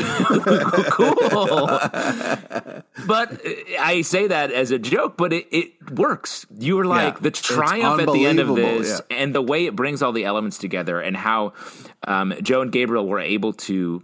cool 0.92 2.84
but 3.08 3.42
I 3.80 4.02
say 4.02 4.28
that 4.28 4.52
as 4.52 4.72
a 4.72 4.80
joke, 4.80 5.18
but 5.18 5.34
it, 5.34 5.48
it 5.52 5.92
works. 5.92 6.46
You 6.58 6.76
were 6.76 6.86
like 6.86 7.16
Yeah, 7.16 7.20
the 7.22 7.32
triumph 7.32 8.02
at 8.02 8.12
the 8.12 8.26
end 8.26 8.40
of 8.40 8.56
this, 8.56 9.02
yeah. 9.10 9.18
and 9.18 9.34
the 9.34 9.42
way 9.42 9.66
it 9.66 9.76
brings 9.76 10.02
all 10.02 10.12
the 10.12 10.26
elements 10.26 10.58
together, 10.58 11.00
and 11.00 11.16
how 11.16 11.54
um, 12.08 12.34
Joe 12.42 12.62
and 12.62 12.72
Gabriel 12.72 13.08
were 13.08 13.20
able 13.20 13.54
to 13.54 14.04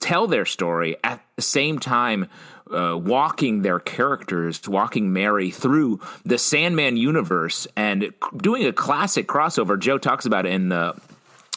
tell 0.00 0.26
their 0.26 0.44
story 0.44 0.96
at 1.02 1.20
the 1.36 1.42
same 1.42 1.78
time. 1.78 2.28
Uh, 2.70 2.96
walking 2.96 3.60
their 3.60 3.78
characters, 3.78 4.66
walking 4.66 5.12
Mary 5.12 5.50
through 5.50 6.00
the 6.24 6.38
Sandman 6.38 6.96
universe, 6.96 7.66
and 7.76 8.10
doing 8.38 8.64
a 8.64 8.72
classic 8.72 9.28
crossover. 9.28 9.78
Joe 9.78 9.98
talks 9.98 10.24
about 10.24 10.46
it 10.46 10.52
in 10.52 10.70
the 10.70 10.98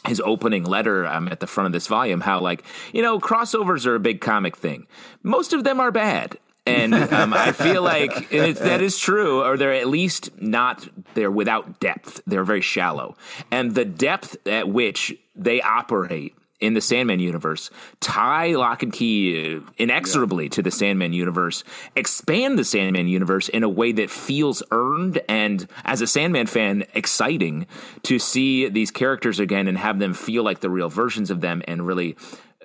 his 0.06 0.20
opening 0.24 0.64
letter 0.64 1.06
um, 1.06 1.28
at 1.28 1.40
the 1.40 1.46
front 1.46 1.66
of 1.66 1.72
this 1.72 1.86
volume 1.86 2.20
how 2.20 2.40
like 2.40 2.64
you 2.92 3.02
know 3.02 3.18
crossovers 3.18 3.86
are 3.86 3.94
a 3.94 4.00
big 4.00 4.20
comic 4.20 4.56
thing. 4.56 4.86
Most 5.22 5.52
of 5.52 5.64
them 5.64 5.80
are 5.80 5.90
bad. 5.90 6.38
And 6.66 6.92
um, 6.92 7.32
i 7.32 7.52
feel 7.52 7.82
like 7.82 8.28
that 8.30 8.82
is 8.82 8.98
true 8.98 9.42
or 9.42 9.56
they're 9.56 9.72
at 9.72 9.88
least 9.88 10.30
not 10.40 10.86
they're 11.14 11.30
without 11.30 11.80
depth. 11.80 12.20
They're 12.26 12.44
very 12.44 12.60
shallow. 12.60 13.16
And 13.50 13.74
the 13.74 13.86
depth 13.86 14.36
at 14.46 14.68
which 14.68 15.16
they 15.34 15.62
operate 15.62 16.34
in 16.60 16.74
the 16.74 16.80
Sandman 16.80 17.20
universe, 17.20 17.70
tie 18.00 18.54
Locke 18.54 18.82
and 18.82 18.92
Key 18.92 19.60
inexorably 19.76 20.48
to 20.50 20.62
the 20.62 20.70
Sandman 20.70 21.12
universe, 21.12 21.64
expand 21.94 22.58
the 22.58 22.64
Sandman 22.64 23.08
universe 23.08 23.48
in 23.48 23.62
a 23.62 23.68
way 23.68 23.92
that 23.92 24.10
feels 24.10 24.62
earned 24.70 25.20
and, 25.28 25.68
as 25.84 26.00
a 26.00 26.06
Sandman 26.06 26.46
fan, 26.46 26.84
exciting 26.94 27.66
to 28.02 28.18
see 28.18 28.68
these 28.68 28.90
characters 28.90 29.38
again 29.38 29.68
and 29.68 29.78
have 29.78 29.98
them 29.98 30.14
feel 30.14 30.42
like 30.42 30.60
the 30.60 30.70
real 30.70 30.88
versions 30.88 31.30
of 31.30 31.40
them 31.40 31.62
and 31.68 31.86
really 31.86 32.16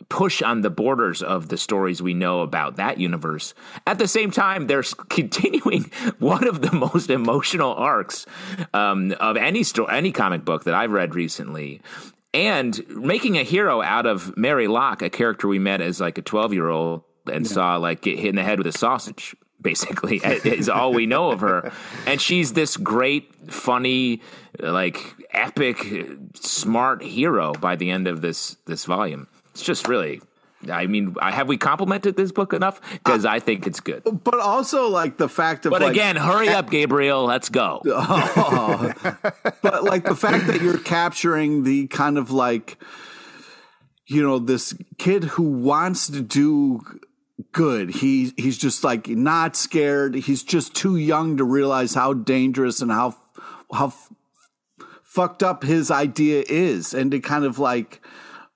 push 0.09 0.41
on 0.41 0.61
the 0.61 0.69
borders 0.69 1.21
of 1.21 1.49
the 1.49 1.57
stories 1.57 2.01
we 2.01 2.13
know 2.13 2.41
about 2.41 2.75
that 2.77 2.99
universe. 2.99 3.53
At 3.85 3.99
the 3.99 4.07
same 4.07 4.31
time, 4.31 4.67
they're 4.67 4.83
continuing 5.09 5.83
one 6.19 6.47
of 6.47 6.61
the 6.61 6.71
most 6.71 7.09
emotional 7.09 7.73
arcs 7.73 8.25
um, 8.73 9.13
of 9.19 9.37
any 9.37 9.63
sto- 9.63 9.85
any 9.85 10.11
comic 10.11 10.43
book 10.43 10.63
that 10.63 10.73
I've 10.73 10.91
read 10.91 11.15
recently. 11.15 11.81
And 12.33 12.81
making 12.89 13.37
a 13.37 13.43
hero 13.43 13.81
out 13.81 14.05
of 14.05 14.35
Mary 14.35 14.67
Locke, 14.67 15.01
a 15.01 15.09
character 15.09 15.47
we 15.47 15.59
met 15.59 15.81
as 15.81 16.01
like 16.01 16.17
a 16.17 16.21
12 16.21 16.53
year 16.53 16.69
old 16.69 17.03
and 17.31 17.47
saw 17.47 17.77
like 17.77 18.01
get 18.01 18.17
hit 18.17 18.29
in 18.29 18.35
the 18.35 18.43
head 18.43 18.57
with 18.57 18.67
a 18.67 18.77
sausage, 18.77 19.35
basically, 19.61 20.17
is 20.23 20.67
all 20.67 20.93
we 20.93 21.05
know 21.05 21.31
of 21.31 21.41
her. 21.41 21.71
And 22.07 22.19
she's 22.19 22.53
this 22.53 22.75
great, 22.75 23.51
funny, 23.51 24.21
like 24.59 24.99
epic, 25.31 25.85
smart 26.33 27.03
hero 27.03 27.53
by 27.53 27.75
the 27.75 27.91
end 27.91 28.07
of 28.07 28.21
this 28.21 28.57
this 28.65 28.85
volume. 28.85 29.27
It's 29.51 29.63
just 29.63 29.87
really. 29.87 30.21
I 30.71 30.87
mean, 30.87 31.15
have 31.21 31.47
we 31.47 31.57
complimented 31.57 32.15
this 32.15 32.31
book 32.31 32.53
enough? 32.53 32.79
Because 32.91 33.25
I 33.25 33.39
think 33.39 33.67
it's 33.67 33.79
good. 33.79 34.03
But 34.23 34.39
also 34.39 34.89
like 34.89 35.17
the 35.17 35.29
fact 35.29 35.65
of 35.65 35.71
But 35.71 35.81
like, 35.81 35.91
again, 35.91 36.15
hurry 36.15 36.49
up, 36.49 36.69
Gabriel. 36.69 37.25
Let's 37.25 37.49
go. 37.49 37.81
Oh. 38.35 38.93
but 39.61 39.83
like 39.83 40.03
the 40.05 40.15
fact 40.15 40.47
that 40.47 40.61
you're 40.61 40.77
capturing 40.77 41.63
the 41.63 41.87
kind 41.87 42.17
of 42.17 42.31
like 42.31 42.77
you 44.07 44.21
know 44.21 44.39
this 44.39 44.75
kid 44.97 45.23
who 45.23 45.43
wants 45.43 46.07
to 46.07 46.21
do 46.21 46.81
good 47.51 47.89
he 47.89 48.33
he's 48.37 48.57
just 48.57 48.83
like 48.83 49.07
not 49.07 49.55
scared 49.55 50.15
he's 50.15 50.43
just 50.43 50.75
too 50.75 50.97
young 50.97 51.37
to 51.37 51.43
realize 51.43 51.93
how 51.93 52.13
dangerous 52.13 52.81
and 52.81 52.91
how 52.91 53.15
how 53.71 53.93
fucked 55.03 55.43
up 55.43 55.63
his 55.63 55.91
idea 55.91 56.43
is 56.47 56.93
and 56.93 57.11
to 57.11 57.19
kind 57.19 57.45
of 57.45 57.59
like 57.59 58.01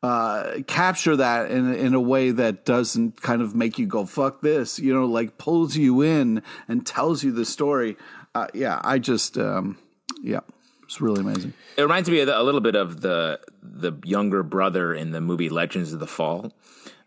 uh, 0.04 0.62
capture 0.68 1.16
that 1.16 1.52
in 1.52 1.74
in 1.74 1.94
a 1.94 2.00
way 2.00 2.32
that 2.32 2.66
doesn't 2.66 3.22
kind 3.22 3.42
of 3.42 3.56
make 3.56 3.80
you 3.80 3.86
go 3.86 4.06
fuck 4.06 4.42
this, 4.42 4.80
you 4.80 4.94
know, 4.94 5.06
like 5.06 5.38
pulls 5.38 5.76
you 5.76 6.02
in 6.02 6.44
and 6.68 6.86
tells 6.86 7.24
you 7.24 7.32
the 7.32 7.46
story. 7.46 7.98
Uh, 8.36 8.48
yeah, 8.54 8.80
I 8.84 9.00
just 9.00 9.38
um, 9.38 9.78
yeah, 10.22 10.42
it's 10.84 11.02
really 11.02 11.22
amazing. 11.22 11.54
It 11.78 11.82
reminds 11.82 12.10
me 12.10 12.20
a 12.22 12.44
little 12.44 12.62
bit 12.62 12.76
of 12.76 13.02
the 13.02 13.40
the 13.62 13.94
younger 14.04 14.44
brother 14.44 14.94
in 14.94 15.12
the 15.12 15.22
movie 15.22 15.50
Legends 15.50 15.94
of 15.94 16.00
the 16.00 16.08
Fall. 16.08 16.54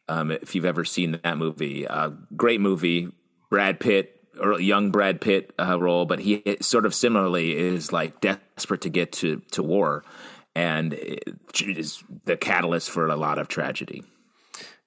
Um, 0.09 0.33
if 0.33 0.57
you've 0.57 0.65
ever 0.65 0.85
seen 0.85 1.21
that 1.23 1.39
movie, 1.39 1.87
uh, 1.87 2.11
great 2.37 2.61
movie. 2.61 3.13
Brad 3.51 3.81
Pitt 3.81 4.17
or 4.41 4.61
young 4.61 4.91
Brad 4.91 5.21
Pitt 5.21 5.53
uh, 5.59 5.79
role, 5.79 6.07
but 6.07 6.21
he 6.21 6.57
sort 6.61 6.87
of 6.87 6.95
similarly 6.95 7.57
is 7.57 7.93
like 7.93 8.21
desperate 8.21 8.81
to 8.83 8.89
get 8.89 9.13
to 9.13 9.43
to 9.53 9.63
war, 9.63 10.05
and 10.55 10.95
is 11.65 12.03
the 12.25 12.37
catalyst 12.37 12.91
for 12.91 13.07
a 13.09 13.17
lot 13.17 13.39
of 13.39 13.49
tragedy. 13.49 14.03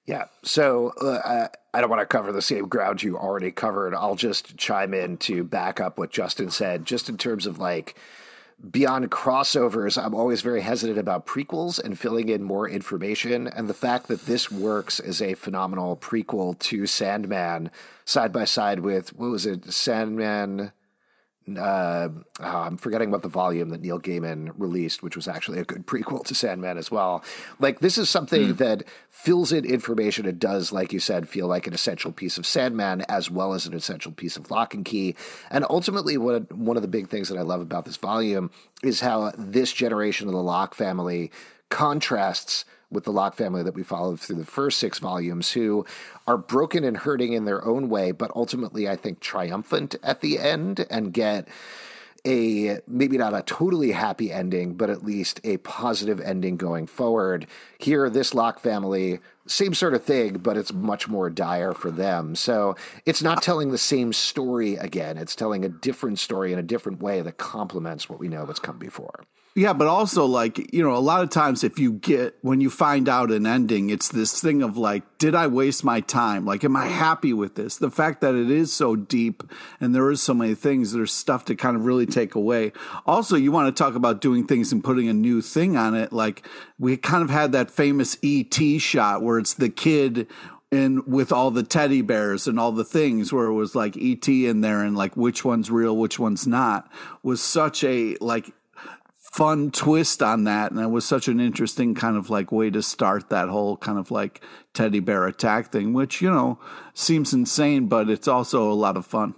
Yeah. 0.06 0.24
So 0.42 0.90
uh, 1.00 1.48
I 1.72 1.80
don't 1.80 1.88
want 1.88 2.00
to 2.00 2.06
cover 2.06 2.30
the 2.30 2.42
same 2.42 2.68
ground 2.68 3.02
you 3.02 3.16
already 3.16 3.50
covered. 3.50 3.94
I'll 3.94 4.16
just 4.16 4.56
chime 4.56 4.92
in 4.92 5.16
to 5.18 5.44
back 5.44 5.80
up 5.80 5.98
what 5.98 6.10
Justin 6.10 6.50
said, 6.50 6.84
just 6.84 7.08
in 7.08 7.16
terms 7.16 7.46
of 7.46 7.58
like 7.58 7.96
beyond 8.70 9.10
crossovers. 9.10 10.02
I'm 10.02 10.14
always 10.14 10.42
very 10.42 10.60
hesitant 10.60 10.98
about 10.98 11.26
prequels 11.26 11.82
and 11.82 11.98
filling 11.98 12.28
in 12.28 12.42
more 12.42 12.68
information. 12.68 13.46
And 13.46 13.68
the 13.68 13.74
fact 13.74 14.08
that 14.08 14.26
this 14.26 14.50
works 14.50 15.00
as 15.00 15.22
a 15.22 15.34
phenomenal 15.34 15.96
prequel 15.96 16.58
to 16.60 16.86
Sandman 16.86 17.70
side 18.04 18.32
by 18.32 18.44
side 18.44 18.80
with 18.80 19.14
what 19.16 19.30
was 19.30 19.46
it? 19.46 19.72
Sandman. 19.72 20.72
Uh, 21.46 22.08
oh, 22.40 22.44
I'm 22.44 22.78
forgetting 22.78 23.08
about 23.08 23.22
the 23.22 23.28
volume 23.28 23.68
that 23.68 23.82
Neil 23.82 24.00
Gaiman 24.00 24.52
released, 24.56 25.02
which 25.02 25.14
was 25.14 25.28
actually 25.28 25.58
a 25.58 25.64
good 25.64 25.86
prequel 25.86 26.24
to 26.24 26.34
Sandman 26.34 26.78
as 26.78 26.90
well. 26.90 27.22
Like 27.58 27.80
this 27.80 27.98
is 27.98 28.08
something 28.08 28.54
mm. 28.54 28.56
that 28.58 28.84
fills 29.10 29.52
in 29.52 29.64
information. 29.64 30.26
It 30.26 30.38
does, 30.38 30.72
like 30.72 30.92
you 30.92 31.00
said, 31.00 31.28
feel 31.28 31.46
like 31.46 31.66
an 31.66 31.74
essential 31.74 32.12
piece 32.12 32.38
of 32.38 32.46
Sandman 32.46 33.02
as 33.08 33.30
well 33.30 33.52
as 33.52 33.66
an 33.66 33.74
essential 33.74 34.12
piece 34.12 34.36
of 34.36 34.50
Locke 34.50 34.74
and 34.74 34.84
Key. 34.84 35.16
And 35.50 35.66
ultimately, 35.68 36.16
what 36.16 36.50
one 36.52 36.76
of 36.76 36.82
the 36.82 36.88
big 36.88 37.08
things 37.08 37.28
that 37.28 37.38
I 37.38 37.42
love 37.42 37.60
about 37.60 37.84
this 37.84 37.96
volume 37.96 38.50
is 38.82 39.00
how 39.00 39.32
this 39.36 39.72
generation 39.72 40.28
of 40.28 40.32
the 40.32 40.42
Locke 40.42 40.74
family 40.74 41.30
contrasts 41.68 42.64
with 42.94 43.04
the 43.04 43.12
Locke 43.12 43.34
family 43.34 43.62
that 43.62 43.74
we 43.74 43.82
followed 43.82 44.18
through 44.18 44.36
the 44.36 44.46
first 44.46 44.78
six 44.78 44.98
volumes, 44.98 45.52
who 45.52 45.84
are 46.26 46.38
broken 46.38 46.84
and 46.84 46.96
hurting 46.96 47.34
in 47.34 47.44
their 47.44 47.64
own 47.64 47.88
way, 47.88 48.12
but 48.12 48.30
ultimately, 48.34 48.88
I 48.88 48.96
think, 48.96 49.20
triumphant 49.20 49.96
at 50.02 50.20
the 50.20 50.38
end 50.38 50.86
and 50.88 51.12
get 51.12 51.48
a 52.26 52.78
maybe 52.86 53.18
not 53.18 53.34
a 53.34 53.42
totally 53.42 53.92
happy 53.92 54.32
ending, 54.32 54.74
but 54.74 54.88
at 54.88 55.04
least 55.04 55.40
a 55.44 55.58
positive 55.58 56.20
ending 56.20 56.56
going 56.56 56.86
forward. 56.86 57.46
Here, 57.78 58.08
this 58.08 58.32
Locke 58.34 58.58
family, 58.58 59.20
same 59.46 59.74
sort 59.74 59.94
of 59.94 60.02
thing, 60.02 60.38
but 60.38 60.56
it's 60.56 60.72
much 60.72 61.06
more 61.06 61.28
dire 61.28 61.74
for 61.74 61.90
them. 61.90 62.34
So 62.34 62.76
it's 63.04 63.22
not 63.22 63.42
telling 63.42 63.70
the 63.70 63.78
same 63.78 64.12
story 64.14 64.76
again. 64.76 65.18
It's 65.18 65.36
telling 65.36 65.64
a 65.64 65.68
different 65.68 66.18
story 66.18 66.52
in 66.52 66.58
a 66.58 66.62
different 66.62 67.02
way 67.02 67.20
that 67.20 67.36
complements 67.36 68.08
what 68.08 68.18
we 68.18 68.28
know 68.28 68.46
that's 68.46 68.58
come 68.58 68.78
before. 68.78 69.24
Yeah, 69.56 69.72
but 69.72 69.86
also 69.86 70.24
like, 70.24 70.74
you 70.74 70.82
know, 70.82 70.96
a 70.96 70.98
lot 70.98 71.22
of 71.22 71.30
times 71.30 71.62
if 71.62 71.78
you 71.78 71.92
get 71.92 72.36
when 72.40 72.60
you 72.60 72.68
find 72.68 73.08
out 73.08 73.30
an 73.30 73.46
ending, 73.46 73.88
it's 73.88 74.08
this 74.08 74.40
thing 74.40 74.62
of 74.64 74.76
like, 74.76 75.04
did 75.18 75.36
I 75.36 75.46
waste 75.46 75.84
my 75.84 76.00
time? 76.00 76.44
Like, 76.44 76.64
am 76.64 76.74
I 76.74 76.86
happy 76.86 77.32
with 77.32 77.54
this? 77.54 77.76
The 77.76 77.90
fact 77.90 78.20
that 78.22 78.34
it 78.34 78.50
is 78.50 78.72
so 78.72 78.96
deep 78.96 79.44
and 79.80 79.94
there 79.94 80.10
is 80.10 80.20
so 80.20 80.34
many 80.34 80.56
things, 80.56 80.92
there's 80.92 81.12
stuff 81.12 81.44
to 81.44 81.54
kind 81.54 81.76
of 81.76 81.84
really 81.84 82.04
take 82.04 82.34
away. 82.34 82.72
Also, 83.06 83.36
you 83.36 83.52
want 83.52 83.74
to 83.74 83.82
talk 83.82 83.94
about 83.94 84.20
doing 84.20 84.44
things 84.44 84.72
and 84.72 84.82
putting 84.82 85.08
a 85.08 85.14
new 85.14 85.40
thing 85.40 85.76
on 85.76 85.94
it. 85.94 86.12
Like 86.12 86.44
we 86.76 86.96
kind 86.96 87.22
of 87.22 87.30
had 87.30 87.52
that 87.52 87.70
famous 87.70 88.18
ET 88.24 88.80
shot 88.80 89.22
where 89.22 89.38
it's 89.38 89.54
the 89.54 89.70
kid 89.70 90.26
and 90.72 91.06
with 91.06 91.30
all 91.30 91.52
the 91.52 91.62
teddy 91.62 92.02
bears 92.02 92.48
and 92.48 92.58
all 92.58 92.72
the 92.72 92.82
things 92.82 93.32
where 93.32 93.46
it 93.46 93.54
was 93.54 93.76
like 93.76 93.96
ET 93.96 94.26
in 94.26 94.62
there 94.62 94.82
and 94.82 94.96
like 94.96 95.16
which 95.16 95.44
one's 95.44 95.70
real, 95.70 95.96
which 95.96 96.18
one's 96.18 96.44
not 96.44 96.90
was 97.22 97.40
such 97.40 97.84
a 97.84 98.16
like 98.20 98.52
fun 99.34 99.72
twist 99.72 100.22
on 100.22 100.44
that. 100.44 100.70
And 100.70 100.80
it 100.80 100.86
was 100.86 101.04
such 101.04 101.26
an 101.26 101.40
interesting 101.40 101.96
kind 101.96 102.16
of 102.16 102.30
like 102.30 102.52
way 102.52 102.70
to 102.70 102.80
start 102.80 103.30
that 103.30 103.48
whole 103.48 103.76
kind 103.76 103.98
of 103.98 104.12
like 104.12 104.40
teddy 104.74 105.00
bear 105.00 105.26
attack 105.26 105.72
thing, 105.72 105.92
which, 105.92 106.22
you 106.22 106.30
know, 106.30 106.60
seems 106.94 107.32
insane, 107.32 107.88
but 107.88 108.08
it's 108.08 108.28
also 108.28 108.70
a 108.70 108.74
lot 108.74 108.96
of 108.96 109.04
fun. 109.04 109.34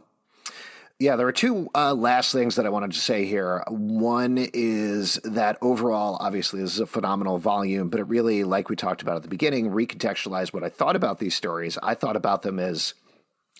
Yeah, 0.99 1.16
there 1.16 1.26
are 1.26 1.32
two 1.32 1.70
uh, 1.74 1.94
last 1.94 2.30
things 2.32 2.57
that 2.57 2.66
I 2.66 2.68
wanted 2.68 2.92
to 2.92 3.01
say 3.01 3.24
here. 3.24 3.64
One 3.68 4.36
is 4.53 5.14
that 5.24 5.57
overall, 5.62 6.18
obviously, 6.20 6.61
this 6.61 6.74
is 6.74 6.80
a 6.80 6.86
phenomenal 6.86 7.38
volume, 7.38 7.88
but 7.88 7.99
it 7.99 8.05
really, 8.05 8.44
like 8.44 8.68
we 8.68 8.76
talked 8.76 9.01
about 9.01 9.16
at 9.16 9.22
the 9.22 9.28
beginning, 9.28 9.70
recontextualized 9.70 10.53
what 10.53 10.62
I 10.62 10.68
thought 10.68 10.97
about 10.97 11.20
these 11.20 11.34
stories. 11.34 11.78
I 11.82 11.94
thought 11.94 12.16
about 12.16 12.42
them 12.42 12.59
as 12.59 12.92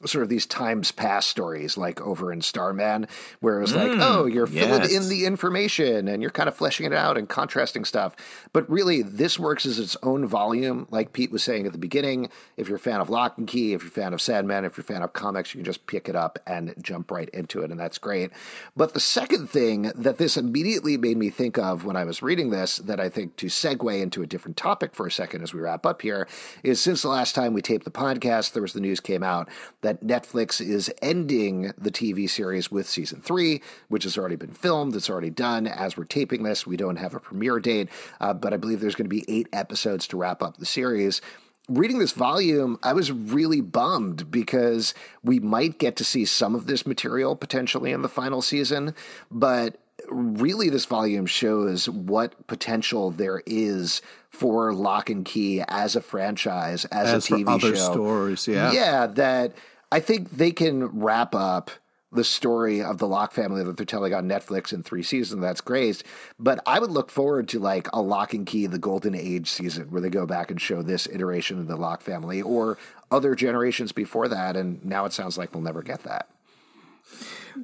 sort 0.05 0.23
of 0.23 0.29
these 0.29 0.45
times 0.45 0.93
past 0.93 1.29
stories 1.31 1.79
like 1.79 2.03
over 2.03 2.31
in 2.31 2.43
Starman, 2.43 3.09
where 3.41 3.59
it 3.59 3.63
was 3.63 3.73
mm, 3.73 3.77
like, 3.77 3.99
oh, 4.01 4.27
you're 4.27 4.47
filling 4.47 4.91
in 4.91 5.09
the 5.09 5.25
information 5.25 6.07
and 6.07 6.21
you're 6.21 6.31
kind 6.31 6.49
of 6.49 6.55
fleshing 6.55 6.85
it 6.85 6.93
out 6.93 7.17
and 7.17 7.31
contrasting 7.31 7.85
stuff. 7.85 8.15
But 8.53 8.69
really, 8.69 9.01
this 9.01 9.39
works 9.39 9.65
as 9.65 9.79
its 9.79 9.97
own 10.03 10.27
volume. 10.27 10.87
Like 10.91 11.15
Pete 11.15 11.33
was 11.33 11.43
saying 11.43 11.65
at 11.65 11.73
the 11.73 11.79
beginning, 11.79 12.29
if 12.59 12.69
you're 12.69 12.77
a 12.77 12.81
fan 12.81 13.01
of 13.01 13.09
Locke 13.09 13.39
and 13.39 13.49
Key, 13.49 13.73
if 13.73 13.83
you're 13.83 13.89
a 13.89 13.93
fan 13.93 14.13
of 14.13 14.21
Sandman, 14.21 14.67
if 14.67 14.77
you're 14.77 14.83
a 14.83 14.87
fan 14.87 15.03
of 15.03 15.15
comics, 15.15 15.55
you 15.55 15.61
can 15.61 15.65
just 15.65 15.87
pick 15.87 16.11
it 16.11 16.17
up 16.17 16.39
and 16.47 16.75
jump 16.83 17.11
right 17.11 17.31
into 17.31 17.63
it, 17.63 17.71
and 17.71 17.81
that's 17.81 17.97
great. 17.97 18.31
But 18.77 18.93
the 18.93 19.01
second 19.01 19.49
thing 19.49 19.93
that 19.95 20.19
this 20.19 20.37
immediately 20.37 20.99
made 20.99 21.17
me 21.17 21.31
think 21.31 21.57
of 21.57 21.87
when 21.87 21.97
I 21.97 22.05
was 22.05 22.21
reading 22.21 22.51
this, 22.51 22.77
that 22.79 23.01
I 23.01 23.09
think 23.09 23.37
to 23.37 23.47
segue 23.47 24.01
into 24.03 24.23
a 24.23 24.27
different 24.27 24.59
topic 24.59 24.95
for 24.95 25.07
a 25.07 25.11
second 25.11 25.43
as 25.43 25.55
we 25.55 25.61
wrap 25.61 25.87
up 25.87 26.03
here, 26.03 26.29
is 26.63 26.83
since 26.83 27.01
the 27.01 27.09
last 27.09 27.35
time 27.35 27.55
we 27.55 27.63
taped 27.63 27.87
the 27.87 27.91
podcast, 27.91 28.53
there 28.53 28.63
was 28.63 28.75
the 28.75 28.81
news 28.81 29.01
came 29.01 29.23
out 29.23 29.49
that 29.87 30.05
Netflix 30.05 30.61
is 30.61 30.93
ending 31.01 31.73
the 31.79 31.93
TV 31.93 32.29
series 32.29 32.71
with 32.73 32.89
season 32.89 33.21
three, 33.21 33.63
which 33.89 34.03
has 34.03 34.19
already 34.19 34.35
been 34.35 34.53
filmed. 34.53 34.97
It's 34.97 35.09
already 35.09 35.31
done. 35.31 35.69
As 35.69 35.97
we're 35.97 36.05
taping 36.05 36.43
this, 36.43 36.67
we 36.67 36.77
don't 36.77 36.97
have 36.97 37.15
a 37.15 37.21
premiere 37.21 37.61
date, 37.61 37.89
uh, 38.21 38.35
but 38.35 38.53
I 38.53 38.57
believe 38.57 38.81
there's 38.81 38.97
going 38.97 39.09
to 39.09 39.17
be 39.17 39.25
eight 39.29 39.49
episodes 39.53 40.09
to 40.09 40.17
wrap 40.17 40.43
up 40.43 40.57
the 40.57 40.67
series 40.67 41.23
reading 41.69 41.99
this 41.99 42.13
volume, 42.13 42.79
I 42.85 42.93
was 42.93 43.11
really 43.11 43.61
bummed 43.61 44.31
because 44.31 44.95
we 45.25 45.41
might 45.41 45.81
get 45.81 45.97
to 45.97 46.05
see 46.05 46.25
some 46.25 46.55
of 46.55 46.69
this 46.69 46.87
material 46.87 47.35
potentially 47.35 47.91
in 47.91 48.03
the 48.03 48.09
final 48.09 48.41
season, 48.41 48.95
but 49.33 49.77
really 50.09 50.71
this 50.71 50.85
volume 50.85 51.27
shows 51.27 51.89
what 51.89 52.47
potential 52.47 53.11
there 53.11 53.43
is 53.47 54.03
for 54.31 54.73
Locke 54.73 55.11
and 55.11 55.25
Key 55.25 55.63
as 55.67 55.97
a 55.97 56.01
franchise, 56.01 56.85
as, 56.87 57.09
as 57.09 57.31
a 57.31 57.35
TV 57.35 57.61
show. 57.61 57.75
Stories, 57.75 58.47
yeah, 58.47 58.73
yeah, 58.73 59.07
that 59.07 59.55
I 59.93 60.01
think 60.01 60.31
they 60.31 60.51
can 60.51 60.85
wrap 61.01 61.35
up 61.35 61.71
the 62.13 62.25
story 62.25 62.83
of 62.83 62.99
the 62.99 63.07
Locke 63.07 63.33
family 63.33 63.63
that 63.63 63.77
they're 63.77 63.87
telling 63.87 64.15
on 64.15 64.29
Netflix 64.29 64.73
in 64.73 64.83
three 64.83 65.03
seasons. 65.03 65.41
That's 65.41 65.61
great. 65.61 66.03
But 66.39 66.61
I 66.67 66.79
would 66.79 66.91
look 66.91 67.11
forward 67.11 67.49
to 67.49 67.59
like 67.59 67.89
a 67.93 68.01
Locke 68.01 68.35
and 68.35 68.47
Key, 68.47 68.67
the 68.67 68.79
Golden 68.79 69.15
Age 69.15 69.51
season, 69.51 69.91
where 69.91 70.01
they 70.01 70.09
go 70.09 70.27
back 70.27 70.51
and 70.51 70.61
show 70.61 70.83
this 70.83 71.07
iteration 71.07 71.59
of 71.59 71.67
the 71.67 71.77
Locke 71.77 72.03
family 72.03 72.43
or 72.43 72.79
other 73.11 73.35
generations 73.35 73.93
before 73.93 74.29
that. 74.29 74.57
And 74.57 74.85
now 74.85 75.05
it 75.05 75.13
sounds 75.13 75.37
like 75.37 75.53
we'll 75.53 75.63
never 75.63 75.83
get 75.83 76.03
that. 76.05 76.29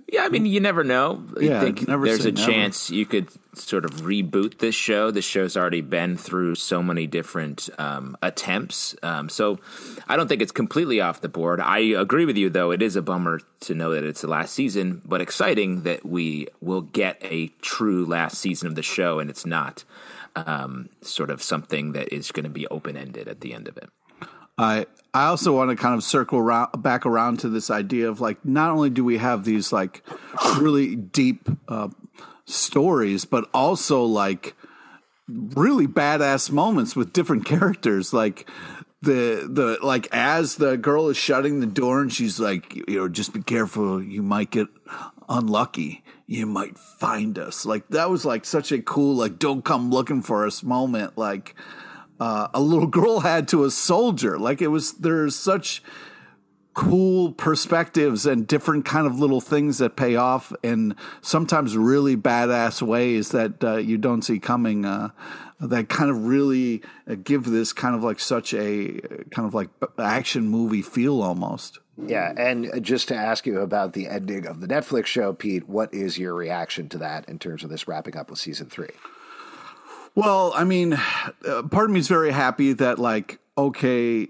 Yeah, 0.09 0.24
I 0.24 0.28
mean, 0.28 0.47
you 0.47 0.61
never 0.61 0.84
know. 0.84 1.24
Yeah, 1.40 1.61
think 1.61 1.80
there's 1.80 2.24
a 2.24 2.32
never. 2.32 2.51
chance 2.51 2.90
you 2.90 3.07
could 3.07 3.28
sort 3.55 3.84
of 3.84 4.03
reboot 4.03 4.59
this 4.59 4.74
show. 4.74 5.11
The 5.11 5.22
show's 5.22 5.57
already 5.57 5.80
been 5.80 6.16
through 6.16 6.55
so 6.57 6.82
many 6.82 7.07
different 7.07 7.68
um, 7.78 8.16
attempts. 8.22 8.95
Um, 9.03 9.28
so 9.28 9.59
I 10.09 10.16
don't 10.16 10.28
think 10.28 10.43
it's 10.43 10.53
completely 10.53 11.01
off 11.01 11.20
the 11.20 11.28
board. 11.28 11.61
I 11.61 11.78
agree 11.78 12.24
with 12.24 12.36
you, 12.36 12.51
though. 12.51 12.70
It 12.70 12.82
is 12.82 12.97
a 12.97 13.03
bummer 13.03 13.40
to 13.61 13.74
know 13.74 13.93
that 13.93 14.05
it's 14.05 14.22
the 14.22 14.28
last 14.28 14.55
season, 14.55 15.03
but 15.05 15.20
exciting 15.20 15.82
that 15.82 16.05
we 16.05 16.49
will 16.61 16.82
get 16.82 17.18
a 17.22 17.49
true 17.61 18.05
last 18.05 18.38
season 18.38 18.68
of 18.68 18.74
the 18.74 18.82
show 18.82 19.18
and 19.18 19.30
it's 19.30 19.47
not 19.47 19.84
um, 20.36 20.88
sort 21.03 21.30
of 21.30 21.43
something 21.43 21.93
that 21.93 22.12
is 22.12 22.32
going 22.32 22.45
to 22.45 22.51
be 22.51 22.66
open 22.68 22.97
ended 22.97 23.28
at 23.28 23.40
the 23.40 23.55
end 23.55 23.68
of 23.68 23.76
it. 23.76 23.90
I 24.59 24.86
I 25.14 25.26
also 25.26 25.55
want 25.55 25.70
to 25.70 25.76
kind 25.76 25.94
of 25.94 26.03
circle 26.03 26.38
around, 26.38 26.82
back 26.82 27.05
around 27.05 27.40
to 27.40 27.48
this 27.48 27.70
idea 27.70 28.09
of 28.09 28.20
like 28.20 28.44
not 28.44 28.70
only 28.70 28.90
do 28.90 29.05
we 29.05 29.18
have 29.18 29.44
these 29.44 29.72
like 29.72 30.03
really 30.59 30.96
deep 30.96 31.48
uh, 31.68 31.88
stories, 32.46 33.24
but 33.24 33.48
also 33.53 34.05
like 34.05 34.55
really 35.28 35.86
badass 35.86 36.50
moments 36.50 36.96
with 36.96 37.12
different 37.12 37.44
characters. 37.44 38.12
Like 38.12 38.48
the 39.03 39.48
the 39.50 39.78
like 39.82 40.09
as 40.12 40.57
the 40.57 40.76
girl 40.76 41.09
is 41.09 41.16
shutting 41.16 41.61
the 41.61 41.66
door 41.66 42.00
and 42.00 42.12
she's 42.12 42.40
like, 42.40 42.74
you 42.74 42.98
know, 42.98 43.09
just 43.09 43.34
be 43.34 43.42
careful, 43.42 44.03
you 44.03 44.22
might 44.22 44.50
get 44.50 44.68
unlucky. 45.28 46.05
You 46.26 46.46
might 46.46 46.78
find 46.78 47.38
us. 47.38 47.66
Like 47.66 47.88
that 47.88 48.09
was 48.09 48.24
like 48.24 48.44
such 48.44 48.72
a 48.72 48.80
cool 48.80 49.16
like 49.16 49.38
don't 49.38 49.64
come 49.64 49.90
looking 49.90 50.22
for 50.22 50.46
us 50.46 50.62
moment. 50.62 51.18
Like 51.18 51.55
uh, 52.22 52.46
a 52.54 52.60
little 52.60 52.86
girl 52.86 53.18
had 53.18 53.48
to 53.48 53.64
a 53.64 53.70
soldier. 53.70 54.38
Like 54.38 54.62
it 54.62 54.68
was 54.68 54.92
there's 54.92 55.34
such 55.34 55.82
cool 56.72 57.32
perspectives 57.32 58.24
and 58.26 58.46
different 58.46 58.84
kind 58.84 59.08
of 59.08 59.18
little 59.18 59.40
things 59.40 59.78
that 59.78 59.96
pay 59.96 60.14
off 60.14 60.52
in 60.62 60.94
sometimes 61.20 61.76
really 61.76 62.16
badass 62.16 62.80
ways 62.80 63.30
that 63.30 63.62
uh, 63.64 63.76
you 63.76 63.98
don't 63.98 64.22
see 64.22 64.38
coming 64.38 64.84
uh, 64.84 65.08
that 65.60 65.88
kind 65.88 66.10
of 66.10 66.24
really 66.24 66.80
uh, 67.10 67.16
give 67.24 67.44
this 67.44 67.72
kind 67.72 67.96
of 67.96 68.04
like 68.04 68.20
such 68.20 68.54
a 68.54 69.00
kind 69.32 69.46
of 69.46 69.52
like 69.52 69.68
action 69.98 70.46
movie 70.46 70.80
feel 70.80 71.20
almost 71.20 71.78
yeah 72.06 72.32
and 72.38 72.70
just 72.82 73.08
to 73.08 73.14
ask 73.14 73.44
you 73.44 73.60
about 73.60 73.92
the 73.92 74.08
ending 74.08 74.46
of 74.46 74.60
the 74.60 74.66
netflix 74.66 75.06
show 75.06 75.34
pete 75.34 75.68
what 75.68 75.92
is 75.92 76.16
your 76.16 76.32
reaction 76.32 76.88
to 76.88 76.96
that 76.96 77.28
in 77.28 77.38
terms 77.38 77.62
of 77.62 77.68
this 77.68 77.86
wrapping 77.86 78.16
up 78.16 78.30
with 78.30 78.38
season 78.38 78.66
three 78.66 78.88
well, 80.14 80.52
I 80.54 80.64
mean, 80.64 80.94
uh, 80.94 81.62
part 81.70 81.86
of 81.86 81.90
me 81.90 82.00
is 82.00 82.08
very 82.08 82.32
happy 82.32 82.72
that 82.74 82.98
like 82.98 83.38
okay, 83.56 84.28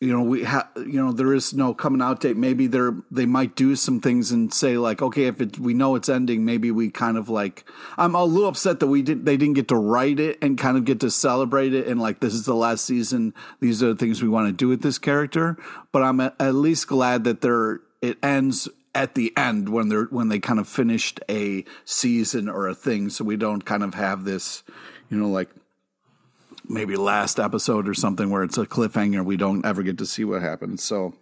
you 0.00 0.12
know 0.12 0.22
we 0.22 0.44
have 0.44 0.68
you 0.76 1.04
know 1.04 1.12
there 1.12 1.32
is 1.32 1.54
no 1.54 1.72
coming 1.74 2.02
out 2.02 2.20
date. 2.20 2.36
Maybe 2.36 2.66
they're 2.66 2.94
they 3.10 3.26
might 3.26 3.56
do 3.56 3.74
some 3.74 4.00
things 4.00 4.30
and 4.30 4.52
say 4.52 4.76
like 4.76 5.00
okay, 5.00 5.24
if 5.24 5.40
it, 5.40 5.58
we 5.58 5.74
know 5.74 5.94
it's 5.94 6.08
ending, 6.08 6.44
maybe 6.44 6.70
we 6.70 6.90
kind 6.90 7.16
of 7.16 7.28
like. 7.28 7.64
I'm 7.96 8.14
a 8.14 8.24
little 8.24 8.48
upset 8.48 8.80
that 8.80 8.86
we 8.86 9.02
didn't 9.02 9.24
they 9.24 9.36
didn't 9.36 9.54
get 9.54 9.68
to 9.68 9.76
write 9.76 10.20
it 10.20 10.38
and 10.42 10.58
kind 10.58 10.76
of 10.76 10.84
get 10.84 11.00
to 11.00 11.10
celebrate 11.10 11.72
it 11.72 11.86
and 11.86 12.00
like 12.00 12.20
this 12.20 12.34
is 12.34 12.44
the 12.44 12.54
last 12.54 12.84
season. 12.84 13.34
These 13.60 13.82
are 13.82 13.88
the 13.88 13.96
things 13.96 14.22
we 14.22 14.28
want 14.28 14.48
to 14.48 14.52
do 14.52 14.68
with 14.68 14.82
this 14.82 14.98
character. 14.98 15.56
But 15.90 16.02
I'm 16.02 16.20
at, 16.20 16.34
at 16.38 16.54
least 16.54 16.86
glad 16.86 17.24
that 17.24 17.40
they're 17.40 17.80
it 18.02 18.18
ends 18.22 18.68
at 18.94 19.14
the 19.14 19.32
end 19.36 19.68
when 19.68 19.88
they're 19.88 20.04
when 20.04 20.28
they 20.28 20.40
kind 20.40 20.58
of 20.58 20.68
finished 20.68 21.20
a 21.28 21.64
season 21.84 22.48
or 22.48 22.66
a 22.68 22.74
thing 22.74 23.08
so 23.08 23.24
we 23.24 23.36
don't 23.36 23.64
kind 23.64 23.82
of 23.82 23.94
have 23.94 24.24
this 24.24 24.62
you 25.10 25.16
know, 25.18 25.28
like 25.28 25.48
maybe 26.68 26.96
last 26.96 27.38
episode 27.40 27.88
or 27.88 27.94
something 27.94 28.30
where 28.30 28.42
it's 28.42 28.58
a 28.58 28.66
cliffhanger. 28.66 29.24
We 29.24 29.36
don't 29.36 29.64
ever 29.64 29.82
get 29.82 29.98
to 29.98 30.06
see 30.06 30.24
what 30.24 30.42
happens. 30.42 30.82
So 30.82 31.14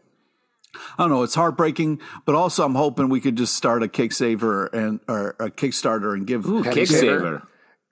I 0.99 1.03
don't 1.05 1.11
know. 1.11 1.23
It's 1.23 1.35
heartbreaking, 1.35 2.01
but 2.25 2.35
also 2.35 2.65
I'm 2.65 2.75
hoping 2.75 3.09
we 3.09 3.21
could 3.21 3.37
just 3.37 3.55
start 3.55 3.83
a 3.83 3.89
Kicksaver 3.89 4.73
and 4.73 5.01
or 5.09 5.37
a 5.39 5.51
Kickstarter 5.51 6.15
and 6.15 6.27
give 6.27 6.47
Ooh, 6.47 6.63
Kicksaver. 6.65 7.43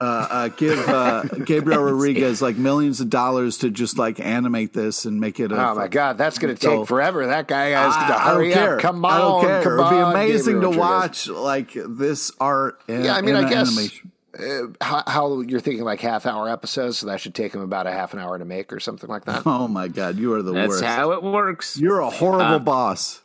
uh, 0.01 0.03
uh, 0.29 0.47
give 0.49 0.77
uh, 0.89 1.21
Gabriel 1.45 1.81
Rodriguez 1.83 2.41
like 2.41 2.57
millions 2.57 2.99
of 2.99 3.09
dollars 3.09 3.59
to 3.59 3.69
just 3.71 3.97
like 3.97 4.19
animate 4.19 4.73
this 4.73 5.05
and 5.05 5.19
make 5.21 5.39
it. 5.39 5.51
A, 5.53 5.69
Oh 5.69 5.75
my 5.75 5.87
God, 5.87 6.17
that's 6.17 6.37
going 6.37 6.53
to 6.55 6.61
So- 6.61 6.79
take 6.79 6.87
forever. 6.87 7.25
That 7.27 7.47
guy 7.47 7.67
has 7.69 7.95
to 7.95 8.19
hurry 8.19 8.53
up. 8.53 8.79
Come 8.81 9.03
on, 9.05 9.11
I 9.13 9.17
don't 9.19 9.41
care. 9.63 9.75
It'd 9.79 9.89
be 9.89 9.95
amazing 9.97 10.53
Gabriel 10.55 10.73
to 10.73 10.79
Rodriguez. 10.79 11.29
watch 11.29 11.29
like 11.29 11.71
this 11.97 12.31
art. 12.39 12.81
In, 12.89 13.05
Yeah, 13.05 13.15
I 13.15 13.21
mean, 13.21 13.35
I 13.35 13.49
guess 13.49 13.69
animation. 13.69 14.11
Uh, 14.39 14.67
how, 14.81 15.03
how 15.07 15.41
you're 15.41 15.59
thinking 15.59 15.83
like 15.83 16.01
half 16.01 16.25
hour 16.25 16.49
episodes, 16.49 16.97
so 16.99 17.07
that 17.07 17.19
should 17.21 17.35
take 17.35 17.51
them 17.51 17.61
about 17.61 17.87
a 17.87 17.91
half 17.91 18.13
an 18.13 18.19
hour 18.19 18.37
to 18.37 18.45
make 18.45 18.71
or 18.73 18.79
something 18.79 19.09
like 19.09 19.25
that. 19.25 19.43
Oh 19.45 19.67
my 19.67 19.87
God, 19.87 20.17
you 20.17 20.33
are 20.33 20.41
the 20.41 20.51
That's 20.53 20.69
worst. 20.69 20.83
how 20.83 21.11
it 21.11 21.23
works. 21.23 21.77
You're 21.77 21.99
a 22.01 22.09
horrible 22.09 22.59
boss. 22.59 23.21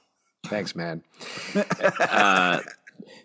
Thanks, 0.47 0.75
man. 0.75 1.03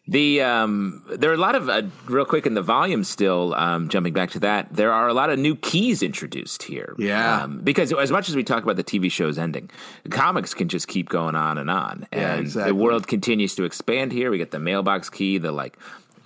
The 0.08 0.42
um, 0.44 1.04
there 1.10 1.32
are 1.32 1.34
a 1.34 1.38
lot 1.38 1.56
of 1.56 1.68
uh, 1.68 1.82
real 2.06 2.26
quick 2.26 2.46
in 2.46 2.54
the 2.54 2.62
volume 2.62 3.04
still. 3.04 3.56
Um, 3.56 3.90
jumping 3.90 4.14
back 4.14 4.30
to 4.32 4.40
that, 4.42 4.72
there 4.72 4.94
are 4.94 5.08
a 5.08 5.16
lot 5.16 5.32
of 5.32 5.40
new 5.40 5.56
keys 5.56 6.04
introduced 6.04 6.62
here. 6.62 6.94
Yeah. 7.00 7.42
um, 7.42 7.62
because 7.62 7.92
as 7.92 8.12
much 8.12 8.30
as 8.30 8.36
we 8.36 8.44
talk 8.44 8.62
about 8.62 8.76
the 8.76 8.84
TV 8.84 9.12
shows 9.12 9.40
ending, 9.40 9.72
comics 10.12 10.54
can 10.54 10.68
just 10.70 10.88
keep 10.88 11.10
going 11.10 11.34
on 11.36 11.58
and 11.58 11.72
on, 11.72 12.06
Yeah, 12.14 12.34
and 12.34 12.42
exactly. 12.42 12.72
the 12.72 12.76
world 12.76 13.08
continues 13.08 13.56
to 13.56 13.64
expand. 13.64 14.12
Here, 14.12 14.30
we 14.30 14.38
get 14.38 14.52
the 14.52 14.60
mailbox 14.60 15.10
key, 15.10 15.40
the 15.40 15.52
like 15.52 15.76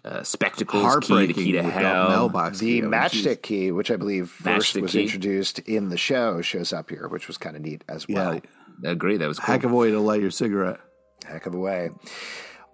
uh, 0.06 0.24
spectacles 0.24 0.98
key, 1.02 1.26
the 1.28 1.34
key 1.34 1.52
to 1.52 1.58
with 1.62 1.66
the 1.66 1.72
hell. 1.72 2.10
mailbox. 2.10 2.60
The 2.60 2.82
key. 2.82 2.84
Oh, 2.86 2.90
matchstick 2.90 3.42
key, 3.42 3.72
which 3.72 3.92
I 3.92 3.96
believe 3.96 4.30
first 4.30 4.76
Matchstick 4.76 4.82
was 4.82 4.92
key. 4.94 5.04
introduced 5.04 5.60
in 5.60 5.90
the 5.90 5.98
show, 5.98 6.42
shows 6.42 6.72
up 6.74 6.90
here, 6.90 7.08
which 7.08 7.28
was 7.28 7.38
kind 7.38 7.56
of 7.56 7.62
neat 7.62 7.84
as 7.90 8.08
well. 8.08 8.36
Yeah, 8.84 8.92
Agree, 8.92 9.18
that 9.18 9.28
was 9.28 9.40
cool. 9.40 9.54
heck 9.54 9.64
of 9.64 9.72
a 9.72 9.76
way 9.76 9.92
to 9.92 10.00
light 10.00 10.22
your 10.22 10.32
cigarette. 10.32 10.80
Heck 11.26 11.46
of 11.46 11.54
a 11.54 11.60
way. 11.60 11.90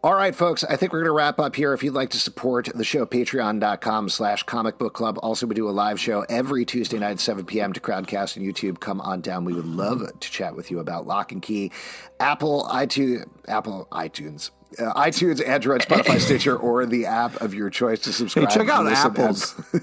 All 0.03 0.13
right, 0.13 0.35
folks, 0.35 0.63
I 0.63 0.75
think 0.75 0.93
we're 0.93 0.99
going 0.99 1.07
to 1.09 1.13
wrap 1.13 1.39
up 1.39 1.55
here. 1.55 1.73
If 1.73 1.81
you'd 1.83 1.95
like 1.95 2.11
to 2.11 2.19
support 2.19 2.69
the 2.75 2.83
show, 2.83 3.07
patreon.com 3.07 4.09
slash 4.09 4.43
comic 4.43 4.77
book 4.77 4.93
club. 4.93 5.17
Also, 5.23 5.47
we 5.47 5.55
do 5.55 5.67
a 5.67 5.71
live 5.71 5.99
show 5.99 6.23
every 6.29 6.63
Tuesday 6.63 6.99
night 6.99 7.09
at 7.13 7.19
7 7.19 7.43
p.m. 7.43 7.73
to 7.73 7.79
Crowdcast 7.79 8.37
and 8.37 8.45
YouTube. 8.45 8.79
Come 8.79 9.01
on 9.01 9.21
down. 9.21 9.45
We 9.45 9.53
would 9.53 9.65
love 9.65 10.03
to 10.19 10.31
chat 10.31 10.55
with 10.55 10.69
you 10.69 10.77
about 10.77 11.07
Locke 11.07 11.31
and 11.31 11.41
Key, 11.41 11.71
Apple, 12.19 12.65
iTunes, 12.71 13.25
Apple, 13.47 13.87
iTunes. 13.91 14.51
Uh, 14.79 14.93
iTunes, 14.93 15.45
Android, 15.47 15.81
Spotify, 15.81 16.19
Stitcher, 16.25 16.55
or 16.57 16.85
the 16.85 17.05
app 17.05 17.41
of 17.41 17.53
your 17.53 17.69
choice 17.69 17.99
to 18.01 18.09
Hey, 18.09 18.13
subscribe. 18.13 18.49
check 18.49 18.69
out 18.69 18.87
apples. 18.87 19.55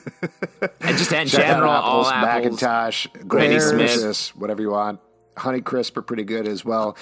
and 0.80 0.98
just 0.98 1.12
in 1.12 1.26
general, 1.28 1.70
apples, 1.72 2.06
all 2.06 2.12
apples. 2.12 2.44
Macintosh, 2.62 3.06
Granny 3.26 3.60
Smith. 3.60 4.28
Whatever 4.36 4.62
you 4.62 4.70
want. 4.70 5.00
Honey 5.34 5.62
Crisp 5.62 5.96
are 5.96 6.02
pretty 6.02 6.24
good 6.24 6.46
as 6.46 6.62
well. 6.62 6.94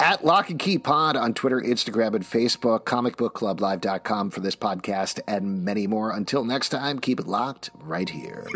At 0.00 0.24
Locke 0.24 0.48
and 0.48 0.58
Key 0.58 0.78
Pod 0.78 1.16
on 1.16 1.34
Twitter, 1.34 1.60
Instagram, 1.60 2.14
and 2.14 2.24
Facebook, 2.24 2.84
comicbookclublive.com 2.84 4.30
for 4.30 4.40
this 4.40 4.56
podcast 4.56 5.20
and 5.28 5.64
many 5.66 5.86
more. 5.86 6.10
Until 6.10 6.44
next 6.44 6.70
time, 6.70 6.98
keep 6.98 7.20
it 7.20 7.26
locked 7.26 7.70
right 7.82 8.08
here. 8.08 8.46